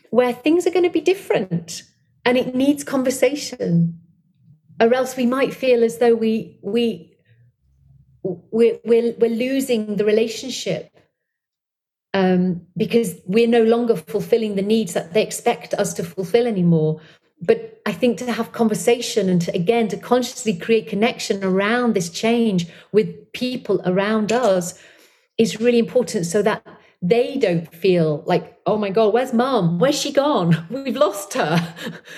where 0.09 0.33
things 0.33 0.65
are 0.65 0.71
going 0.71 0.83
to 0.83 0.89
be 0.89 1.01
different, 1.01 1.83
and 2.25 2.37
it 2.37 2.55
needs 2.55 2.83
conversation, 2.83 3.99
or 4.79 4.93
else 4.93 5.15
we 5.15 5.25
might 5.25 5.53
feel 5.53 5.83
as 5.83 5.97
though 5.97 6.15
we 6.15 6.57
we 6.61 7.17
we're 8.23 8.79
we're, 8.83 9.13
we're 9.17 9.29
losing 9.29 9.95
the 9.95 10.05
relationship 10.05 10.95
um, 12.13 12.61
because 12.75 13.15
we're 13.25 13.47
no 13.47 13.63
longer 13.63 13.95
fulfilling 13.95 14.55
the 14.55 14.61
needs 14.61 14.93
that 14.93 15.13
they 15.13 15.21
expect 15.21 15.73
us 15.75 15.93
to 15.95 16.03
fulfill 16.03 16.47
anymore. 16.47 16.99
But 17.41 17.81
I 17.85 17.93
think 17.93 18.17
to 18.17 18.31
have 18.31 18.51
conversation 18.51 19.29
and 19.29 19.41
to 19.43 19.55
again 19.55 19.87
to 19.89 19.97
consciously 19.97 20.57
create 20.57 20.87
connection 20.87 21.43
around 21.43 21.93
this 21.93 22.09
change 22.09 22.67
with 22.91 23.31
people 23.31 23.81
around 23.85 24.31
us 24.31 24.77
is 25.37 25.61
really 25.61 25.79
important 25.79 26.25
so 26.25 26.41
that 26.41 26.65
they 27.01 27.37
don't 27.37 27.73
feel 27.73 28.23
like, 28.25 28.59
oh 28.65 28.77
my 28.77 28.89
God, 28.89 29.13
where's 29.13 29.33
mom? 29.33 29.79
Where's 29.79 29.99
she 29.99 30.11
gone? 30.11 30.65
We've 30.69 30.95
lost 30.95 31.33
her. 31.33 31.75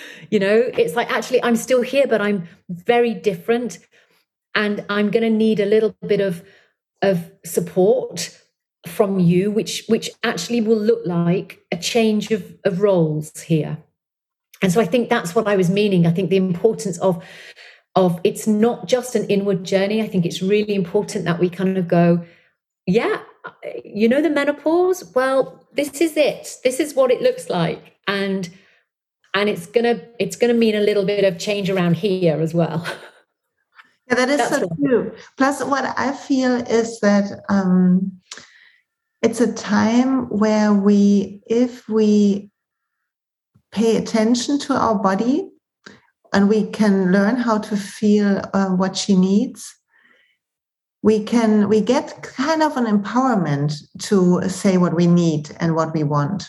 you 0.32 0.40
know, 0.40 0.72
it's 0.78 0.96
like 0.96 1.12
actually 1.12 1.44
I'm 1.44 1.56
still 1.56 1.82
here, 1.82 2.08
but 2.08 2.22
I'm 2.22 2.48
very 2.70 3.14
different. 3.14 3.80
And 4.56 4.84
I'm 4.90 5.12
gonna 5.12 5.30
need 5.30 5.60
a 5.60 5.66
little 5.66 5.96
bit 6.06 6.20
of 6.20 6.44
of 7.02 7.32
support 7.46 8.38
from 8.88 9.20
you, 9.20 9.52
which 9.52 9.86
which 9.88 10.10
actually 10.24 10.62
will 10.62 10.80
look 10.80 11.06
like 11.06 11.60
a 11.72 11.78
change 11.78 12.32
of, 12.32 12.56
of 12.66 12.82
roles 12.82 13.40
here. 13.42 13.78
And 14.62 14.72
so 14.72 14.82
I 14.82 14.86
think 14.86 15.10
that's 15.10 15.34
what 15.36 15.48
I 15.48 15.56
was 15.56 15.70
meaning. 15.70 16.06
I 16.06 16.12
think 16.12 16.30
the 16.30 16.38
importance 16.38 16.98
of 17.00 17.24
of 17.96 18.20
it's 18.24 18.48
not 18.48 18.88
just 18.88 19.16
an 19.16 19.28
inward 19.28 19.64
journey. 19.64 20.02
I 20.02 20.08
think 20.08 20.26
it's 20.26 20.42
really 20.42 20.74
important 20.74 21.26
that 21.26 21.40
we 21.40 21.50
kind 21.50 21.78
of 21.78 21.88
go, 21.88 22.24
yeah, 22.88 23.22
you 23.84 24.08
know 24.08 24.22
the 24.22 24.30
menopause? 24.30 25.04
Well, 25.16 25.66
this 25.74 26.02
is 26.02 26.18
it. 26.18 26.58
This 26.64 26.80
is 26.80 26.94
what 26.94 27.12
it 27.12 27.22
looks 27.22 27.50
like. 27.50 27.96
And 28.08 28.50
and 29.34 29.50
it's 29.50 29.66
gonna 29.66 30.02
it's 30.20 30.36
gonna 30.36 30.54
mean 30.54 30.76
a 30.76 30.82
little 30.82 31.06
bit 31.06 31.24
of 31.24 31.40
change 31.40 31.70
around 31.70 31.96
here 31.96 32.40
as 32.40 32.54
well. 32.54 32.86
Yeah, 34.12 34.16
that 34.16 34.30
is 34.30 34.38
That's 34.40 34.58
so 34.58 34.68
true. 34.76 35.16
Plus, 35.38 35.64
what 35.64 35.98
I 35.98 36.12
feel 36.12 36.56
is 36.56 37.00
that 37.00 37.46
um, 37.48 38.12
it's 39.22 39.40
a 39.40 39.54
time 39.54 40.28
where 40.28 40.74
we, 40.74 41.42
if 41.46 41.88
we 41.88 42.52
pay 43.72 43.96
attention 43.96 44.60
to 44.60 44.74
our 44.74 44.96
body 44.96 45.50
and 46.34 46.50
we 46.50 46.70
can 46.72 47.14
learn 47.14 47.38
how 47.38 47.60
to 47.60 47.78
feel 47.78 48.42
uh, 48.54 48.70
what 48.70 48.98
she 48.98 49.16
needs 49.16 49.78
we 51.04 51.24
can 51.24 51.68
we 51.68 51.82
get 51.82 52.22
kind 52.22 52.62
of 52.62 52.78
an 52.78 52.86
empowerment 52.86 53.74
to 54.00 54.48
say 54.48 54.78
what 54.78 54.96
we 54.96 55.08
need 55.08 55.50
and 55.60 55.76
what 55.76 55.94
we 55.94 56.04
want. 56.04 56.48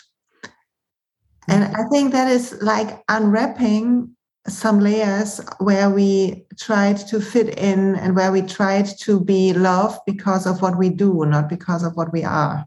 And 1.48 1.64
mm-hmm. 1.64 1.80
i 1.80 1.88
think 1.90 2.12
that 2.12 2.30
is 2.30 2.56
like 2.62 3.02
unwrapping 3.08 4.14
some 4.48 4.80
layers 4.80 5.40
where 5.58 5.88
we 5.88 6.44
tried 6.58 6.96
to 6.96 7.20
fit 7.20 7.58
in 7.58 7.94
and 7.96 8.16
where 8.16 8.32
we 8.32 8.42
tried 8.42 8.86
to 8.98 9.20
be 9.20 9.52
loved 9.52 10.00
because 10.04 10.46
of 10.46 10.60
what 10.62 10.76
we 10.76 10.88
do 10.88 11.24
not 11.26 11.48
because 11.48 11.84
of 11.84 11.96
what 11.96 12.12
we 12.12 12.24
are 12.24 12.66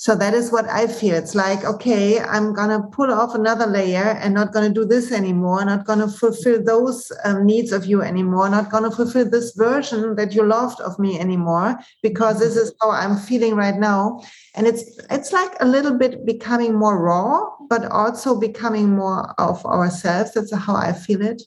so 0.00 0.14
that 0.14 0.32
is 0.32 0.52
what 0.52 0.68
I 0.68 0.86
feel. 0.86 1.16
It's 1.16 1.34
like, 1.34 1.64
okay, 1.64 2.20
I'm 2.20 2.54
going 2.54 2.70
to 2.70 2.86
pull 2.86 3.12
off 3.12 3.34
another 3.34 3.66
layer 3.66 4.16
and 4.22 4.32
not 4.32 4.52
going 4.52 4.72
to 4.72 4.80
do 4.80 4.86
this 4.86 5.10
anymore, 5.10 5.64
not 5.64 5.86
going 5.86 5.98
to 5.98 6.06
fulfill 6.06 6.62
those 6.62 7.10
um, 7.24 7.44
needs 7.44 7.72
of 7.72 7.84
you 7.84 8.00
anymore, 8.02 8.48
not 8.48 8.70
going 8.70 8.84
to 8.84 8.92
fulfill 8.92 9.28
this 9.28 9.56
version 9.56 10.14
that 10.14 10.34
you 10.34 10.44
loved 10.44 10.80
of 10.82 11.00
me 11.00 11.18
anymore, 11.18 11.80
because 12.00 12.38
this 12.38 12.54
is 12.54 12.72
how 12.80 12.92
I'm 12.92 13.16
feeling 13.16 13.56
right 13.56 13.76
now. 13.76 14.22
And 14.54 14.68
it's 14.68 14.84
it's 15.10 15.32
like 15.32 15.50
a 15.58 15.66
little 15.66 15.98
bit 15.98 16.24
becoming 16.24 16.74
more 16.74 17.02
raw, 17.02 17.50
but 17.68 17.84
also 17.86 18.38
becoming 18.38 18.90
more 18.90 19.34
of 19.36 19.66
ourselves. 19.66 20.32
That's 20.34 20.54
how 20.54 20.76
I 20.76 20.92
feel 20.92 21.22
it. 21.22 21.42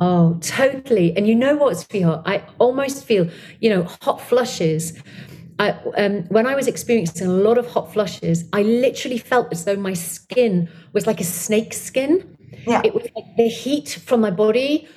Oh, 0.00 0.38
totally. 0.40 1.14
And 1.14 1.28
you 1.28 1.34
know 1.34 1.56
what's 1.56 1.82
feel? 1.82 2.22
I 2.24 2.42
almost 2.58 3.04
feel, 3.04 3.28
you 3.60 3.68
know, 3.68 3.84
hot 4.00 4.22
flushes 4.22 4.94
I, 5.62 5.70
um, 5.96 6.24
when 6.24 6.44
I 6.44 6.56
was 6.56 6.66
experiencing 6.66 7.28
a 7.28 7.30
lot 7.30 7.56
of 7.56 7.68
hot 7.68 7.92
flushes, 7.92 8.44
I 8.52 8.62
literally 8.62 9.18
felt 9.18 9.52
as 9.52 9.64
though 9.64 9.76
my 9.76 9.92
skin 9.92 10.68
was 10.92 11.06
like 11.06 11.20
a 11.20 11.24
snake 11.24 11.72
skin. 11.72 12.36
Yeah. 12.66 12.82
It 12.84 12.94
was 12.94 13.06
like 13.14 13.36
the 13.36 13.48
heat 13.48 13.90
from 14.04 14.20
my 14.20 14.32
body. 14.32 14.88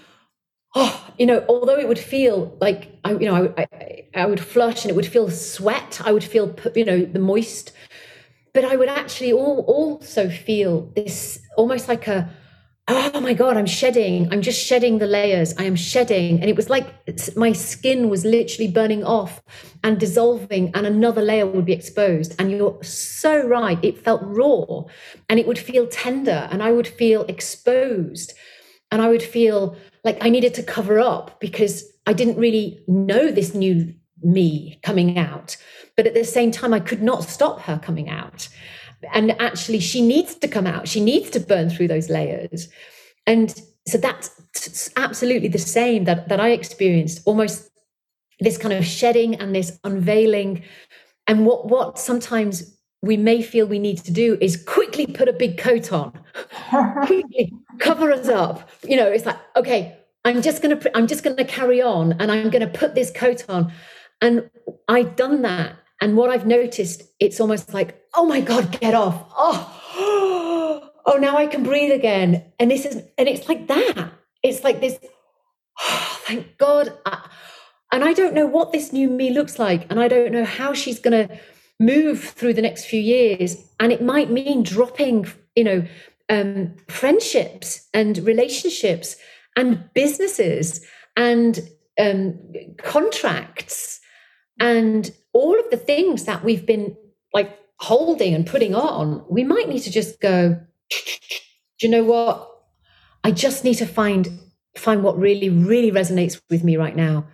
Oh, 0.74 1.14
you 1.20 1.28
know, 1.28 1.46
although 1.48 1.78
it 1.78 1.88
would 1.88 2.00
feel 2.00 2.58
like 2.60 2.90
I, 3.04 3.12
you 3.12 3.28
know, 3.28 3.54
I, 3.56 3.68
I, 3.72 4.08
I 4.16 4.26
would 4.26 4.40
flush 4.40 4.84
and 4.84 4.90
it 4.90 4.96
would 4.96 5.06
feel 5.06 5.30
sweat. 5.30 6.02
I 6.04 6.12
would 6.12 6.24
feel, 6.24 6.56
you 6.74 6.84
know, 6.84 7.06
the 7.06 7.20
moist, 7.20 7.72
but 8.52 8.66
I 8.66 8.76
would 8.76 8.90
actually 8.90 9.34
all, 9.34 9.60
also 9.68 10.30
feel 10.30 10.92
this 10.96 11.40
almost 11.58 11.88
like 11.88 12.08
a 12.08 12.28
oh 12.88 13.20
my 13.20 13.34
god 13.34 13.58
i'm 13.58 13.66
shedding. 13.66 14.32
I'm 14.32 14.42
just 14.42 14.64
shedding 14.64 15.00
the 15.00 15.08
layers. 15.08 15.56
I 15.58 15.64
am 15.64 15.76
shedding. 15.76 16.40
And 16.40 16.50
it 16.50 16.56
was 16.56 16.70
like 16.70 16.86
my 17.36 17.52
skin 17.52 18.10
was 18.10 18.26
literally 18.26 18.70
burning 18.72 19.04
off 19.04 19.42
and 19.84 20.00
dissolving 20.00 20.72
and 20.76 20.86
another 20.86 21.22
layer 21.22 21.48
would 21.48 21.66
be 21.66 21.74
exposed. 21.74 22.36
And 22.40 22.52
you're 22.52 22.82
so 22.84 23.46
right. 23.48 23.80
It 23.84 23.98
felt 23.98 24.22
raw 24.24 24.84
and 25.30 25.40
it 25.40 25.48
would 25.48 25.60
feel 25.60 25.88
tender 25.88 26.48
and 26.52 26.62
i 26.62 26.72
would 26.72 26.88
feel 26.88 27.24
exposed. 27.24 28.34
And 28.92 29.02
i 29.02 29.10
would 29.10 29.24
feel 29.24 29.76
like 30.04 30.24
i 30.24 30.30
needed 30.30 30.54
to 30.56 30.64
cover 30.64 31.00
up 31.00 31.40
because 31.40 31.84
i 32.06 32.14
didn't 32.14 32.38
really 32.38 32.84
know 32.88 33.32
this 33.32 33.56
new 33.56 33.94
me 34.22 34.80
coming 34.84 35.18
out. 35.18 35.58
But 35.98 36.08
at 36.08 36.14
the 36.14 36.24
same 36.24 36.52
time 36.52 36.74
i 36.74 36.80
could 36.80 37.02
not 37.02 37.24
stop 37.24 37.62
her 37.62 37.80
coming 37.80 38.10
out 38.10 38.48
and 39.14 39.40
actually 39.42 39.80
she 39.80 40.02
needs 40.02 40.36
to 40.36 40.48
come 40.48 40.68
out. 40.68 40.88
She 40.88 41.00
needs 41.00 41.30
to 41.32 41.40
burn 41.40 41.70
through 41.70 41.88
those 41.88 42.10
layers. 42.10 42.70
And 43.28 43.54
so 43.88 43.98
that's 43.98 44.92
absolutely 44.96 45.48
the 45.48 45.60
same 45.60 46.06
that 46.06 46.28
that 46.30 46.40
i 46.40 46.50
experienced 46.50 47.22
almost 47.26 47.70
this 48.40 48.58
kind 48.58 48.74
of 48.74 48.86
shedding 48.86 49.36
and 49.36 49.56
this 49.56 49.80
unveiling. 49.84 50.64
And 51.28 51.46
what 51.46 51.68
what 51.70 52.00
sometimes 52.00 52.76
we 53.02 53.18
may 53.18 53.42
feel 53.42 53.68
we 53.68 53.80
need 53.80 54.00
to 54.04 54.12
do 54.12 54.38
is 54.42 54.62
quickly 54.64 55.06
put 55.06 55.30
a 55.30 55.34
big 55.34 55.58
coat 55.58 55.92
on 55.92 56.12
quickly 57.06 57.54
cover 57.80 58.12
us 58.12 58.28
up. 58.28 58.70
You 58.84 58.98
know 58.98 59.08
it's 59.08 59.26
like 59.26 59.38
okay 59.56 59.98
i'm 60.24 60.42
just 60.42 60.62
going 60.64 60.78
to 60.78 60.98
i'm 60.98 61.06
just 61.06 61.24
going 61.24 61.38
to 61.38 61.46
carry 61.46 61.82
on 61.82 62.14
and 62.14 62.32
i'm 62.32 62.50
going 62.50 62.68
to 62.68 62.80
put 62.80 62.96
this 62.96 63.12
coat 63.12 63.46
on. 63.50 63.72
And 64.22 64.50
i've 64.88 65.16
done 65.16 65.42
that 65.44 65.76
and 66.02 66.18
what 66.18 66.30
I've 66.30 66.46
noticed, 66.46 67.04
it's 67.20 67.40
almost 67.40 67.74
like, 67.74 68.02
oh 68.14 68.26
my 68.26 68.42
God, 68.42 68.80
get 68.80 68.94
off. 68.94 69.26
Oh, 69.36 70.92
oh, 71.06 71.18
now 71.18 71.38
I 71.38 71.48
can 71.48 71.64
breathe 71.64 71.92
again. 71.92 72.44
And 72.60 72.70
this 72.70 72.86
is, 72.86 73.02
and 73.18 73.28
it's 73.28 73.48
like 73.48 73.68
that. 73.68 74.12
It's 74.44 74.64
like 74.64 74.82
this, 74.82 75.00
oh, 75.80 76.20
thank 76.26 76.58
God. 76.58 76.94
and 77.92 78.04
I 78.04 78.14
don't 78.14 78.34
know 78.34 78.46
what 78.46 78.72
this 78.72 78.92
new 78.92 79.10
me 79.10 79.32
looks 79.32 79.58
like. 79.58 79.90
And 79.90 80.00
I 80.00 80.08
don't 80.08 80.32
know 80.32 80.46
how 80.46 80.74
she's 80.74 81.00
going 81.00 81.28
to 81.28 81.40
move 81.80 82.24
through 82.24 82.54
the 82.54 82.62
next 82.62 82.86
few 82.86 83.02
years. 83.02 83.58
And 83.80 83.92
it 83.92 84.02
might 84.02 84.30
mean 84.30 84.64
dropping, 84.64 85.28
you 85.56 85.64
know, 85.64 85.86
um, 86.30 86.76
friendships 86.88 87.88
and 87.94 88.18
relationships 88.20 89.16
and 89.56 89.90
businesses 89.94 90.86
and 91.16 91.60
um, 92.00 92.38
contracts 92.78 94.02
and 94.60 95.12
all 95.36 95.60
of 95.60 95.70
the 95.70 95.78
things 95.78 96.24
that 96.24 96.46
we've 96.46 96.66
been 96.66 96.96
like 97.34 97.60
holding 97.82 98.34
and 98.34 98.48
putting 98.48 98.74
on, 98.74 99.24
we 99.30 99.44
might 99.44 99.68
need 99.68 99.82
to 99.82 99.92
just 99.92 100.22
go, 100.22 100.58
do 100.90 101.88
you 101.88 101.90
know 101.90 102.06
what? 102.06 102.50
I 103.26 103.32
just 103.32 103.66
need 103.66 103.76
to 103.76 103.86
find 103.86 104.40
find 104.78 105.04
what 105.04 105.18
really, 105.18 105.50
really 105.50 105.92
resonates 105.92 106.42
with 106.50 106.64
me 106.64 106.78
right 106.78 106.96
now. 106.96 107.28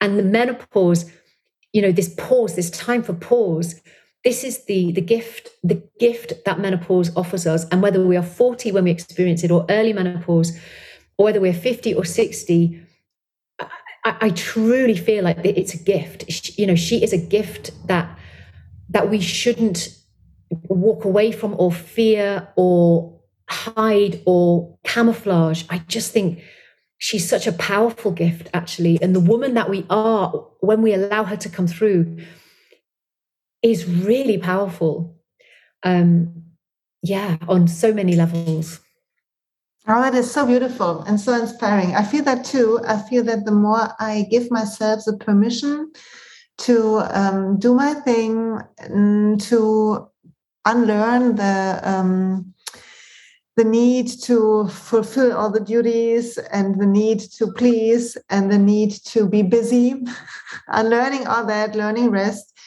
And 0.00 0.18
the 0.18 0.22
menopause, 0.22 1.10
you 1.72 1.80
know, 1.80 1.90
this 1.90 2.14
pause, 2.18 2.54
this 2.54 2.70
time 2.70 3.02
for 3.02 3.14
pause, 3.14 3.80
this 4.24 4.44
is 4.44 4.66
the 4.66 4.92
the 4.92 5.00
gift, 5.00 5.48
the 5.64 5.82
gift 5.98 6.44
that 6.44 6.60
menopause 6.60 7.10
offers 7.16 7.46
us. 7.46 7.64
And 7.70 7.80
whether 7.80 8.06
we 8.06 8.18
are 8.18 8.22
40 8.22 8.72
when 8.72 8.84
we 8.84 8.90
experience 8.90 9.42
it, 9.42 9.50
or 9.50 9.64
early 9.70 9.94
menopause, 9.94 10.52
or 11.16 11.24
whether 11.24 11.40
we're 11.40 11.54
50 11.54 11.94
or 11.94 12.04
60, 12.04 12.82
I, 14.08 14.26
I 14.26 14.30
truly 14.30 14.96
feel 14.96 15.24
like 15.24 15.38
it's 15.44 15.74
a 15.74 15.78
gift. 15.78 16.30
She, 16.30 16.52
you 16.60 16.66
know, 16.66 16.74
she 16.74 17.02
is 17.02 17.12
a 17.12 17.18
gift 17.18 17.70
that 17.86 18.18
that 18.90 19.10
we 19.10 19.20
shouldn't 19.20 19.88
walk 20.68 21.04
away 21.04 21.30
from 21.30 21.54
or 21.58 21.70
fear 21.70 22.48
or 22.56 23.20
hide 23.48 24.22
or 24.24 24.78
camouflage. 24.84 25.64
I 25.68 25.78
just 25.78 26.12
think 26.12 26.40
she's 26.96 27.28
such 27.28 27.46
a 27.46 27.52
powerful 27.52 28.10
gift, 28.10 28.48
actually. 28.54 28.98
And 29.02 29.14
the 29.14 29.20
woman 29.20 29.54
that 29.54 29.68
we 29.68 29.84
are, 29.90 30.30
when 30.60 30.80
we 30.80 30.94
allow 30.94 31.24
her 31.24 31.36
to 31.36 31.48
come 31.50 31.66
through, 31.66 32.18
is 33.62 33.86
really 33.86 34.38
powerful. 34.38 35.16
Um, 35.82 36.44
yeah, 37.02 37.36
on 37.46 37.68
so 37.68 37.92
many 37.92 38.16
levels. 38.16 38.80
Oh, 39.90 40.02
that 40.02 40.14
is 40.14 40.30
so 40.30 40.44
beautiful 40.44 41.00
and 41.04 41.18
so 41.18 41.32
inspiring. 41.32 41.94
I 41.94 42.04
feel 42.04 42.22
that 42.24 42.44
too. 42.44 42.78
I 42.86 42.98
feel 42.98 43.24
that 43.24 43.46
the 43.46 43.52
more 43.52 43.88
I 43.98 44.26
give 44.30 44.50
myself 44.50 45.04
the 45.06 45.16
permission 45.16 45.90
to 46.58 46.98
um, 47.08 47.58
do 47.58 47.72
my 47.72 47.94
thing, 47.94 48.60
to 49.38 50.08
unlearn 50.66 51.36
the 51.36 51.80
um, 51.82 52.52
the 53.56 53.64
need 53.64 54.08
to 54.24 54.68
fulfill 54.68 55.34
all 55.34 55.50
the 55.50 55.58
duties 55.58 56.36
and 56.52 56.78
the 56.78 56.86
need 56.86 57.20
to 57.20 57.50
please 57.52 58.18
and 58.28 58.52
the 58.52 58.58
need 58.58 58.90
to 59.06 59.26
be 59.26 59.42
busy, 59.42 59.94
unlearning 60.68 61.26
all 61.26 61.46
that, 61.46 61.74
learning 61.74 62.10
rest, 62.10 62.57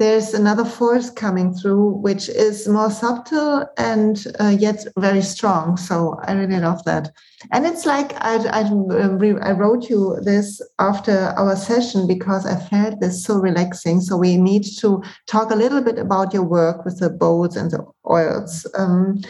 there's 0.00 0.32
another 0.32 0.64
force 0.64 1.10
coming 1.10 1.52
through, 1.52 1.90
which 1.90 2.30
is 2.30 2.66
more 2.66 2.90
subtle 2.90 3.66
and 3.76 4.26
uh, 4.40 4.48
yet 4.48 4.86
very 4.96 5.20
strong. 5.20 5.76
So 5.76 6.18
I 6.22 6.32
really 6.32 6.58
love 6.58 6.82
that. 6.84 7.12
And 7.52 7.66
it's 7.66 7.84
like 7.84 8.14
I, 8.14 8.36
I, 8.48 8.62
I, 9.42 9.52
wrote 9.52 9.90
you 9.90 10.18
this 10.22 10.62
after 10.78 11.34
our 11.36 11.54
session 11.54 12.06
because 12.06 12.46
I 12.46 12.56
felt 12.56 12.98
this 13.00 13.22
so 13.22 13.34
relaxing. 13.36 14.00
So 14.00 14.16
we 14.16 14.38
need 14.38 14.64
to 14.78 15.02
talk 15.26 15.50
a 15.50 15.56
little 15.56 15.82
bit 15.82 15.98
about 15.98 16.32
your 16.32 16.44
work 16.44 16.86
with 16.86 16.98
the 16.98 17.10
bowls 17.10 17.54
and 17.54 17.70
the 17.70 17.84
oils, 18.08 18.66
um, 18.78 19.20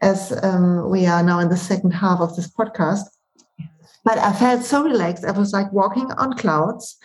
as 0.00 0.32
um, 0.44 0.88
we 0.90 1.06
are 1.06 1.24
now 1.24 1.40
in 1.40 1.48
the 1.48 1.56
second 1.56 1.90
half 1.90 2.20
of 2.20 2.36
this 2.36 2.48
podcast. 2.48 3.02
But 4.04 4.18
I 4.18 4.32
felt 4.32 4.62
so 4.62 4.84
relaxed. 4.84 5.24
I 5.24 5.32
was 5.32 5.52
like 5.52 5.72
walking 5.72 6.12
on 6.12 6.34
clouds. 6.34 6.98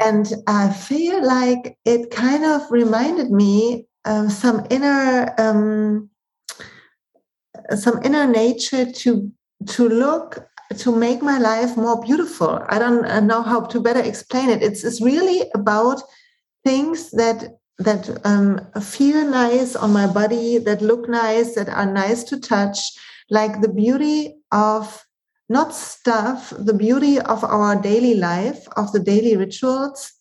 And 0.00 0.32
I 0.46 0.70
feel 0.70 1.24
like 1.26 1.78
it 1.84 2.10
kind 2.10 2.44
of 2.44 2.62
reminded 2.70 3.30
me 3.30 3.86
of 4.04 4.32
some 4.32 4.66
inner 4.70 5.34
um, 5.38 6.10
some 7.76 8.00
inner 8.02 8.26
nature 8.26 8.90
to 8.90 9.30
to 9.66 9.88
look 9.88 10.46
to 10.78 10.94
make 10.94 11.22
my 11.22 11.38
life 11.38 11.76
more 11.76 12.00
beautiful. 12.00 12.64
I 12.68 12.78
don't 12.78 13.26
know 13.26 13.42
how 13.42 13.60
to 13.60 13.80
better 13.80 14.00
explain 14.00 14.48
it. 14.48 14.62
It's, 14.62 14.84
it's 14.84 15.02
really 15.02 15.50
about 15.54 16.02
things 16.64 17.10
that 17.12 17.58
that 17.78 18.20
um, 18.24 18.60
feel 18.80 19.26
nice 19.28 19.74
on 19.74 19.92
my 19.92 20.06
body, 20.06 20.58
that 20.58 20.82
look 20.82 21.08
nice, 21.08 21.54
that 21.54 21.68
are 21.68 21.86
nice 21.86 22.22
to 22.24 22.38
touch, 22.38 22.78
like 23.30 23.60
the 23.60 23.68
beauty 23.68 24.36
of 24.52 25.04
not 25.52 25.74
stuff, 25.74 26.52
the 26.58 26.74
beauty 26.74 27.20
of 27.20 27.44
our 27.44 27.80
daily 27.80 28.14
life, 28.14 28.66
of 28.76 28.90
the 28.92 29.00
daily 29.00 29.36
rituals, 29.36 30.12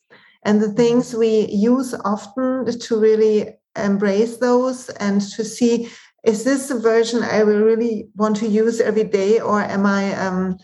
and 0.44 0.62
the 0.62 0.74
things 0.74 1.16
we 1.16 1.48
use 1.48 1.94
often 2.06 2.66
to 2.80 3.00
really 3.00 3.56
embrace 3.78 4.38
those 4.38 4.90
and 4.90 5.22
to 5.22 5.46
see 5.46 5.90
is 6.24 6.44
this 6.44 6.70
a 6.70 6.78
version 6.78 7.24
I 7.24 7.44
will 7.44 7.62
really 7.62 8.08
want 8.16 8.36
to 8.38 8.48
use 8.48 8.80
every 8.80 9.06
day, 9.06 9.40
or 9.40 9.62
am 9.62 9.86
I 9.86 10.14
um, 10.16 10.58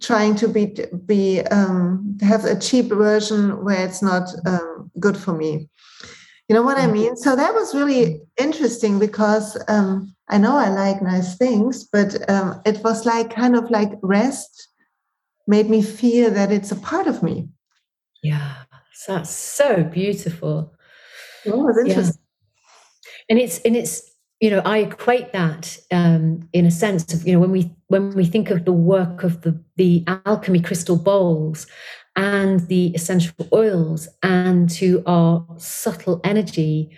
trying 0.00 0.34
to 0.36 0.48
be 0.48 0.74
be 1.06 1.40
um, 1.42 2.18
have 2.20 2.44
a 2.44 2.58
cheap 2.58 2.86
version 2.86 3.64
where 3.64 3.84
it's 3.86 4.02
not 4.02 4.28
um, 4.46 4.90
good 4.98 5.16
for 5.16 5.32
me? 5.32 5.68
You 6.48 6.54
know 6.54 6.62
what 6.62 6.78
I 6.78 6.86
mean? 6.86 7.16
So 7.16 7.36
that 7.36 7.54
was 7.54 7.74
really 7.74 8.20
interesting 8.36 8.98
because 8.98 9.56
um, 9.68 10.13
I 10.28 10.38
know 10.38 10.56
I 10.56 10.70
like 10.70 11.02
nice 11.02 11.36
things, 11.36 11.84
but 11.84 12.28
um, 12.30 12.60
it 12.64 12.82
was 12.82 13.04
like 13.04 13.34
kind 13.34 13.54
of 13.54 13.70
like 13.70 13.92
rest 14.02 14.68
made 15.46 15.68
me 15.68 15.82
feel 15.82 16.30
that 16.30 16.50
it's 16.50 16.72
a 16.72 16.76
part 16.76 17.06
of 17.06 17.22
me. 17.22 17.48
Yeah, 18.22 18.54
that's 19.06 19.30
so 19.30 19.84
beautiful. 19.84 20.74
Oh, 21.46 21.68
it's 21.68 21.78
interesting. 21.78 22.14
Yeah. 22.16 22.20
And 23.28 23.38
it's 23.38 23.58
and 23.60 23.76
it's 23.76 24.10
you 24.40 24.50
know 24.50 24.62
I 24.64 24.78
equate 24.78 25.32
that 25.32 25.78
um, 25.90 26.48
in 26.52 26.64
a 26.64 26.70
sense 26.70 27.12
of 27.12 27.26
you 27.26 27.34
know 27.34 27.40
when 27.40 27.50
we 27.50 27.74
when 27.88 28.14
we 28.14 28.24
think 28.24 28.50
of 28.50 28.64
the 28.64 28.72
work 28.72 29.22
of 29.24 29.42
the 29.42 29.62
the 29.76 30.04
alchemy 30.24 30.60
crystal 30.60 30.96
bowls 30.96 31.66
and 32.16 32.60
the 32.68 32.94
essential 32.94 33.34
oils 33.52 34.08
and 34.22 34.70
to 34.70 35.02
our 35.06 35.46
subtle 35.58 36.20
energy. 36.24 36.96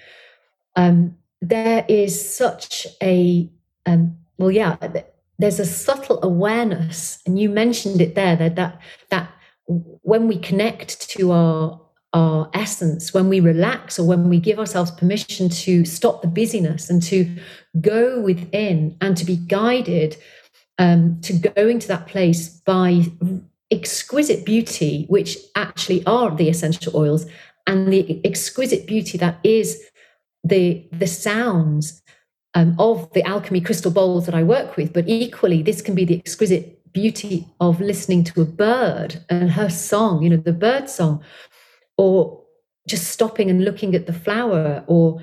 Um, 0.76 1.16
there 1.40 1.84
is 1.88 2.36
such 2.36 2.86
a 3.02 3.50
um, 3.86 4.18
well, 4.38 4.50
yeah, 4.50 4.76
there's 5.38 5.60
a 5.60 5.64
subtle 5.64 6.22
awareness, 6.22 7.20
and 7.26 7.38
you 7.38 7.48
mentioned 7.48 8.00
it 8.00 8.14
there 8.14 8.36
that 8.36 8.56
that 8.56 8.80
that 9.10 9.30
when 9.66 10.28
we 10.28 10.38
connect 10.38 11.08
to 11.10 11.32
our 11.32 11.80
our 12.12 12.50
essence, 12.54 13.12
when 13.12 13.28
we 13.28 13.40
relax 13.40 13.98
or 13.98 14.06
when 14.06 14.28
we 14.28 14.40
give 14.40 14.58
ourselves 14.58 14.90
permission 14.90 15.48
to 15.48 15.84
stop 15.84 16.22
the 16.22 16.28
busyness 16.28 16.88
and 16.88 17.02
to 17.02 17.36
go 17.80 18.20
within 18.20 18.96
and 19.00 19.16
to 19.16 19.24
be 19.24 19.36
guided 19.36 20.16
um, 20.78 21.20
to 21.20 21.32
going 21.34 21.78
to 21.78 21.88
that 21.88 22.06
place 22.06 22.48
by 22.48 23.04
exquisite 23.70 24.44
beauty, 24.46 25.04
which 25.08 25.36
actually 25.56 26.04
are 26.06 26.34
the 26.34 26.48
essential 26.48 26.96
oils, 26.96 27.26
and 27.66 27.92
the 27.92 28.24
exquisite 28.24 28.86
beauty 28.86 29.18
that 29.18 29.38
is 29.42 29.82
the 30.48 30.86
the 30.92 31.06
sounds 31.06 32.02
um, 32.54 32.74
of 32.78 33.12
the 33.12 33.22
alchemy 33.24 33.60
crystal 33.60 33.90
bowls 33.90 34.26
that 34.26 34.34
I 34.34 34.42
work 34.42 34.76
with, 34.76 34.92
but 34.92 35.08
equally, 35.08 35.62
this 35.62 35.82
can 35.82 35.94
be 35.94 36.04
the 36.04 36.18
exquisite 36.18 36.80
beauty 36.92 37.46
of 37.60 37.80
listening 37.80 38.24
to 38.24 38.40
a 38.40 38.46
bird 38.46 39.22
and 39.28 39.50
her 39.50 39.68
song, 39.68 40.22
you 40.22 40.30
know, 40.30 40.38
the 40.38 40.52
bird 40.52 40.88
song, 40.88 41.22
or 41.98 42.42
just 42.88 43.08
stopping 43.08 43.50
and 43.50 43.64
looking 43.64 43.94
at 43.94 44.06
the 44.06 44.12
flower, 44.12 44.84
or 44.86 45.20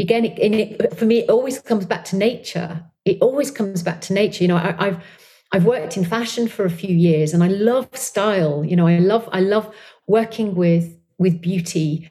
again, 0.00 0.24
it, 0.24 0.38
it, 0.38 0.98
for 0.98 1.04
me, 1.04 1.18
it 1.18 1.30
always 1.30 1.60
comes 1.60 1.86
back 1.86 2.04
to 2.06 2.16
nature. 2.16 2.84
It 3.04 3.18
always 3.20 3.50
comes 3.50 3.82
back 3.82 4.00
to 4.02 4.12
nature. 4.12 4.44
You 4.44 4.48
know, 4.48 4.56
I, 4.56 4.74
I've 4.78 5.04
I've 5.52 5.64
worked 5.66 5.96
in 5.96 6.04
fashion 6.04 6.48
for 6.48 6.64
a 6.64 6.70
few 6.70 6.94
years, 6.94 7.34
and 7.34 7.44
I 7.44 7.48
love 7.48 7.88
style. 7.96 8.64
You 8.64 8.76
know, 8.76 8.86
I 8.86 8.98
love 8.98 9.28
I 9.32 9.40
love 9.40 9.72
working 10.06 10.54
with 10.54 10.96
with 11.18 11.40
beauty. 11.40 12.10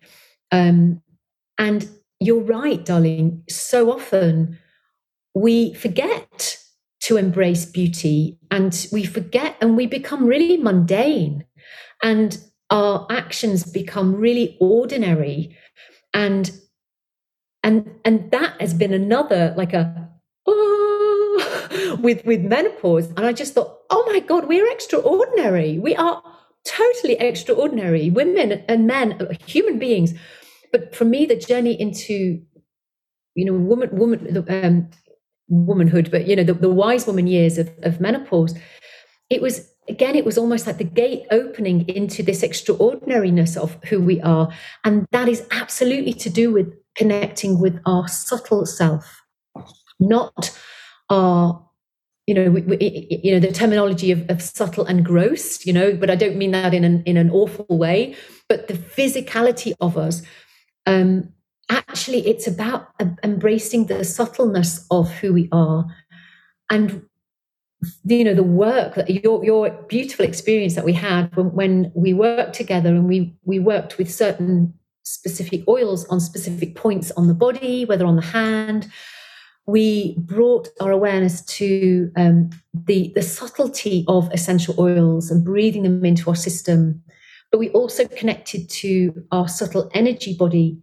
Um, 0.52 1.02
and 1.58 1.90
you're 2.22 2.40
right, 2.40 2.86
darling. 2.86 3.44
So 3.50 3.92
often 3.92 4.60
we 5.34 5.74
forget 5.74 6.58
to 7.02 7.18
embrace 7.18 7.66
beauty 7.66 8.38
and 8.52 8.88
we 8.92 9.04
forget 9.04 9.58
and 9.60 9.76
we 9.76 9.88
become 9.88 10.26
really 10.26 10.58
mundane 10.58 11.46
and 12.04 12.38
our 12.70 13.08
actions 13.10 13.64
become 13.64 14.16
really 14.16 14.56
ordinary 14.62 15.58
and 16.14 16.52
and 17.64 17.92
and 18.06 18.30
that 18.30 18.54
has 18.62 18.74
been 18.76 18.94
another 18.94 19.54
like 19.58 19.74
a 19.74 20.10
oh, 20.46 21.98
with 22.02 22.24
with 22.26 22.42
menopause 22.42 23.08
and 23.18 23.22
i 23.22 23.34
just 23.34 23.56
thought 23.56 23.80
oh 23.90 24.08
my 24.12 24.20
god 24.20 24.48
we're 24.48 24.72
extraordinary 24.72 25.80
we 25.80 25.96
are 25.96 26.22
totally 26.64 27.14
extraordinary 27.14 28.10
women 28.10 28.64
and 28.68 28.88
men, 28.88 29.38
human 29.46 29.80
beings. 29.80 30.14
But 30.72 30.96
for 30.96 31.06
me, 31.06 31.26
the 31.26 31.36
journey 31.36 31.80
into, 31.80 32.42
you 33.36 33.46
know, 33.46 33.54
woman, 33.54 33.90
woman, 33.92 34.46
um, 34.50 34.90
womanhood, 35.48 36.10
but 36.12 36.28
you 36.28 36.36
know, 36.36 36.44
the, 36.44 36.54
the 36.54 36.70
wise 36.70 37.06
woman 37.06 37.28
years 37.28 37.58
of, 37.58 37.70
of 37.84 38.00
menopause, 38.00 38.58
it 39.30 39.42
was 39.42 39.70
again, 39.90 40.16
it 40.16 40.26
was 40.26 40.38
almost 40.38 40.68
like 40.68 40.78
the 40.78 40.84
gate 40.84 41.24
opening 41.32 41.88
into 41.90 42.24
this 42.24 42.44
extraordinariness 42.44 43.58
of 43.58 43.78
who 43.86 44.02
we 44.02 44.22
are, 44.22 44.50
and 44.84 45.06
that 45.12 45.28
is 45.28 45.46
absolutely 45.52 46.14
to 46.14 46.30
do 46.30 46.52
with 46.52 46.74
connecting 46.96 47.60
with 47.60 47.80
our 47.86 48.08
subtle 48.08 48.66
self, 48.66 49.22
not 50.00 50.58
our 51.10 51.66
you 52.28 52.36
know, 52.36 52.52
we, 52.52 52.62
we, 52.62 53.20
you 53.24 53.34
know 53.34 53.40
the 53.40 53.52
terminology 53.52 54.12
of, 54.12 54.30
of, 54.30 54.42
subtle 54.42 54.86
and 54.86 55.04
gross, 55.04 55.66
you 55.66 55.74
know, 55.74 55.94
but 55.94 56.10
I 56.10 56.16
don't 56.16 56.38
mean 56.38 56.52
that 56.52 56.74
in 56.74 56.84
an 56.84 57.04
in 57.06 57.18
an 57.18 57.30
awful 57.30 57.66
way. 57.68 58.16
But 58.48 58.68
the 58.68 58.76
physicality 58.76 59.74
of 59.82 59.98
us, 59.98 60.22
um, 60.86 61.30
actually, 61.70 62.28
it's 62.28 62.48
about 62.48 62.90
embracing 63.24 63.86
the 63.86 64.04
subtleness 64.04 64.86
of 64.92 65.12
who 65.12 65.34
we 65.34 65.50
are, 65.52 65.86
and 66.70 67.04
you 68.06 68.24
know 68.24 68.36
the 68.36 68.44
work 68.44 68.96
that 68.96 69.10
your 69.10 69.44
your 69.44 69.70
beautiful 69.88 70.26
experience 70.26 70.76
that 70.76 70.86
we 70.86 70.94
had 70.94 71.36
when, 71.36 71.52
when 71.54 71.92
we 71.96 72.14
worked 72.14 72.54
together 72.54 72.90
and 72.90 73.08
we 73.08 73.36
we 73.44 73.60
worked 73.60 73.98
with 73.98 74.12
certain 74.12 74.74
specific 75.04 75.68
oils 75.68 76.06
on 76.08 76.20
specific 76.20 76.76
points 76.76 77.12
on 77.12 77.28
the 77.28 77.34
body, 77.34 77.86
whether 77.86 78.06
on 78.06 78.16
the 78.16 78.22
hand 78.22 78.90
we 79.68 80.16
brought 80.18 80.70
our 80.80 80.92
awareness 80.92 81.42
to 81.44 82.12
um, 82.18 82.50
the, 82.74 83.12
the 83.16 83.22
subtlety 83.22 84.04
of 84.08 84.32
essential 84.34 84.76
oils 84.80 85.30
and 85.30 85.46
breathing 85.46 85.84
them 85.84 86.04
into 86.04 86.30
our 86.30 86.36
system. 86.36 87.02
But 87.52 87.60
we 87.60 87.70
also 87.70 88.08
connected 88.08 88.70
to 88.70 89.26
our 89.32 89.48
subtle 89.48 89.90
energy 89.94 90.36
body, 90.36 90.80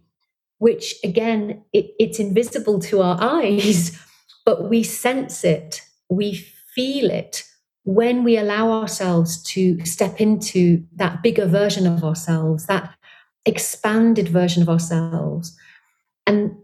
which 0.59 0.95
again, 1.03 1.63
it, 1.73 1.91
it's 1.99 2.19
invisible 2.19 2.79
to 2.81 3.01
our 3.01 3.17
eyes, 3.21 3.99
but 4.45 4.69
we 4.69 4.83
sense 4.83 5.43
it, 5.43 5.81
we 6.09 6.35
feel 6.75 7.09
it 7.09 7.43
when 7.83 8.23
we 8.23 8.37
allow 8.37 8.71
ourselves 8.71 9.41
to 9.41 9.83
step 9.83 10.21
into 10.21 10.85
that 10.95 11.23
bigger 11.23 11.45
version 11.45 11.87
of 11.87 12.03
ourselves, 12.03 12.67
that 12.67 12.93
expanded 13.45 14.29
version 14.29 14.61
of 14.61 14.69
ourselves. 14.69 15.57
And 16.27 16.55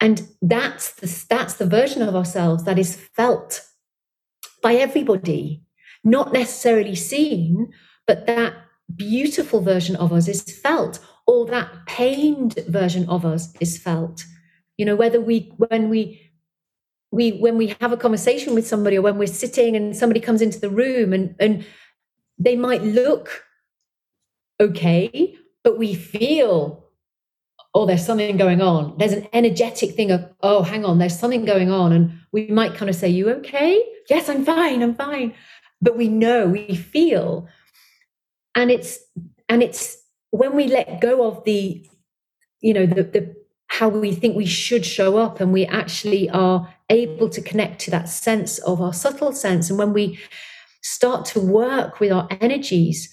and 0.00 0.28
that's 0.42 0.92
the, 0.96 1.24
that's 1.30 1.54
the 1.54 1.66
version 1.66 2.02
of 2.02 2.14
ourselves 2.14 2.64
that 2.64 2.78
is 2.78 2.96
felt 2.96 3.62
by 4.62 4.74
everybody, 4.74 5.62
not 6.04 6.32
necessarily 6.32 6.94
seen, 6.94 7.72
but 8.06 8.26
that 8.26 8.52
beautiful 8.94 9.60
version 9.60 9.96
of 9.96 10.12
us 10.12 10.28
is 10.28 10.42
felt, 10.42 10.98
or 11.26 11.46
that 11.46 11.86
pained 11.86 12.54
version 12.68 13.08
of 13.08 13.24
us 13.24 13.52
is 13.60 13.78
felt. 13.78 14.24
You 14.76 14.84
know, 14.84 14.96
whether 14.96 15.20
we, 15.20 15.52
when 15.56 15.88
we, 15.88 16.30
we, 17.10 17.32
when 17.32 17.56
we 17.56 17.74
have 17.80 17.92
a 17.92 17.96
conversation 17.96 18.54
with 18.54 18.66
somebody, 18.66 18.98
or 18.98 19.02
when 19.02 19.18
we're 19.18 19.26
sitting 19.26 19.74
and 19.74 19.96
somebody 19.96 20.20
comes 20.20 20.42
into 20.42 20.60
the 20.60 20.70
room 20.70 21.12
and, 21.12 21.34
and 21.38 21.64
they 22.38 22.56
might 22.56 22.82
look 22.82 23.44
okay, 24.60 25.36
but 25.62 25.78
we 25.78 25.94
feel 25.94 26.86
oh, 27.76 27.84
there's 27.84 28.06
something 28.06 28.38
going 28.38 28.62
on. 28.62 28.96
There's 28.96 29.12
an 29.12 29.28
energetic 29.34 29.90
thing 29.90 30.10
of, 30.10 30.26
oh, 30.42 30.62
hang 30.62 30.86
on, 30.86 30.96
there's 30.96 31.18
something 31.18 31.44
going 31.44 31.70
on. 31.70 31.92
And 31.92 32.18
we 32.32 32.46
might 32.46 32.74
kind 32.74 32.88
of 32.88 32.96
say, 32.96 33.10
you 33.10 33.28
okay? 33.28 33.84
Yes, 34.08 34.30
I'm 34.30 34.46
fine, 34.46 34.82
I'm 34.82 34.94
fine. 34.94 35.34
But 35.82 35.94
we 35.94 36.08
know, 36.08 36.46
we 36.46 36.74
feel. 36.74 37.46
And 38.56 38.70
it's, 38.70 38.98
and 39.48 39.62
it's 39.62 39.98
when 40.30 40.56
we 40.56 40.66
let 40.66 41.00
go 41.00 41.28
of 41.28 41.44
the, 41.44 41.86
you 42.60 42.74
know, 42.74 42.86
the, 42.86 43.04
the, 43.04 43.36
how 43.68 43.88
we 43.88 44.12
think 44.12 44.34
we 44.34 44.46
should 44.46 44.84
show 44.84 45.18
up 45.18 45.40
and 45.40 45.52
we 45.52 45.66
actually 45.66 46.28
are 46.30 46.74
able 46.88 47.28
to 47.28 47.42
connect 47.42 47.80
to 47.82 47.90
that 47.90 48.08
sense 48.08 48.58
of 48.58 48.80
our 48.80 48.94
subtle 48.94 49.32
sense. 49.32 49.68
And 49.68 49.78
when 49.78 49.92
we 49.92 50.18
start 50.82 51.26
to 51.26 51.40
work 51.40 52.00
with 52.00 52.10
our 52.10 52.26
energies, 52.40 53.12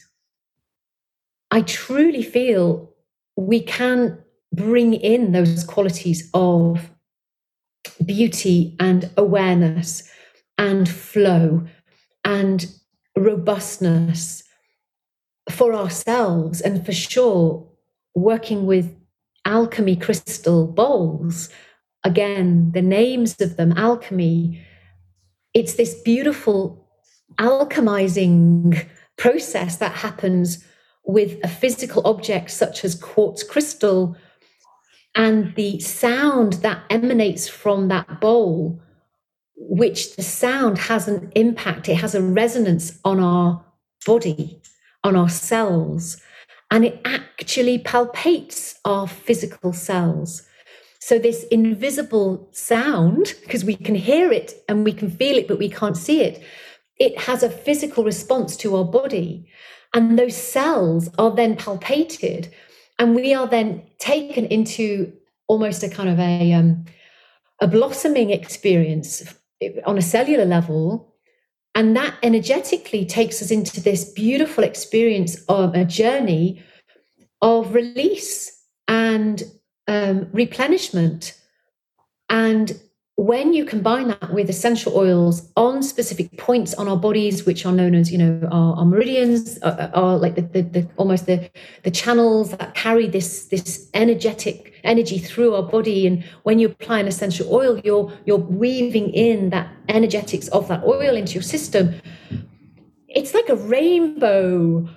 I 1.52 1.62
truly 1.62 2.24
feel 2.24 2.94
we 3.36 3.60
can 3.60 4.20
bring 4.54 4.94
in 4.94 5.34
those 5.34 5.64
qualities 5.64 6.30
of 6.34 6.90
beauty 8.06 8.76
and 8.80 9.10
awareness 9.18 10.10
and 10.58 10.88
flow 10.88 11.66
and 12.24 12.66
robustness 13.18 14.44
for 15.50 15.74
ourselves 15.74 16.62
and 16.62 16.86
for 16.86 16.94
sure 16.94 17.68
working 18.16 18.66
with 18.66 18.96
alchemy 19.46 19.96
crystal 19.96 20.68
bowls. 20.68 21.50
Again 22.04 22.72
the 22.74 22.82
names 22.82 23.40
of 23.42 23.58
them 23.58 23.74
alchemy 23.78 24.62
it's 25.54 25.76
this 25.76 25.94
beautiful 26.02 26.88
alchemizing 27.40 28.88
process 29.18 29.78
that 29.78 29.92
happens 29.92 30.64
with 31.06 31.38
a 31.44 31.48
physical 31.48 32.02
object 32.06 32.50
such 32.50 32.84
as 32.84 32.96
quartz 32.96 33.44
crystal 33.44 34.16
and 35.16 35.54
the 35.56 35.80
sound 35.80 36.54
that 36.54 36.84
emanates 36.90 37.48
from 37.48 37.88
that 37.90 38.20
bowl, 38.20 38.82
which 39.56 40.16
the 40.16 40.24
sound 40.24 40.78
has 40.78 41.08
an 41.08 41.32
impact, 41.36 41.88
it 41.88 41.96
has 41.96 42.16
a 42.16 42.22
resonance 42.22 43.00
on 43.06 43.20
our 43.20 43.64
body, 44.06 44.60
on 45.04 45.16
our 45.16 45.30
cells, 45.30 46.18
and 46.72 46.86
it 46.86 47.02
actually 47.06 47.80
palpates 47.80 48.76
our 48.86 49.08
physical 49.08 49.74
cells. 49.74 50.44
So, 51.00 51.20
this 51.20 51.44
invisible 51.46 52.48
sound, 52.52 53.36
because 53.42 53.66
we 53.66 53.76
can 53.76 53.96
hear 53.96 54.32
it 54.32 54.64
and 54.70 54.86
we 54.86 54.94
can 54.94 55.12
feel 55.12 55.38
it, 55.38 55.48
but 55.48 55.60
we 55.60 55.70
can't 55.70 55.98
see 55.98 56.22
it, 56.22 56.42
it 56.98 57.18
has 57.20 57.44
a 57.44 57.50
physical 57.50 58.04
response 58.04 58.56
to 58.58 58.76
our 58.76 58.86
body. 58.86 59.48
And 59.94 60.18
those 60.18 60.36
cells 60.36 61.10
are 61.20 61.32
then 61.32 61.56
palpated 61.56 62.52
and 63.00 63.16
we 63.16 63.34
are 63.34 63.48
then 63.48 63.84
taken 64.00 64.46
into 64.46 65.12
almost 65.48 65.84
a 65.84 65.90
kind 65.90 66.10
of 66.10 66.20
a 66.20 66.54
um, 66.54 66.86
a 67.62 67.68
blossoming 67.68 68.30
experience 68.30 69.24
on 69.86 69.98
a 69.98 70.02
cellular 70.02 70.46
level 70.46 71.13
and 71.76 71.96
that 71.96 72.16
energetically 72.22 73.06
takes 73.06 73.42
us 73.42 73.50
into 73.50 73.82
this 73.82 74.06
beautiful 74.06 74.64
experience 74.64 75.44
of 75.50 75.74
a 75.74 75.86
journey 75.86 76.62
of 77.42 77.74
release 77.74 78.64
and 78.88 79.44
um, 79.88 80.30
replenishment. 80.32 81.40
And 82.30 82.80
when 83.16 83.54
you 83.54 83.64
combine 83.64 84.08
that 84.08 84.34
with 84.34 84.50
essential 84.50 84.98
oils 84.98 85.52
on 85.56 85.84
specific 85.84 86.36
points 86.38 86.74
on 86.74 86.88
our 86.88 86.98
bodies, 86.98 87.46
which 87.46 87.64
are 87.64 87.72
known 87.72 87.94
as, 87.94 88.12
you 88.12 88.18
know, 88.18 88.48
our, 88.52 88.78
our 88.78 88.86
meridians, 88.86 89.60
are, 89.60 89.72
uh, 89.72 89.76
uh, 89.76 89.92
are 89.94 90.18
like 90.18 90.34
the, 90.34 90.42
the, 90.42 90.62
the, 90.62 90.90
almost 90.98 91.28
the, 91.28 91.50
the 91.84 91.92
channels 91.92 92.52
that 92.52 92.74
carry 92.74 93.08
this 93.08 93.46
this 93.46 93.88
energetic 93.94 94.74
energy 94.84 95.20
through 95.20 95.54
our 95.54 95.62
body. 95.62 96.08
And 96.08 96.24
when 96.42 96.58
you 96.58 96.70
apply 96.70 97.02
an 97.02 97.08
essential 97.08 97.54
oil, 97.54 97.80
you're 97.84 98.12
you're 98.26 98.38
weaving 98.38 99.12
in 99.12 99.52
that 99.52 99.72
energetics 99.90 100.48
of 100.48 100.68
that 100.70 100.84
oil 100.84 101.16
into 101.16 101.34
your 101.34 101.44
system. 101.44 101.94
It's 103.08 103.36
like 103.36 103.48
a 103.50 103.56
rainbow 103.56 104.90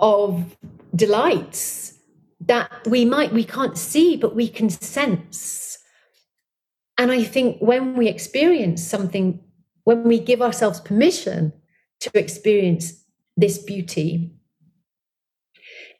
of 0.00 0.56
delights 0.94 1.98
that 2.46 2.70
we 2.86 3.04
might 3.04 3.32
we 3.32 3.42
can't 3.42 3.76
see, 3.76 4.16
but 4.16 4.36
we 4.36 4.46
can 4.46 4.70
sense 4.70 5.69
and 7.00 7.10
I 7.10 7.24
think 7.24 7.56
when 7.60 7.96
we 7.96 8.08
experience 8.08 8.86
something, 8.86 9.40
when 9.84 10.02
we 10.04 10.20
give 10.20 10.42
ourselves 10.42 10.80
permission 10.80 11.50
to 12.00 12.10
experience 12.12 12.92
this 13.38 13.56
beauty, 13.56 14.30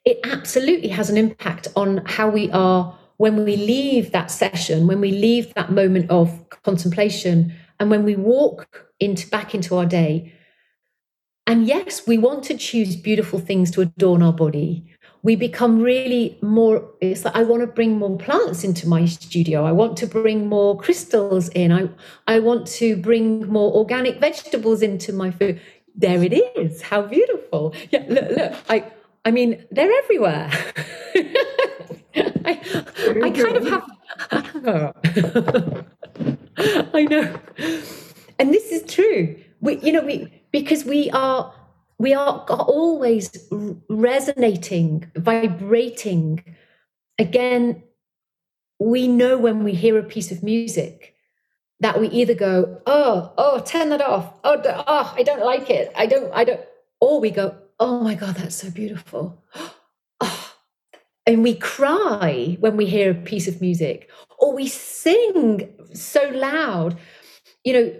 it 0.05 0.20
absolutely 0.24 0.90
has 0.90 1.09
an 1.09 1.16
impact 1.16 1.68
on 1.74 2.03
how 2.05 2.28
we 2.28 2.51
are 2.51 2.98
when 3.16 3.46
we 3.46 3.57
leave 3.57 4.12
that 4.12 4.30
session, 4.30 4.86
when 4.86 5.01
we 5.01 5.11
leave 5.11 5.55
that 5.55 5.72
moment 5.72 6.11
of 6.11 6.46
contemplation, 6.64 7.55
and 7.78 7.90
when 7.90 8.05
we 8.05 8.14
walk 8.14 8.90
into 9.01 9.26
back 9.28 9.55
into 9.55 9.78
our 9.78 9.86
day. 9.86 10.34
And 11.46 11.66
yes, 11.66 12.07
we 12.07 12.18
want 12.18 12.44
to 12.44 12.59
choose 12.59 12.94
beautiful 12.94 13.38
things 13.38 13.70
to 13.70 13.80
adorn 13.80 14.22
our 14.22 14.34
body. 14.34 14.89
We 15.23 15.37
become 15.37 15.81
really 15.81 16.39
more, 16.41 16.89
it's 17.01 17.25
like 17.25 17.37
I 17.37 17.43
want 17.43 17.61
to 17.62 17.66
bring 17.66 17.99
more 17.99 18.16
plants 18.16 18.64
into 18.64 18.89
my 18.89 19.05
studio. 19.05 19.64
I 19.64 19.73
want 19.73 19.97
to 19.99 20.07
bring 20.07 20.49
more 20.49 20.79
crystals 20.79 21.49
in. 21.51 21.73
I, 21.73 21.89
I 22.27 22.39
want 22.39 22.66
to 22.68 22.97
bring 22.97 23.47
more 23.47 23.73
organic 23.75 24.18
vegetables 24.18 24.81
into 24.81 25.12
my 25.12 25.31
food. 25.31 25.61
There 25.95 26.23
it 26.23 26.33
is. 26.33 26.81
How 26.81 27.03
beautiful. 27.03 27.75
Yeah, 27.91 28.05
look, 28.09 28.31
look. 28.31 28.55
I 28.71 28.85
I 29.25 29.31
mean, 29.31 29.64
they're 29.71 29.93
everywhere. 29.99 30.51
I, 32.14 32.61
I 33.23 33.31
kind 33.31 33.57
of 33.57 33.68
have. 33.68 33.85
I 36.95 37.05
know, 37.05 37.41
and 38.39 38.53
this 38.53 38.71
is 38.71 38.83
true. 38.93 39.37
We, 39.61 39.79
you 39.79 39.93
know, 39.93 40.03
we 40.03 40.33
because 40.53 40.85
we 40.85 41.11
are 41.11 41.53
we 42.01 42.14
are, 42.14 42.46
always 42.48 43.46
resonating, 43.90 45.12
vibrating. 45.16 46.42
Again, 47.18 47.82
we 48.78 49.07
know 49.07 49.36
when 49.36 49.64
we 49.64 49.74
hear 49.74 49.98
a 49.98 50.03
piece 50.03 50.32
of 50.32 50.42
music 50.42 51.14
that 51.80 52.01
we 52.01 52.09
either 52.09 52.32
go, 52.32 52.80
oh, 52.86 53.34
oh, 53.36 53.61
turn 53.61 53.90
that 53.90 54.01
off. 54.01 54.32
Oh, 54.44 54.62
oh, 54.64 55.14
I 55.14 55.22
don't 55.22 55.44
like 55.44 55.68
it. 55.68 55.92
I 55.94 56.07
don't, 56.07 56.32
I 56.32 56.44
don't. 56.44 56.62
Or 57.03 57.20
we 57.20 57.30
go, 57.30 57.55
oh 57.78 58.01
my 58.01 58.14
God, 58.14 58.34
that's 58.36 58.57
so 58.57 58.70
beautiful. 58.70 59.44
Oh. 59.55 59.76
And 61.26 61.42
we 61.44 61.55
cry 61.55 62.57
when 62.61 62.78
we 62.78 62.86
hear 62.86 63.11
a 63.11 63.14
piece 63.14 63.46
of 63.46 63.61
music, 63.61 64.11
or 64.38 64.55
we 64.55 64.66
sing 64.66 65.70
so 65.92 66.28
loud, 66.30 66.96
you 67.62 67.72
know, 67.74 67.94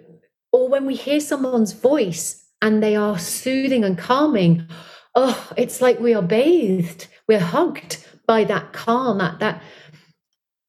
or 0.53 0.69
when 0.69 0.85
we 0.87 0.97
hear 0.97 1.21
someone's 1.21 1.73
voice 1.73 2.41
and 2.63 2.83
they 2.83 2.97
are 2.97 3.19
soothing 3.19 3.85
and 3.85 3.97
calming. 3.97 4.67
Oh, 5.15 5.51
it's 5.57 5.81
like 5.81 5.99
we 6.01 6.15
are 6.15 6.23
bathed, 6.23 7.09
we're 7.27 7.41
hugged 7.41 8.07
by 8.27 8.45
that 8.45 8.73
calm, 8.73 9.19
that 9.19 9.39
that 9.41 9.63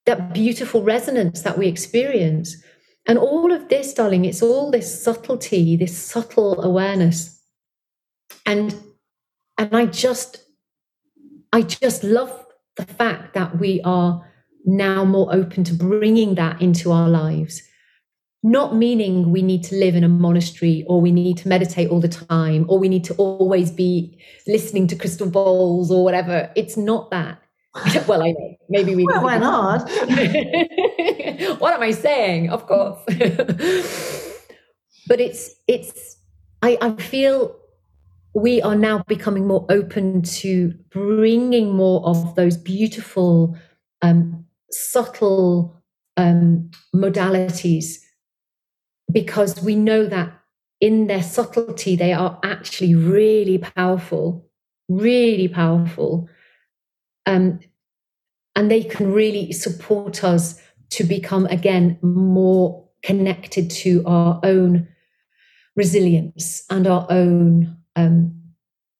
that 0.05 0.33
beautiful 0.33 0.81
resonance 0.81 1.41
that 1.41 1.57
we 1.57 1.67
experience. 1.67 2.55
And 3.07 3.17
all 3.17 3.51
of 3.51 3.69
this, 3.69 3.93
darling, 3.93 4.25
it's 4.25 4.41
all 4.41 4.71
this 4.71 5.03
subtlety, 5.03 5.75
this 5.75 5.97
subtle 5.97 6.61
awareness. 6.61 7.39
And 8.45 8.75
and 9.57 9.75
I 9.75 9.85
just, 9.85 10.43
I 11.53 11.61
just 11.61 12.03
love 12.03 12.45
the 12.77 12.85
fact 12.85 13.35
that 13.35 13.59
we 13.59 13.81
are 13.81 14.27
now 14.65 15.05
more 15.05 15.33
open 15.33 15.63
to 15.65 15.73
bringing 15.73 16.35
that 16.35 16.61
into 16.61 16.91
our 16.91 17.09
lives. 17.09 17.61
Not 18.43 18.75
meaning 18.75 19.31
we 19.31 19.43
need 19.43 19.63
to 19.65 19.75
live 19.75 19.95
in 19.95 20.03
a 20.03 20.09
monastery 20.09 20.83
or 20.87 20.99
we 20.99 21.11
need 21.11 21.37
to 21.39 21.47
meditate 21.47 21.89
all 21.89 21.99
the 21.99 22.07
time 22.07 22.65
or 22.69 22.79
we 22.79 22.89
need 22.89 23.03
to 23.05 23.13
always 23.15 23.69
be 23.69 24.17
listening 24.47 24.87
to 24.87 24.95
crystal 24.95 25.29
bowls 25.29 25.91
or 25.91 26.03
whatever. 26.03 26.51
It's 26.55 26.75
not 26.75 27.11
that. 27.11 27.39
well, 28.07 28.23
I 28.23 28.31
know. 28.31 28.55
Maybe 28.69 28.95
we. 28.95 29.05
Well, 29.05 29.23
why 29.23 29.37
not? 29.37 29.89
what 31.59 31.73
am 31.73 31.83
I 31.83 31.91
saying? 31.91 32.49
Of 32.49 32.65
course. 32.67 32.99
but 35.07 35.21
it's 35.21 35.55
it's. 35.67 36.17
I 36.61 36.77
I 36.81 36.91
feel 36.95 37.55
we 38.33 38.61
are 38.61 38.75
now 38.75 39.03
becoming 39.07 39.47
more 39.47 39.65
open 39.69 40.21
to 40.21 40.73
bringing 40.89 41.71
more 41.71 42.05
of 42.05 42.35
those 42.35 42.57
beautiful, 42.57 43.57
um, 44.01 44.45
subtle 44.69 45.81
um, 46.17 46.69
modalities 46.95 47.99
because 49.11 49.61
we 49.61 49.75
know 49.75 50.05
that 50.05 50.39
in 50.79 51.07
their 51.07 51.23
subtlety, 51.23 51.95
they 51.95 52.13
are 52.13 52.39
actually 52.43 52.95
really 52.95 53.57
powerful, 53.57 54.49
really 54.89 55.47
powerful. 55.47 56.27
Um, 57.25 57.59
and 58.55 58.69
they 58.69 58.83
can 58.83 59.13
really 59.13 59.51
support 59.51 60.23
us 60.23 60.59
to 60.89 61.03
become, 61.03 61.45
again, 61.45 61.97
more 62.01 62.89
connected 63.03 63.69
to 63.69 64.03
our 64.05 64.39
own 64.43 64.87
resilience 65.75 66.63
and 66.69 66.85
our 66.87 67.07
own 67.09 67.77
um, 67.95 68.41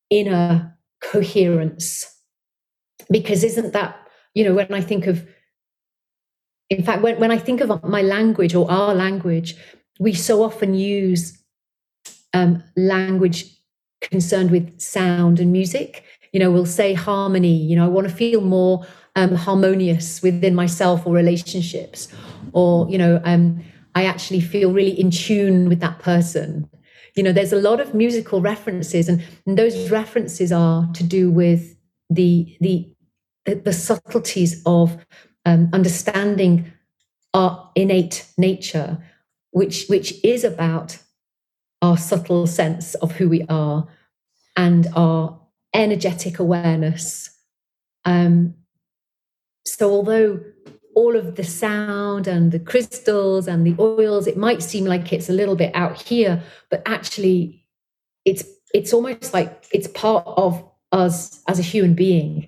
inner 0.10 0.78
coherence. 1.02 2.06
Because 3.10 3.44
isn't 3.44 3.74
that, 3.74 3.98
you 4.34 4.44
know, 4.44 4.54
when 4.54 4.74
I 4.74 4.82
think 4.82 5.08
of, 5.08 5.28
in 6.70 6.84
fact, 6.84 7.02
when, 7.02 7.20
when 7.20 7.32
I 7.32 7.38
think 7.38 7.60
of 7.60 7.84
my 7.84 8.02
language 8.02 8.56
or 8.56 8.72
our 8.72 8.94
language, 8.96 9.56
we 10.02 10.14
so 10.14 10.42
often 10.42 10.74
use 10.74 11.38
um, 12.34 12.64
language 12.76 13.46
concerned 14.02 14.50
with 14.50 14.82
sound 14.82 15.40
and 15.40 15.52
music. 15.52 16.04
You 16.34 16.40
know, 16.40 16.50
we'll 16.50 16.66
say 16.66 16.96
harmony, 16.96 17.56
you 17.56 17.76
know, 17.76 17.86
I 17.86 17.88
want 17.88 18.10
to 18.10 18.14
feel 18.14 18.42
more 18.42 18.84
um, 19.16 19.36
harmonious 19.36 20.24
within 20.24 20.56
myself 20.56 21.06
or 21.06 21.14
relationships. 21.14 22.08
Or, 22.52 22.90
you 22.90 22.98
know, 22.98 23.22
um, 23.26 23.64
I 23.94 24.06
actually 24.06 24.42
feel 24.42 24.74
really 24.74 25.00
in 25.00 25.12
tune 25.12 25.70
with 25.70 25.82
that 25.82 26.00
person 26.00 26.68
you 27.16 27.24
know 27.24 27.34
there's 27.34 27.52
a 27.52 27.60
lot 27.60 27.82
of 27.82 27.94
musical 27.94 28.40
references 28.40 29.10
and, 29.10 29.22
and 29.46 29.58
those 29.58 29.92
references 29.92 30.50
are 30.50 30.90
to 30.94 31.04
do 31.04 31.30
with 31.30 31.76
the 32.10 32.58
the 32.62 32.90
the, 33.46 33.74
subtleties 33.74 34.62
of 34.66 35.04
um, 35.46 35.70
understanding 35.74 36.72
our 37.34 37.70
innate 37.76 38.26
nature 38.38 39.04
which 39.52 39.88
which 39.88 40.14
is 40.24 40.44
about 40.44 40.98
our 41.82 41.98
subtle 41.98 42.48
sense 42.48 42.96
of 42.96 43.14
who 43.14 43.30
we 43.30 43.44
are 43.50 43.88
and 44.56 44.88
our 44.96 45.40
energetic 45.74 46.40
awareness. 46.40 47.30
Um, 48.06 48.56
so 49.66 49.92
although 49.92 50.40
all 50.96 51.16
of 51.16 51.36
the 51.36 51.44
sound 51.44 52.28
and 52.28 52.52
the 52.52 52.60
crystals 52.60 53.48
and 53.48 53.66
the 53.66 53.76
oils 53.80 54.28
it 54.28 54.36
might 54.36 54.62
seem 54.62 54.84
like 54.84 55.14
it's 55.14 55.30
a 55.30 55.34
little 55.34 55.56
bit 55.56 55.74
out 55.74 56.02
here 56.02 56.44
but 56.70 56.82
actually 56.86 57.66
it's 58.26 58.44
it's 58.74 58.94
almost 58.94 59.34
like 59.34 59.66
it's 59.72 59.88
part 59.88 60.26
of 60.28 60.64
us 60.92 61.42
as 61.48 61.60
a 61.60 61.64
human 61.64 61.94
being. 61.94 62.48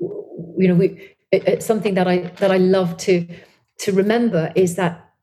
You 0.00 0.68
know 0.68 0.74
we 0.74 1.14
it, 1.30 1.48
it's 1.48 1.66
something 1.66 1.94
that 1.94 2.06
i 2.06 2.18
that 2.40 2.50
i 2.50 2.58
love 2.58 2.96
to 2.96 3.26
to 3.80 3.92
remember 3.92 4.52
is 4.54 4.76
that 4.76 5.13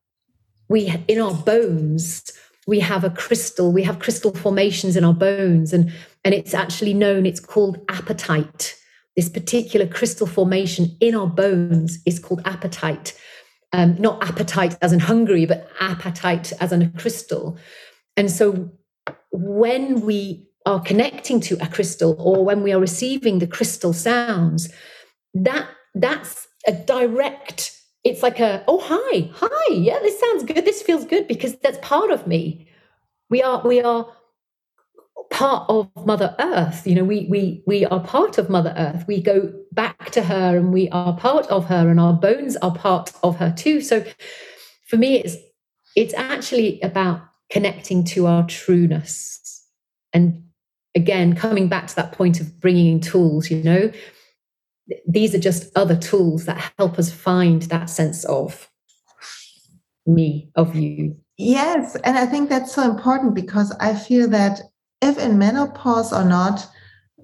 we 0.71 0.81
in 1.07 1.19
our 1.19 1.33
bones 1.33 2.31
we 2.67 2.79
have 2.79 3.03
a 3.03 3.09
crystal 3.09 3.71
we 3.71 3.83
have 3.83 3.99
crystal 3.99 4.33
formations 4.33 4.95
in 4.95 5.03
our 5.03 5.13
bones 5.13 5.73
and 5.73 5.91
and 6.23 6.33
it's 6.33 6.53
actually 6.53 6.93
known 6.93 7.25
it's 7.25 7.39
called 7.53 7.85
apatite 7.87 8.75
this 9.15 9.29
particular 9.29 9.87
crystal 9.87 10.27
formation 10.27 10.83
in 10.99 11.13
our 11.15 11.27
bones 11.27 11.99
is 12.05 12.19
called 12.19 12.41
apatite 12.43 13.13
Um, 13.73 13.95
not 13.99 14.21
appetite 14.29 14.75
as 14.81 14.91
in 14.91 14.99
hungry, 14.99 15.45
but 15.45 15.69
apatite 15.79 16.51
as 16.59 16.71
in 16.71 16.81
a 16.81 16.89
crystal. 17.01 17.57
And 18.17 18.29
so 18.29 18.69
when 19.31 20.01
we 20.01 20.19
are 20.65 20.81
connecting 20.81 21.39
to 21.47 21.55
a 21.61 21.67
crystal 21.67 22.15
or 22.19 22.43
when 22.43 22.63
we 22.63 22.73
are 22.73 22.81
receiving 22.81 23.39
the 23.39 23.47
crystal 23.47 23.93
sounds, 23.93 24.69
that 25.33 25.65
that's 25.95 26.47
a 26.67 26.73
direct, 26.73 27.71
it's 28.03 28.23
like 28.23 28.39
a, 28.39 28.63
oh 28.67 28.79
hi, 28.83 29.29
hi, 29.33 29.73
yeah, 29.73 29.99
this 29.99 30.19
sounds 30.19 30.43
good, 30.43 30.65
this 30.65 30.81
feels 30.81 31.05
good, 31.05 31.27
because 31.27 31.55
that's 31.57 31.77
part 31.81 32.11
of 32.11 32.27
me. 32.27 32.67
We 33.29 33.41
are, 33.41 33.61
we 33.65 33.81
are 33.81 34.07
part 35.29 35.65
of 35.69 35.89
mother 36.05 36.35
earth 36.39 36.85
you 36.85 36.93
know 36.93 37.05
we 37.05 37.25
we 37.29 37.63
we 37.65 37.85
are 37.85 38.01
part 38.01 38.37
of 38.37 38.49
mother 38.49 38.73
earth. 38.77 39.05
We 39.07 39.21
go 39.21 39.53
back 39.71 40.11
to 40.11 40.21
her 40.21 40.57
and 40.57 40.73
we 40.73 40.89
are 40.89 41.15
part 41.15 41.47
of 41.47 41.65
her 41.65 41.89
and 41.89 41.99
our 41.99 42.13
bones 42.13 42.57
are 42.57 42.75
part 42.75 43.13
of 43.23 43.37
her 43.37 43.53
too. 43.55 43.79
So 43.79 44.03
for 44.87 44.97
me 44.97 45.17
it's 45.17 45.37
it's 45.95 46.13
actually 46.15 46.81
about 46.81 47.21
connecting 47.49 48.03
to 48.05 48.27
our 48.27 48.45
trueness. 48.45 49.65
And 50.11 50.43
again 50.95 51.33
coming 51.33 51.69
back 51.69 51.87
to 51.87 51.95
that 51.95 52.11
point 52.11 52.41
of 52.41 52.59
bringing 52.59 52.91
in 52.91 52.99
tools 52.99 53.49
you 53.49 53.63
know 53.63 53.91
these 55.07 55.33
are 55.35 55.39
just 55.39 55.75
other 55.77 55.95
tools 55.95 56.45
that 56.45 56.73
help 56.77 56.97
us 56.99 57.11
find 57.11 57.63
that 57.63 57.89
sense 57.89 58.23
of 58.25 58.69
me 60.05 60.49
of 60.55 60.75
you 60.75 61.15
yes 61.37 61.95
and 62.03 62.17
i 62.17 62.25
think 62.25 62.49
that's 62.49 62.73
so 62.73 62.83
important 62.83 63.33
because 63.33 63.71
i 63.79 63.93
feel 63.93 64.27
that 64.27 64.61
if 65.01 65.17
in 65.17 65.37
menopause 65.37 66.13
or 66.13 66.23
not, 66.23 66.65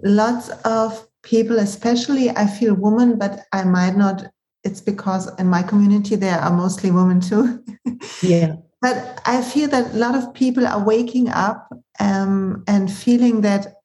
lots 0.04 0.50
of 0.66 1.08
people, 1.24 1.60
especially 1.60 2.30
I 2.32 2.48
feel 2.48 2.74
women, 2.74 3.18
but 3.18 3.42
I 3.54 3.64
might 3.64 3.96
not 3.96 4.26
it's 4.64 4.82
because 4.82 5.34
in 5.40 5.48
my 5.48 5.64
community 5.64 6.16
there 6.16 6.40
are 6.40 6.52
mostly 6.52 6.92
women 6.92 7.22
too. 7.22 7.64
yeah. 8.22 8.56
But 8.82 9.22
I 9.26 9.42
feel 9.42 9.70
that 9.70 9.94
a 9.94 9.98
lot 9.98 10.16
of 10.16 10.34
people 10.34 10.68
are 10.68 10.84
waking 10.84 11.30
up 11.30 11.70
um, 12.00 12.64
and 12.68 12.92
feeling 12.92 13.42
that 13.42 13.76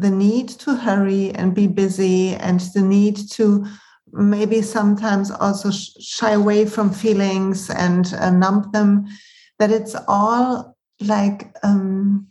the 0.00 0.10
need 0.10 0.48
to 0.48 0.74
hurry 0.74 1.30
and 1.30 1.54
be 1.54 1.66
busy 1.66 2.34
and 2.34 2.60
the 2.74 2.82
need 2.82 3.16
to 3.32 3.66
maybe 4.12 4.62
sometimes 4.62 5.30
also 5.30 5.70
shy 5.70 6.32
away 6.32 6.66
from 6.66 6.90
feelings 6.90 7.70
and 7.70 8.12
uh, 8.14 8.30
numb 8.30 8.70
them, 8.72 9.06
that 9.58 9.70
it's 9.70 9.94
all 10.08 10.76
like 11.00 11.54
um, 11.62 12.26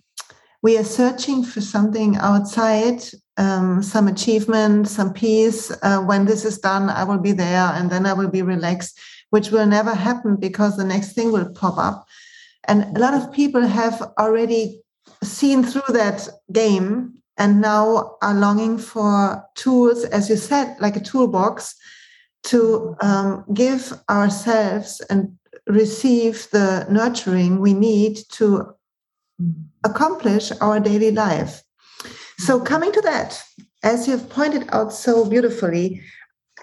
we 0.61 0.77
are 0.77 0.83
searching 0.83 1.43
for 1.43 1.61
something 1.61 2.17
outside 2.17 3.01
um, 3.37 3.81
some 3.81 4.09
achievement, 4.09 4.87
some 4.87 5.13
peace. 5.13 5.71
Uh, 5.81 6.01
when 6.01 6.25
this 6.25 6.43
is 6.43 6.59
done, 6.59 6.89
I 6.89 7.05
will 7.05 7.17
be 7.17 7.31
there 7.31 7.71
and 7.73 7.89
then 7.89 8.05
I 8.05 8.13
will 8.13 8.27
be 8.27 8.41
relaxed, 8.41 8.99
which 9.29 9.49
will 9.49 9.65
never 9.65 9.95
happen 9.95 10.35
because 10.35 10.75
the 10.75 10.83
next 10.83 11.13
thing 11.13 11.31
will 11.31 11.49
pop 11.53 11.77
up. 11.77 12.05
And 12.67 12.97
a 12.97 12.99
lot 12.99 13.13
of 13.13 13.31
people 13.31 13.65
have 13.65 14.01
already 14.19 14.81
seen 15.23 15.63
through 15.63 15.93
that 15.93 16.27
game 16.51 17.18
and 17.39 17.61
now 17.61 18.17
are 18.21 18.33
longing 18.33 18.77
for 18.77 19.43
tools, 19.55 20.03
as 20.03 20.29
you 20.29 20.35
said, 20.35 20.75
like 20.79 20.95
a 20.95 20.99
toolbox 20.99 21.73
to 22.43 22.95
um, 23.01 23.45
give 23.53 23.93
ourselves 24.09 25.01
and 25.09 25.37
receive 25.67 26.47
the 26.51 26.85
nurturing 26.89 27.59
we 27.59 27.73
need 27.73 28.19
to 28.33 28.75
accomplish 29.83 30.51
our 30.61 30.79
daily 30.79 31.11
life. 31.11 31.63
So, 32.37 32.59
coming 32.59 32.91
to 32.91 33.01
that, 33.01 33.41
as 33.83 34.07
you've 34.07 34.29
pointed 34.29 34.67
out 34.71 34.93
so 34.93 35.25
beautifully, 35.25 36.01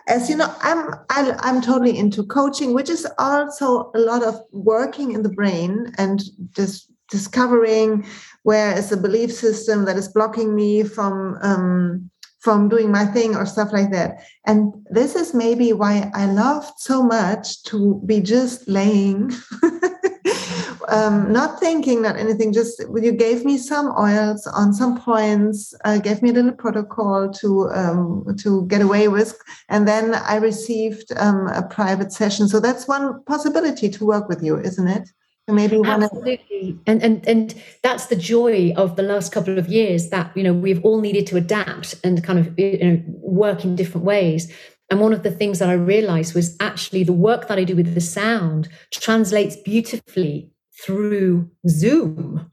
as 0.08 0.28
you 0.28 0.36
know, 0.36 0.54
I'm 0.60 0.94
I, 1.10 1.20
am 1.20 1.36
i 1.40 1.48
am 1.48 1.62
totally 1.62 1.96
into 1.96 2.24
coaching, 2.24 2.74
which 2.74 2.90
is 2.90 3.06
also 3.18 3.90
a 3.94 3.98
lot 3.98 4.22
of 4.22 4.40
working 4.52 5.12
in 5.12 5.22
the 5.22 5.30
brain 5.30 5.92
and 5.98 6.22
just 6.52 6.90
discovering 7.10 8.06
where 8.42 8.76
is 8.76 8.90
the 8.90 8.96
belief 8.96 9.32
system 9.32 9.84
that 9.84 9.96
is 9.96 10.08
blocking 10.08 10.54
me 10.54 10.84
from 10.84 11.38
um, 11.42 12.10
from 12.46 12.68
doing 12.68 12.92
my 12.92 13.04
thing 13.04 13.34
or 13.34 13.44
stuff 13.44 13.72
like 13.72 13.90
that. 13.90 14.20
And 14.46 14.72
this 14.88 15.16
is 15.16 15.34
maybe 15.34 15.72
why 15.72 16.12
I 16.14 16.26
loved 16.26 16.74
so 16.78 17.02
much 17.02 17.64
to 17.64 18.00
be 18.06 18.20
just 18.20 18.68
laying, 18.68 19.32
um, 20.88 21.32
not 21.32 21.58
thinking, 21.58 22.02
not 22.02 22.16
anything. 22.16 22.52
Just 22.52 22.78
you 22.78 23.10
gave 23.10 23.44
me 23.44 23.58
some 23.58 23.92
oils 23.98 24.46
on 24.46 24.72
some 24.72 24.96
points, 24.96 25.74
uh, 25.84 25.98
gave 25.98 26.22
me 26.22 26.30
a 26.30 26.34
little 26.34 26.52
protocol 26.52 27.32
to 27.40 27.68
um, 27.70 28.24
to 28.38 28.64
get 28.68 28.80
away 28.80 29.08
with, 29.08 29.36
and 29.68 29.88
then 29.88 30.14
I 30.14 30.36
received 30.36 31.10
um, 31.16 31.48
a 31.48 31.66
private 31.66 32.12
session. 32.12 32.46
So 32.46 32.60
that's 32.60 32.86
one 32.86 33.24
possibility 33.24 33.88
to 33.88 34.06
work 34.06 34.28
with 34.28 34.40
you, 34.40 34.56
isn't 34.60 34.86
it? 34.86 35.08
Maybe 35.48 35.76
one 35.76 36.02
absolutely. 36.02 36.78
And 36.86 37.02
and 37.02 37.26
and 37.26 37.54
that's 37.82 38.06
the 38.06 38.16
joy 38.16 38.72
of 38.76 38.96
the 38.96 39.02
last 39.02 39.32
couple 39.32 39.58
of 39.58 39.68
years 39.68 40.10
that 40.10 40.36
you 40.36 40.42
know 40.42 40.52
we've 40.52 40.84
all 40.84 41.00
needed 41.00 41.26
to 41.28 41.36
adapt 41.36 41.94
and 42.02 42.22
kind 42.24 42.38
of 42.38 42.58
you 42.58 42.78
know 42.78 43.02
work 43.20 43.64
in 43.64 43.76
different 43.76 44.04
ways. 44.04 44.52
And 44.90 45.00
one 45.00 45.12
of 45.12 45.22
the 45.24 45.32
things 45.32 45.58
that 45.58 45.68
i 45.68 45.72
realized 45.72 46.34
was 46.34 46.56
actually 46.60 47.02
the 47.02 47.12
work 47.12 47.48
that 47.48 47.58
i 47.58 47.64
do 47.64 47.74
with 47.74 47.94
the 47.94 48.00
sound 48.00 48.68
translates 48.92 49.56
beautifully 49.56 50.50
through 50.84 51.50
zoom. 51.68 52.50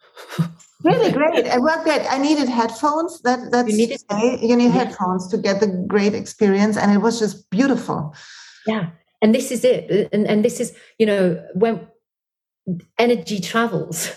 Really 0.84 1.12
great. 1.20 1.46
Uh, 1.46 1.56
I 1.56 1.60
worked 1.60 1.88
at 1.88 2.12
i 2.12 2.18
needed 2.18 2.50
headphones. 2.50 3.22
That 3.22 3.52
that's 3.52 3.70
you 3.70 3.78
needed 3.78 4.02
you 4.42 4.56
need 4.56 4.66
yeah. 4.66 4.86
headphones 4.86 5.28
to 5.30 5.38
get 5.38 5.60
the 5.62 5.68
great 5.88 6.14
experience 6.14 6.78
and 6.78 6.92
it 6.92 7.00
was 7.00 7.20
just 7.20 7.50
beautiful. 7.50 8.16
Yeah. 8.68 8.90
And 9.22 9.34
this 9.34 9.52
is 9.52 9.64
it. 9.64 10.10
And, 10.12 10.28
and 10.28 10.44
this 10.44 10.60
is 10.60 10.76
you 11.00 11.06
know 11.06 11.44
when 11.56 11.88
energy 12.98 13.40
travels. 13.40 14.12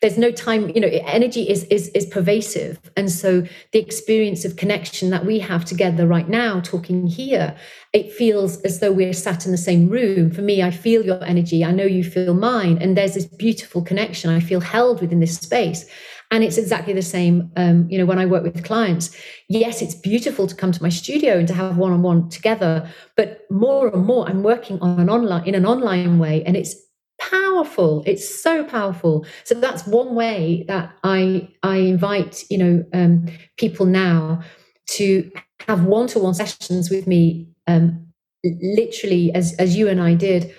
There's 0.00 0.18
no 0.18 0.30
time 0.30 0.70
you 0.70 0.80
know 0.80 0.88
energy 0.88 1.48
is 1.48 1.64
is 1.64 1.88
is 1.88 2.06
pervasive. 2.06 2.78
And 2.96 3.10
so 3.10 3.46
the 3.72 3.78
experience 3.78 4.44
of 4.44 4.56
connection 4.56 5.10
that 5.10 5.26
we 5.26 5.38
have 5.40 5.64
together 5.64 6.06
right 6.06 6.28
now 6.28 6.60
talking 6.60 7.06
here 7.06 7.56
it 7.92 8.12
feels 8.12 8.60
as 8.62 8.78
though 8.78 8.92
we're 8.92 9.12
sat 9.12 9.46
in 9.46 9.52
the 9.52 9.58
same 9.58 9.88
room. 9.88 10.30
For 10.30 10.42
me 10.42 10.62
i 10.62 10.70
feel 10.70 11.04
your 11.04 11.22
energy. 11.24 11.64
I 11.64 11.72
know 11.72 11.84
you 11.84 12.04
feel 12.04 12.34
mine. 12.34 12.78
And 12.80 12.96
there's 12.96 13.14
this 13.14 13.26
beautiful 13.26 13.82
connection. 13.82 14.30
I 14.30 14.40
feel 14.40 14.60
held 14.60 15.00
within 15.00 15.20
this 15.20 15.36
space. 15.36 15.84
And 16.30 16.44
it's 16.44 16.58
exactly 16.58 16.94
the 16.94 17.02
same 17.02 17.50
um, 17.56 17.88
you 17.90 17.98
know 17.98 18.06
when 18.06 18.18
i 18.18 18.26
work 18.26 18.42
with 18.42 18.64
clients. 18.64 19.14
Yes 19.48 19.82
it's 19.82 19.94
beautiful 19.94 20.46
to 20.46 20.54
come 20.54 20.72
to 20.72 20.82
my 20.82 20.90
studio 20.90 21.36
and 21.38 21.48
to 21.48 21.54
have 21.54 21.76
one-on-one 21.76 22.28
together. 22.30 22.88
But 23.16 23.40
more 23.50 23.88
and 23.88 24.04
more 24.04 24.28
i'm 24.28 24.42
working 24.42 24.78
on 24.80 25.00
an 25.00 25.10
online 25.10 25.44
in 25.44 25.54
an 25.54 25.66
online 25.66 26.18
way. 26.18 26.44
And 26.44 26.56
it's 26.56 26.74
powerful. 27.20 28.02
It's 28.06 28.42
so 28.42 28.64
powerful. 28.64 29.26
So 29.44 29.54
that's 29.54 29.86
one 29.86 30.14
way 30.14 30.64
that 30.68 30.92
i 31.04 31.48
i 31.62 31.76
invite 31.76 32.44
you 32.50 32.58
know 32.58 32.84
um, 32.92 33.26
people 33.56 33.86
now 33.86 34.40
to 34.86 35.30
have 35.68 35.84
one-to-one 35.84 36.34
sessions 36.34 36.90
with 36.90 37.06
me 37.06 37.48
um, 37.68 38.06
literally 38.44 39.32
as 39.34 39.54
as 39.58 39.76
you 39.76 39.88
and 39.88 40.00
i 40.00 40.14
did. 40.14 40.54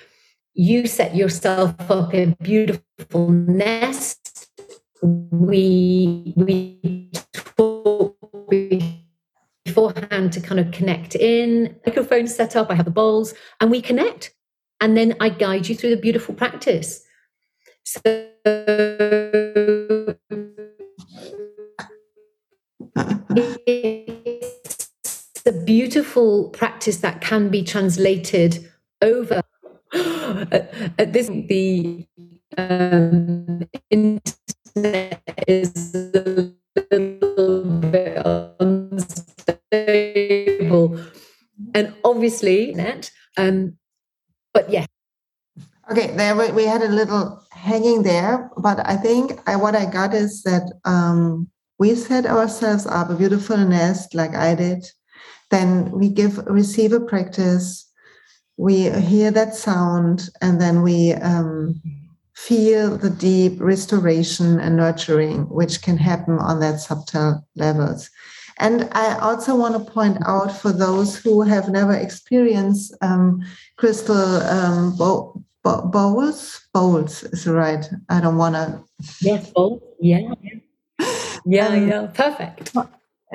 You 0.53 0.85
set 0.85 1.15
yourself 1.15 1.73
up 1.89 2.13
in 2.13 2.33
a 2.33 2.43
beautiful 2.43 3.29
nest. 3.29 4.49
We 5.01 6.33
we 6.35 7.11
beforehand 9.65 10.33
to 10.33 10.41
kind 10.41 10.59
of 10.59 10.71
connect 10.71 11.15
in. 11.15 11.75
Microphone 11.85 12.27
set 12.27 12.55
up 12.55 12.69
i 12.69 12.75
have 12.75 12.85
the 12.85 12.91
bowls 12.91 13.33
and 13.59 13.71
we 13.71 13.81
connect 13.81 14.33
and 14.81 14.97
then 14.97 15.15
I 15.19 15.29
guide 15.29 15.69
you 15.69 15.75
through 15.75 15.91
the 15.91 16.01
beautiful 16.01 16.33
practice. 16.33 17.03
So 17.83 18.01
it's 23.67 25.43
a 25.45 25.51
beautiful 25.63 26.49
practice 26.49 26.97
that 26.97 27.21
can 27.21 27.49
be 27.49 27.61
translated 27.63 28.67
over. 29.01 29.43
At 29.93 31.13
this, 31.13 31.27
the 31.27 32.07
um, 32.57 33.61
internet 33.91 35.21
is 35.47 35.93
a 35.95 36.51
little 36.89 37.63
bit 37.91 38.17
unstable, 38.59 39.29
and 41.75 41.93
obviously, 42.03 42.73
net. 42.73 43.11
Um, 43.37 43.77
but 44.53 44.69
yeah. 44.69 44.85
Okay, 45.89 46.15
there 46.15 46.35
we, 46.53 46.63
had 46.63 46.81
a 46.81 46.87
little 46.87 47.43
hanging 47.51 48.03
there, 48.03 48.49
but 48.57 48.87
I 48.87 48.95
think 48.95 49.41
I, 49.47 49.55
what 49.55 49.75
I 49.75 49.85
got 49.85 50.13
is 50.13 50.43
that 50.43 50.71
um, 50.85 51.49
we 51.79 51.95
set 51.95 52.25
ourselves 52.25 52.85
up 52.85 53.09
a 53.09 53.15
beautiful 53.15 53.57
nest 53.57 54.15
like 54.15 54.35
I 54.35 54.55
did. 54.55 54.85
Then 55.49 55.91
we 55.91 56.07
give 56.07 56.37
receive 56.47 56.93
a 56.93 57.01
practice. 57.01 57.89
We 58.55 58.89
hear 58.89 59.31
that 59.31 59.55
sound, 59.55 60.29
and 60.41 60.61
then 60.61 60.81
we 60.81 61.13
um, 61.13 61.81
feel 62.35 62.97
the 62.97 63.09
deep 63.09 63.59
restoration 63.59 64.59
and 64.59 64.77
nurturing 64.77 65.49
which 65.49 65.81
can 65.81 65.97
happen 65.97 66.39
on 66.39 66.59
that 66.59 66.79
subtle 66.79 67.45
levels. 67.55 68.09
And 68.61 68.87
I 68.91 69.17
also 69.17 69.55
want 69.55 69.73
to 69.73 69.91
point 69.91 70.19
out 70.25 70.55
for 70.55 70.71
those 70.71 71.17
who 71.17 71.41
have 71.41 71.67
never 71.67 71.93
experienced 71.93 72.95
um, 73.01 73.41
crystal 73.75 74.15
um, 74.15 74.95
bow, 74.95 75.43
bow, 75.63 75.81
bowls, 75.81 76.67
bowls 76.71 77.23
is 77.23 77.47
right. 77.47 77.83
I 78.07 78.21
don't 78.21 78.37
want 78.37 78.55
to. 78.55 78.83
Yes, 79.19 79.49
bowls. 79.49 79.81
Yeah. 79.99 80.33
Yeah, 81.43 81.67
um, 81.69 81.87
yeah, 81.87 82.07
perfect. 82.13 82.75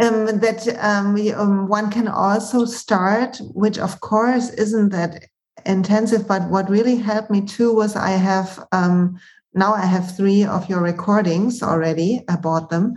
Um, 0.00 0.26
that 0.38 0.68
um, 0.78 1.16
um, 1.34 1.68
one 1.68 1.90
can 1.90 2.06
also 2.06 2.64
start, 2.64 3.38
which 3.52 3.78
of 3.78 4.00
course 4.00 4.50
isn't 4.50 4.90
that 4.90 5.24
intensive, 5.64 6.28
but 6.28 6.48
what 6.48 6.70
really 6.70 6.96
helped 6.96 7.32
me 7.32 7.40
too 7.40 7.74
was 7.74 7.96
I 7.96 8.10
have 8.10 8.64
um, 8.70 9.18
now 9.54 9.74
I 9.74 9.86
have 9.86 10.16
three 10.16 10.44
of 10.44 10.68
your 10.68 10.82
recordings 10.82 11.62
already. 11.62 12.22
I 12.28 12.36
bought 12.36 12.70
them. 12.70 12.94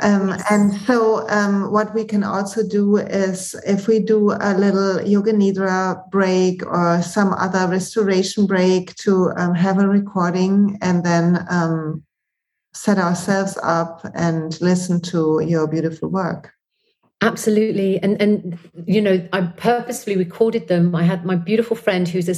Um, 0.00 0.36
and 0.50 0.72
so, 0.72 1.28
um, 1.28 1.72
what 1.72 1.94
we 1.94 2.04
can 2.04 2.24
also 2.24 2.66
do 2.66 2.96
is 2.96 3.54
if 3.66 3.86
we 3.86 4.00
do 4.00 4.32
a 4.32 4.54
little 4.56 5.00
yoga 5.02 5.32
nidra 5.32 6.08
break 6.10 6.64
or 6.66 7.02
some 7.02 7.32
other 7.34 7.66
restoration 7.68 8.46
break 8.46 8.94
to 8.96 9.32
um, 9.36 9.54
have 9.54 9.78
a 9.78 9.88
recording 9.88 10.78
and 10.82 11.04
then 11.04 11.46
um, 11.48 12.02
set 12.74 12.98
ourselves 12.98 13.58
up 13.62 14.00
and 14.14 14.60
listen 14.60 15.00
to 15.00 15.40
your 15.40 15.66
beautiful 15.66 16.08
work. 16.08 16.52
Absolutely. 17.22 17.98
And, 18.02 18.20
and, 18.20 18.58
you 18.84 19.00
know, 19.00 19.26
I 19.32 19.40
purposefully 19.42 20.16
recorded 20.16 20.68
them. 20.68 20.94
I 20.94 21.02
had 21.02 21.24
my 21.24 21.34
beautiful 21.34 21.74
friend 21.74 22.06
who's 22.06 22.28
a 22.28 22.34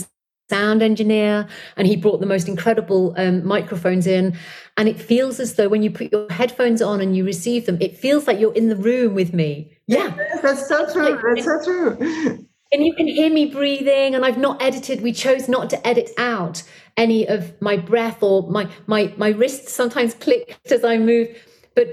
sound 0.49 0.82
engineer 0.82 1.46
and 1.76 1.86
he 1.86 1.96
brought 1.96 2.20
the 2.20 2.26
most 2.26 2.49
incredible 2.49 3.14
um, 3.16 3.46
microphones 3.46 4.07
in. 4.07 4.36
And 4.76 4.88
it 4.88 5.01
feels 5.01 5.40
as 5.40 5.55
though 5.55 5.68
when 5.68 5.82
you 5.82 5.90
put 5.90 6.12
your 6.12 6.30
headphones 6.30 6.80
on 6.80 7.01
and 7.01 7.16
you 7.16 7.24
receive 7.24 7.66
them 7.66 7.78
it 7.80 7.96
feels 7.96 8.26
like 8.26 8.38
you're 8.38 8.55
in 8.55 8.68
the 8.68 8.76
room 8.76 9.14
with 9.14 9.34
me. 9.34 9.72
Yeah. 9.86 10.16
That's 10.42 10.66
so 10.68 10.90
true. 10.92 11.20
That's 11.34 11.44
so 11.44 11.64
true. 11.64 12.46
And 12.70 12.84
you 12.84 12.94
can 12.94 13.07
hear 13.07 13.32
me 13.32 13.46
breathing 13.46 14.14
and 14.14 14.26
I've 14.26 14.36
not 14.36 14.62
edited. 14.62 15.01
We 15.01 15.12
chose 15.12 15.49
not 15.49 15.70
to 15.70 15.86
edit 15.86 16.11
out 16.18 16.62
any 16.99 17.26
of 17.26 17.61
my 17.62 17.78
breath 17.78 18.22
or 18.22 18.51
my 18.51 18.68
my 18.86 19.12
my 19.16 19.28
wrists 19.30 19.72
sometimes 19.72 20.12
click 20.14 20.59
as 20.70 20.84
I 20.84 20.99
move. 20.99 21.28
But 21.74 21.88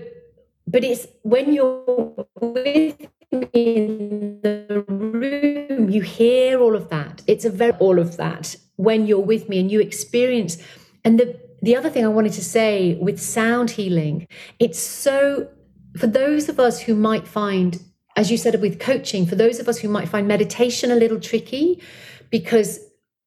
but 0.68 0.84
it's 0.84 1.08
when 1.22 1.53
you're 1.53 2.28
with 2.41 3.08
me 3.32 3.47
in 3.53 4.39
the 4.41 4.84
room 4.88 5.64
you 5.90 6.02
hear 6.02 6.60
all 6.60 6.76
of 6.76 6.90
that 6.90 7.22
it's 7.28 7.46
a 7.46 7.50
very 7.50 7.74
all 7.74 8.00
of 8.00 8.18
that 8.18 8.56
when 8.78 9.06
you're 9.08 9.20
with 9.20 9.48
me 9.50 9.60
and 9.60 9.72
you 9.72 9.80
experience 9.80 10.58
and 11.04 11.20
the 11.20 11.40
the 11.62 11.76
other 11.76 11.90
thing 11.90 12.06
I 12.06 12.10
wanted 12.10 12.34
to 12.34 12.44
say 12.44 12.96
with 13.02 13.20
sound 13.20 13.72
healing 13.72 14.28
it's 14.60 14.80
so 14.80 15.50
for 15.98 16.08
those 16.08 16.50
of 16.50 16.60
us 16.60 16.82
who 16.82 16.96
might 16.96 17.28
find 17.28 17.80
as 18.16 18.32
you 18.32 18.38
said 18.38 18.60
with 18.62 18.80
coaching, 18.80 19.26
for 19.26 19.36
those 19.36 19.60
of 19.60 19.68
us 19.68 19.78
who 19.78 19.90
might 19.90 20.08
find 20.08 20.28
meditation 20.28 20.92
a 20.92 20.96
little 20.96 21.20
tricky 21.20 21.82
because 22.30 22.80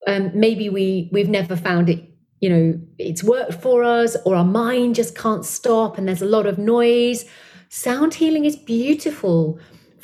um, 0.06 0.30
maybe 0.34 0.68
we 0.68 1.10
we've 1.12 1.28
never 1.28 1.56
found 1.56 1.90
it, 1.90 2.02
you 2.40 2.48
know, 2.48 2.80
it's 2.98 3.22
worked 3.22 3.54
for 3.54 3.84
us, 3.84 4.16
or 4.24 4.34
our 4.34 4.44
mind 4.44 4.94
just 4.94 5.16
can't 5.16 5.44
stop, 5.44 5.98
and 5.98 6.08
there's 6.08 6.22
a 6.22 6.26
lot 6.26 6.46
of 6.46 6.56
noise. 6.56 7.26
Sound 7.68 8.14
healing 8.14 8.46
is 8.46 8.56
beautiful 8.56 9.58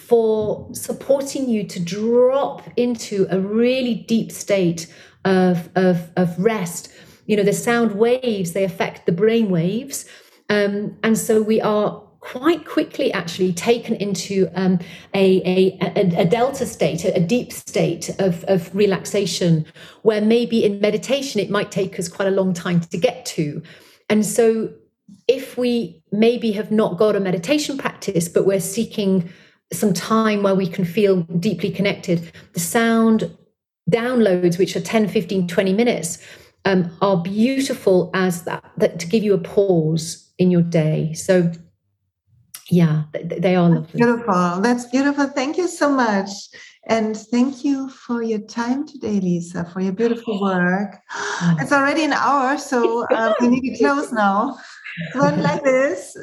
for 0.06 0.68
supporting 0.74 1.48
you 1.48 1.64
to 1.64 1.80
drop 1.80 2.62
into 2.76 3.26
a 3.30 3.40
really 3.40 3.94
deep 3.94 4.30
state 4.30 4.92
of, 5.24 5.70
of, 5.76 6.10
of 6.16 6.38
rest. 6.38 6.92
You 7.26 7.36
know, 7.36 7.42
the 7.42 7.52
sound 7.52 7.92
waves, 7.92 8.52
they 8.52 8.64
affect 8.64 9.06
the 9.06 9.12
brain 9.12 9.48
waves. 9.48 10.04
Um, 10.50 10.98
and 11.02 11.16
so 11.16 11.40
we 11.40 11.60
are 11.60 12.02
quite 12.20 12.66
quickly 12.66 13.12
actually 13.12 13.52
taken 13.52 13.94
into 13.96 14.50
um, 14.54 14.78
a, 15.14 15.42
a, 15.44 15.78
a, 16.20 16.24
delta 16.24 16.66
state, 16.66 17.04
a, 17.04 17.20
deep 17.20 17.52
state 17.52 18.08
of, 18.18 18.44
of 18.44 18.74
relaxation, 18.74 19.66
where 20.02 20.20
maybe 20.20 20.64
in 20.64 20.80
meditation 20.80 21.40
it 21.40 21.50
might 21.50 21.70
take 21.70 21.98
us 21.98 22.08
quite 22.08 22.28
a 22.28 22.30
long 22.30 22.52
time 22.52 22.80
to 22.80 22.98
get 22.98 23.24
to. 23.26 23.62
And 24.08 24.24
so, 24.24 24.72
if 25.28 25.58
we 25.58 26.02
maybe 26.12 26.52
have 26.52 26.70
not 26.70 26.98
got 26.98 27.14
a 27.14 27.20
meditation 27.20 27.76
practice, 27.76 28.28
but 28.28 28.46
we're 28.46 28.60
seeking 28.60 29.30
some 29.78 29.92
time 29.92 30.42
where 30.42 30.54
we 30.54 30.66
can 30.66 30.84
feel 30.84 31.22
deeply 31.22 31.70
connected, 31.70 32.32
the 32.52 32.60
sound 32.60 33.36
downloads, 33.90 34.58
which 34.58 34.76
are 34.76 34.80
10, 34.80 35.08
15, 35.08 35.48
20 35.48 35.72
minutes, 35.72 36.18
um, 36.64 36.90
are 37.02 37.22
beautiful 37.22 38.10
as 38.14 38.44
that, 38.44 38.64
that 38.78 38.98
to 39.00 39.06
give 39.06 39.22
you 39.22 39.34
a 39.34 39.38
pause 39.38 40.32
in 40.38 40.50
your 40.50 40.62
day. 40.62 41.12
So, 41.12 41.52
yeah, 42.70 43.04
they 43.12 43.56
are 43.56 43.68
lovely. 43.68 44.00
Beautiful. 44.00 44.60
That's 44.60 44.86
beautiful. 44.86 45.26
Thank 45.26 45.58
you 45.58 45.68
so 45.68 45.90
much. 45.90 46.30
And 46.86 47.16
thank 47.16 47.64
you 47.64 47.88
for 47.88 48.22
your 48.22 48.40
time 48.40 48.86
today, 48.86 49.20
Lisa, 49.20 49.64
for 49.64 49.80
your 49.80 49.92
beautiful 49.92 50.40
work. 50.40 50.98
It's 51.58 51.72
already 51.72 52.04
an 52.04 52.12
hour, 52.12 52.58
so 52.58 53.06
um, 53.10 53.34
we 53.40 53.48
need 53.48 53.70
to 53.70 53.78
close 53.78 54.12
now. 54.12 54.58
Not 55.14 55.38
like 55.38 55.64
this. 55.64 56.16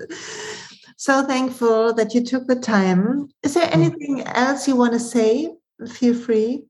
So 1.02 1.26
thankful 1.26 1.94
that 1.96 2.14
you 2.14 2.24
took 2.24 2.46
the 2.46 2.56
time. 2.56 3.28
Is 3.42 3.56
there 3.56 3.66
mm. 3.66 3.74
anything 3.74 4.22
else 4.22 4.68
you 4.68 4.76
want 4.76 4.94
to 4.94 5.00
say? 5.00 5.52
Feel 5.94 6.14
free. 6.14 6.66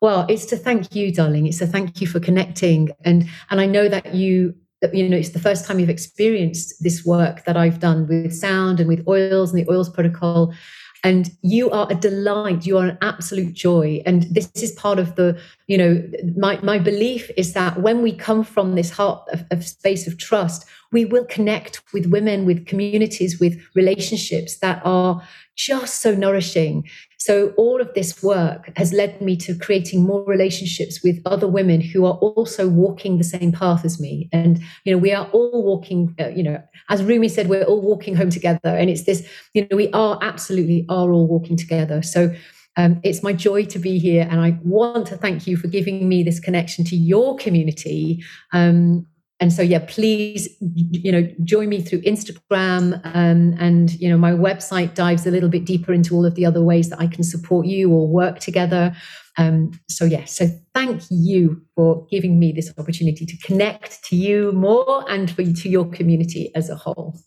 Well, 0.00 0.26
it's 0.28 0.46
to 0.46 0.56
thank 0.56 0.96
you, 0.96 1.14
darling. 1.14 1.46
It's 1.46 1.58
to 1.58 1.68
thank 1.68 2.00
you 2.00 2.08
for 2.08 2.18
connecting, 2.18 2.90
and 3.04 3.28
and 3.48 3.60
I 3.60 3.66
know 3.66 3.88
that 3.88 4.16
you 4.16 4.56
you 4.92 5.08
know 5.08 5.16
it's 5.16 5.28
the 5.28 5.38
first 5.38 5.64
time 5.64 5.78
you've 5.78 5.88
experienced 5.88 6.82
this 6.82 7.04
work 7.04 7.44
that 7.44 7.54
i've 7.54 7.80
done 7.80 8.08
with 8.08 8.32
sound 8.32 8.80
and 8.80 8.88
with 8.88 9.06
oils 9.06 9.52
and 9.52 9.58
the 9.60 9.70
oils 9.70 9.90
protocol 9.90 10.54
and 11.02 11.30
you 11.42 11.70
are 11.70 11.86
a 11.90 11.94
delight 11.94 12.66
you 12.66 12.78
are 12.78 12.86
an 12.86 12.98
absolute 13.00 13.54
joy. 13.54 14.02
And 14.06 14.22
this 14.24 14.50
is 14.56 14.72
part 14.72 14.98
of 14.98 15.16
the 15.16 15.38
you 15.66 15.78
know 15.78 16.02
my, 16.36 16.60
my 16.62 16.78
belief 16.78 17.30
is 17.36 17.52
that 17.54 17.80
when 17.80 18.02
we 18.02 18.12
come 18.12 18.44
from 18.44 18.74
this 18.74 18.90
heart 18.90 19.22
of, 19.32 19.44
of 19.50 19.66
space 19.66 20.06
of 20.06 20.18
trust 20.18 20.66
we 20.92 21.04
will 21.04 21.24
connect 21.26 21.82
with 21.92 22.06
women 22.06 22.44
with 22.44 22.66
communities 22.66 23.38
with 23.38 23.60
relationships 23.74 24.58
that 24.58 24.82
are 24.84 25.22
just 25.56 26.00
so 26.00 26.14
nourishing 26.14 26.88
so 27.20 27.52
all 27.58 27.82
of 27.82 27.92
this 27.92 28.22
work 28.22 28.70
has 28.76 28.94
led 28.94 29.20
me 29.20 29.36
to 29.36 29.54
creating 29.54 30.02
more 30.02 30.24
relationships 30.24 31.02
with 31.04 31.20
other 31.26 31.46
women 31.46 31.82
who 31.82 32.06
are 32.06 32.14
also 32.14 32.66
walking 32.66 33.18
the 33.18 33.24
same 33.24 33.52
path 33.52 33.84
as 33.84 34.00
me. 34.00 34.30
And, 34.32 34.58
you 34.84 34.92
know, 34.92 34.98
we 34.98 35.12
are 35.12 35.26
all 35.26 35.62
walking, 35.62 36.14
uh, 36.18 36.28
you 36.28 36.42
know, 36.42 36.62
as 36.88 37.02
Rumi 37.04 37.28
said, 37.28 37.50
we're 37.50 37.64
all 37.64 37.82
walking 37.82 38.16
home 38.16 38.30
together. 38.30 38.70
And 38.70 38.88
it's 38.88 39.04
this, 39.04 39.28
you 39.52 39.68
know, 39.70 39.76
we 39.76 39.90
are 39.92 40.18
absolutely 40.22 40.86
are 40.88 41.12
all 41.12 41.26
walking 41.26 41.58
together. 41.58 42.00
So 42.00 42.34
um, 42.76 43.00
it's 43.04 43.22
my 43.22 43.34
joy 43.34 43.64
to 43.66 43.78
be 43.78 43.98
here, 43.98 44.26
and 44.30 44.40
I 44.40 44.58
want 44.62 45.06
to 45.08 45.16
thank 45.16 45.46
you 45.46 45.56
for 45.56 45.66
giving 45.66 46.08
me 46.08 46.22
this 46.22 46.40
connection 46.40 46.84
to 46.86 46.96
your 46.96 47.36
community. 47.36 48.24
Um, 48.52 49.06
and 49.40 49.52
so 49.52 49.62
yeah 49.62 49.80
please 49.88 50.48
you 50.60 51.10
know 51.10 51.28
join 51.42 51.68
me 51.68 51.80
through 51.80 52.00
instagram 52.02 53.00
um, 53.14 53.54
and 53.58 53.92
you 53.94 54.08
know 54.08 54.18
my 54.18 54.30
website 54.30 54.94
dives 54.94 55.26
a 55.26 55.30
little 55.30 55.48
bit 55.48 55.64
deeper 55.64 55.92
into 55.92 56.14
all 56.14 56.26
of 56.26 56.34
the 56.34 56.46
other 56.46 56.62
ways 56.62 56.90
that 56.90 57.00
i 57.00 57.06
can 57.06 57.24
support 57.24 57.66
you 57.66 57.90
or 57.90 58.06
work 58.06 58.38
together 58.38 58.94
um, 59.38 59.70
so 59.88 60.04
yeah 60.04 60.24
so 60.24 60.46
thank 60.74 61.02
you 61.10 61.60
for 61.74 62.06
giving 62.10 62.38
me 62.38 62.52
this 62.52 62.72
opportunity 62.78 63.24
to 63.26 63.36
connect 63.38 64.04
to 64.04 64.14
you 64.14 64.52
more 64.52 65.04
and 65.10 65.30
for 65.30 65.42
to 65.42 65.68
your 65.68 65.86
community 65.90 66.54
as 66.54 66.68
a 66.68 66.76
whole 66.76 67.18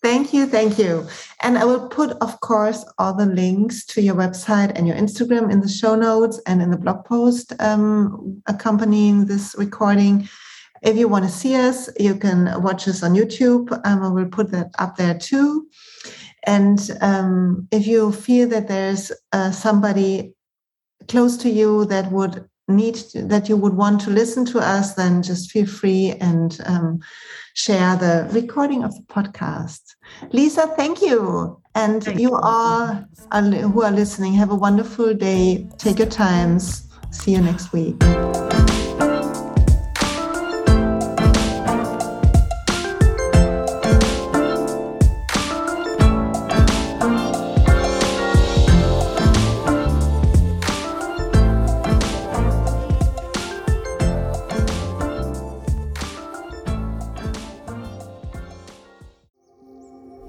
Thank 0.00 0.32
you, 0.32 0.46
thank 0.46 0.78
you. 0.78 1.08
And 1.42 1.58
I 1.58 1.64
will 1.64 1.88
put, 1.88 2.10
of 2.20 2.38
course, 2.38 2.84
all 2.98 3.14
the 3.14 3.26
links 3.26 3.84
to 3.86 4.00
your 4.00 4.14
website 4.14 4.70
and 4.76 4.86
your 4.86 4.96
Instagram 4.96 5.50
in 5.50 5.60
the 5.60 5.68
show 5.68 5.96
notes 5.96 6.40
and 6.46 6.62
in 6.62 6.70
the 6.70 6.76
blog 6.76 7.04
post 7.04 7.52
um, 7.58 8.40
accompanying 8.46 9.26
this 9.26 9.56
recording. 9.58 10.28
If 10.82 10.96
you 10.96 11.08
want 11.08 11.24
to 11.24 11.30
see 11.30 11.54
us, 11.54 11.88
you 11.98 12.14
can 12.14 12.62
watch 12.62 12.88
us 12.88 13.02
on 13.02 13.14
YouTube. 13.14 13.70
Um, 13.84 14.02
I 14.02 14.08
will 14.08 14.28
put 14.28 14.50
that 14.52 14.70
up 14.78 14.96
there 14.96 15.18
too. 15.18 15.68
And 16.44 16.90
um, 17.00 17.68
if 17.70 17.86
you 17.86 18.12
feel 18.12 18.48
that 18.48 18.68
there's 18.68 19.12
uh, 19.32 19.50
somebody 19.50 20.34
close 21.08 21.36
to 21.38 21.50
you 21.50 21.84
that 21.86 22.10
would 22.12 22.48
need 22.68 22.94
to, 22.94 23.22
that 23.24 23.48
you 23.48 23.56
would 23.56 23.74
want 23.74 24.00
to 24.02 24.10
listen 24.10 24.44
to 24.46 24.58
us, 24.58 24.94
then 24.94 25.22
just 25.22 25.50
feel 25.50 25.66
free 25.66 26.14
and 26.20 26.60
um, 26.66 27.00
share 27.54 27.96
the 27.96 28.28
recording 28.32 28.84
of 28.84 28.94
the 28.94 29.02
podcast. 29.02 29.80
Lisa, 30.32 30.66
thank 30.76 31.02
you. 31.02 31.60
And 31.74 32.02
thank 32.02 32.20
you 32.20 32.34
all 32.34 33.04
who 33.32 33.82
are 33.82 33.92
listening, 33.92 34.34
have 34.34 34.50
a 34.50 34.54
wonderful 34.54 35.14
day. 35.14 35.68
Take 35.78 35.98
your 35.98 36.08
times. 36.08 36.88
See 37.10 37.32
you 37.32 37.40
next 37.40 37.72
week. 37.72 37.96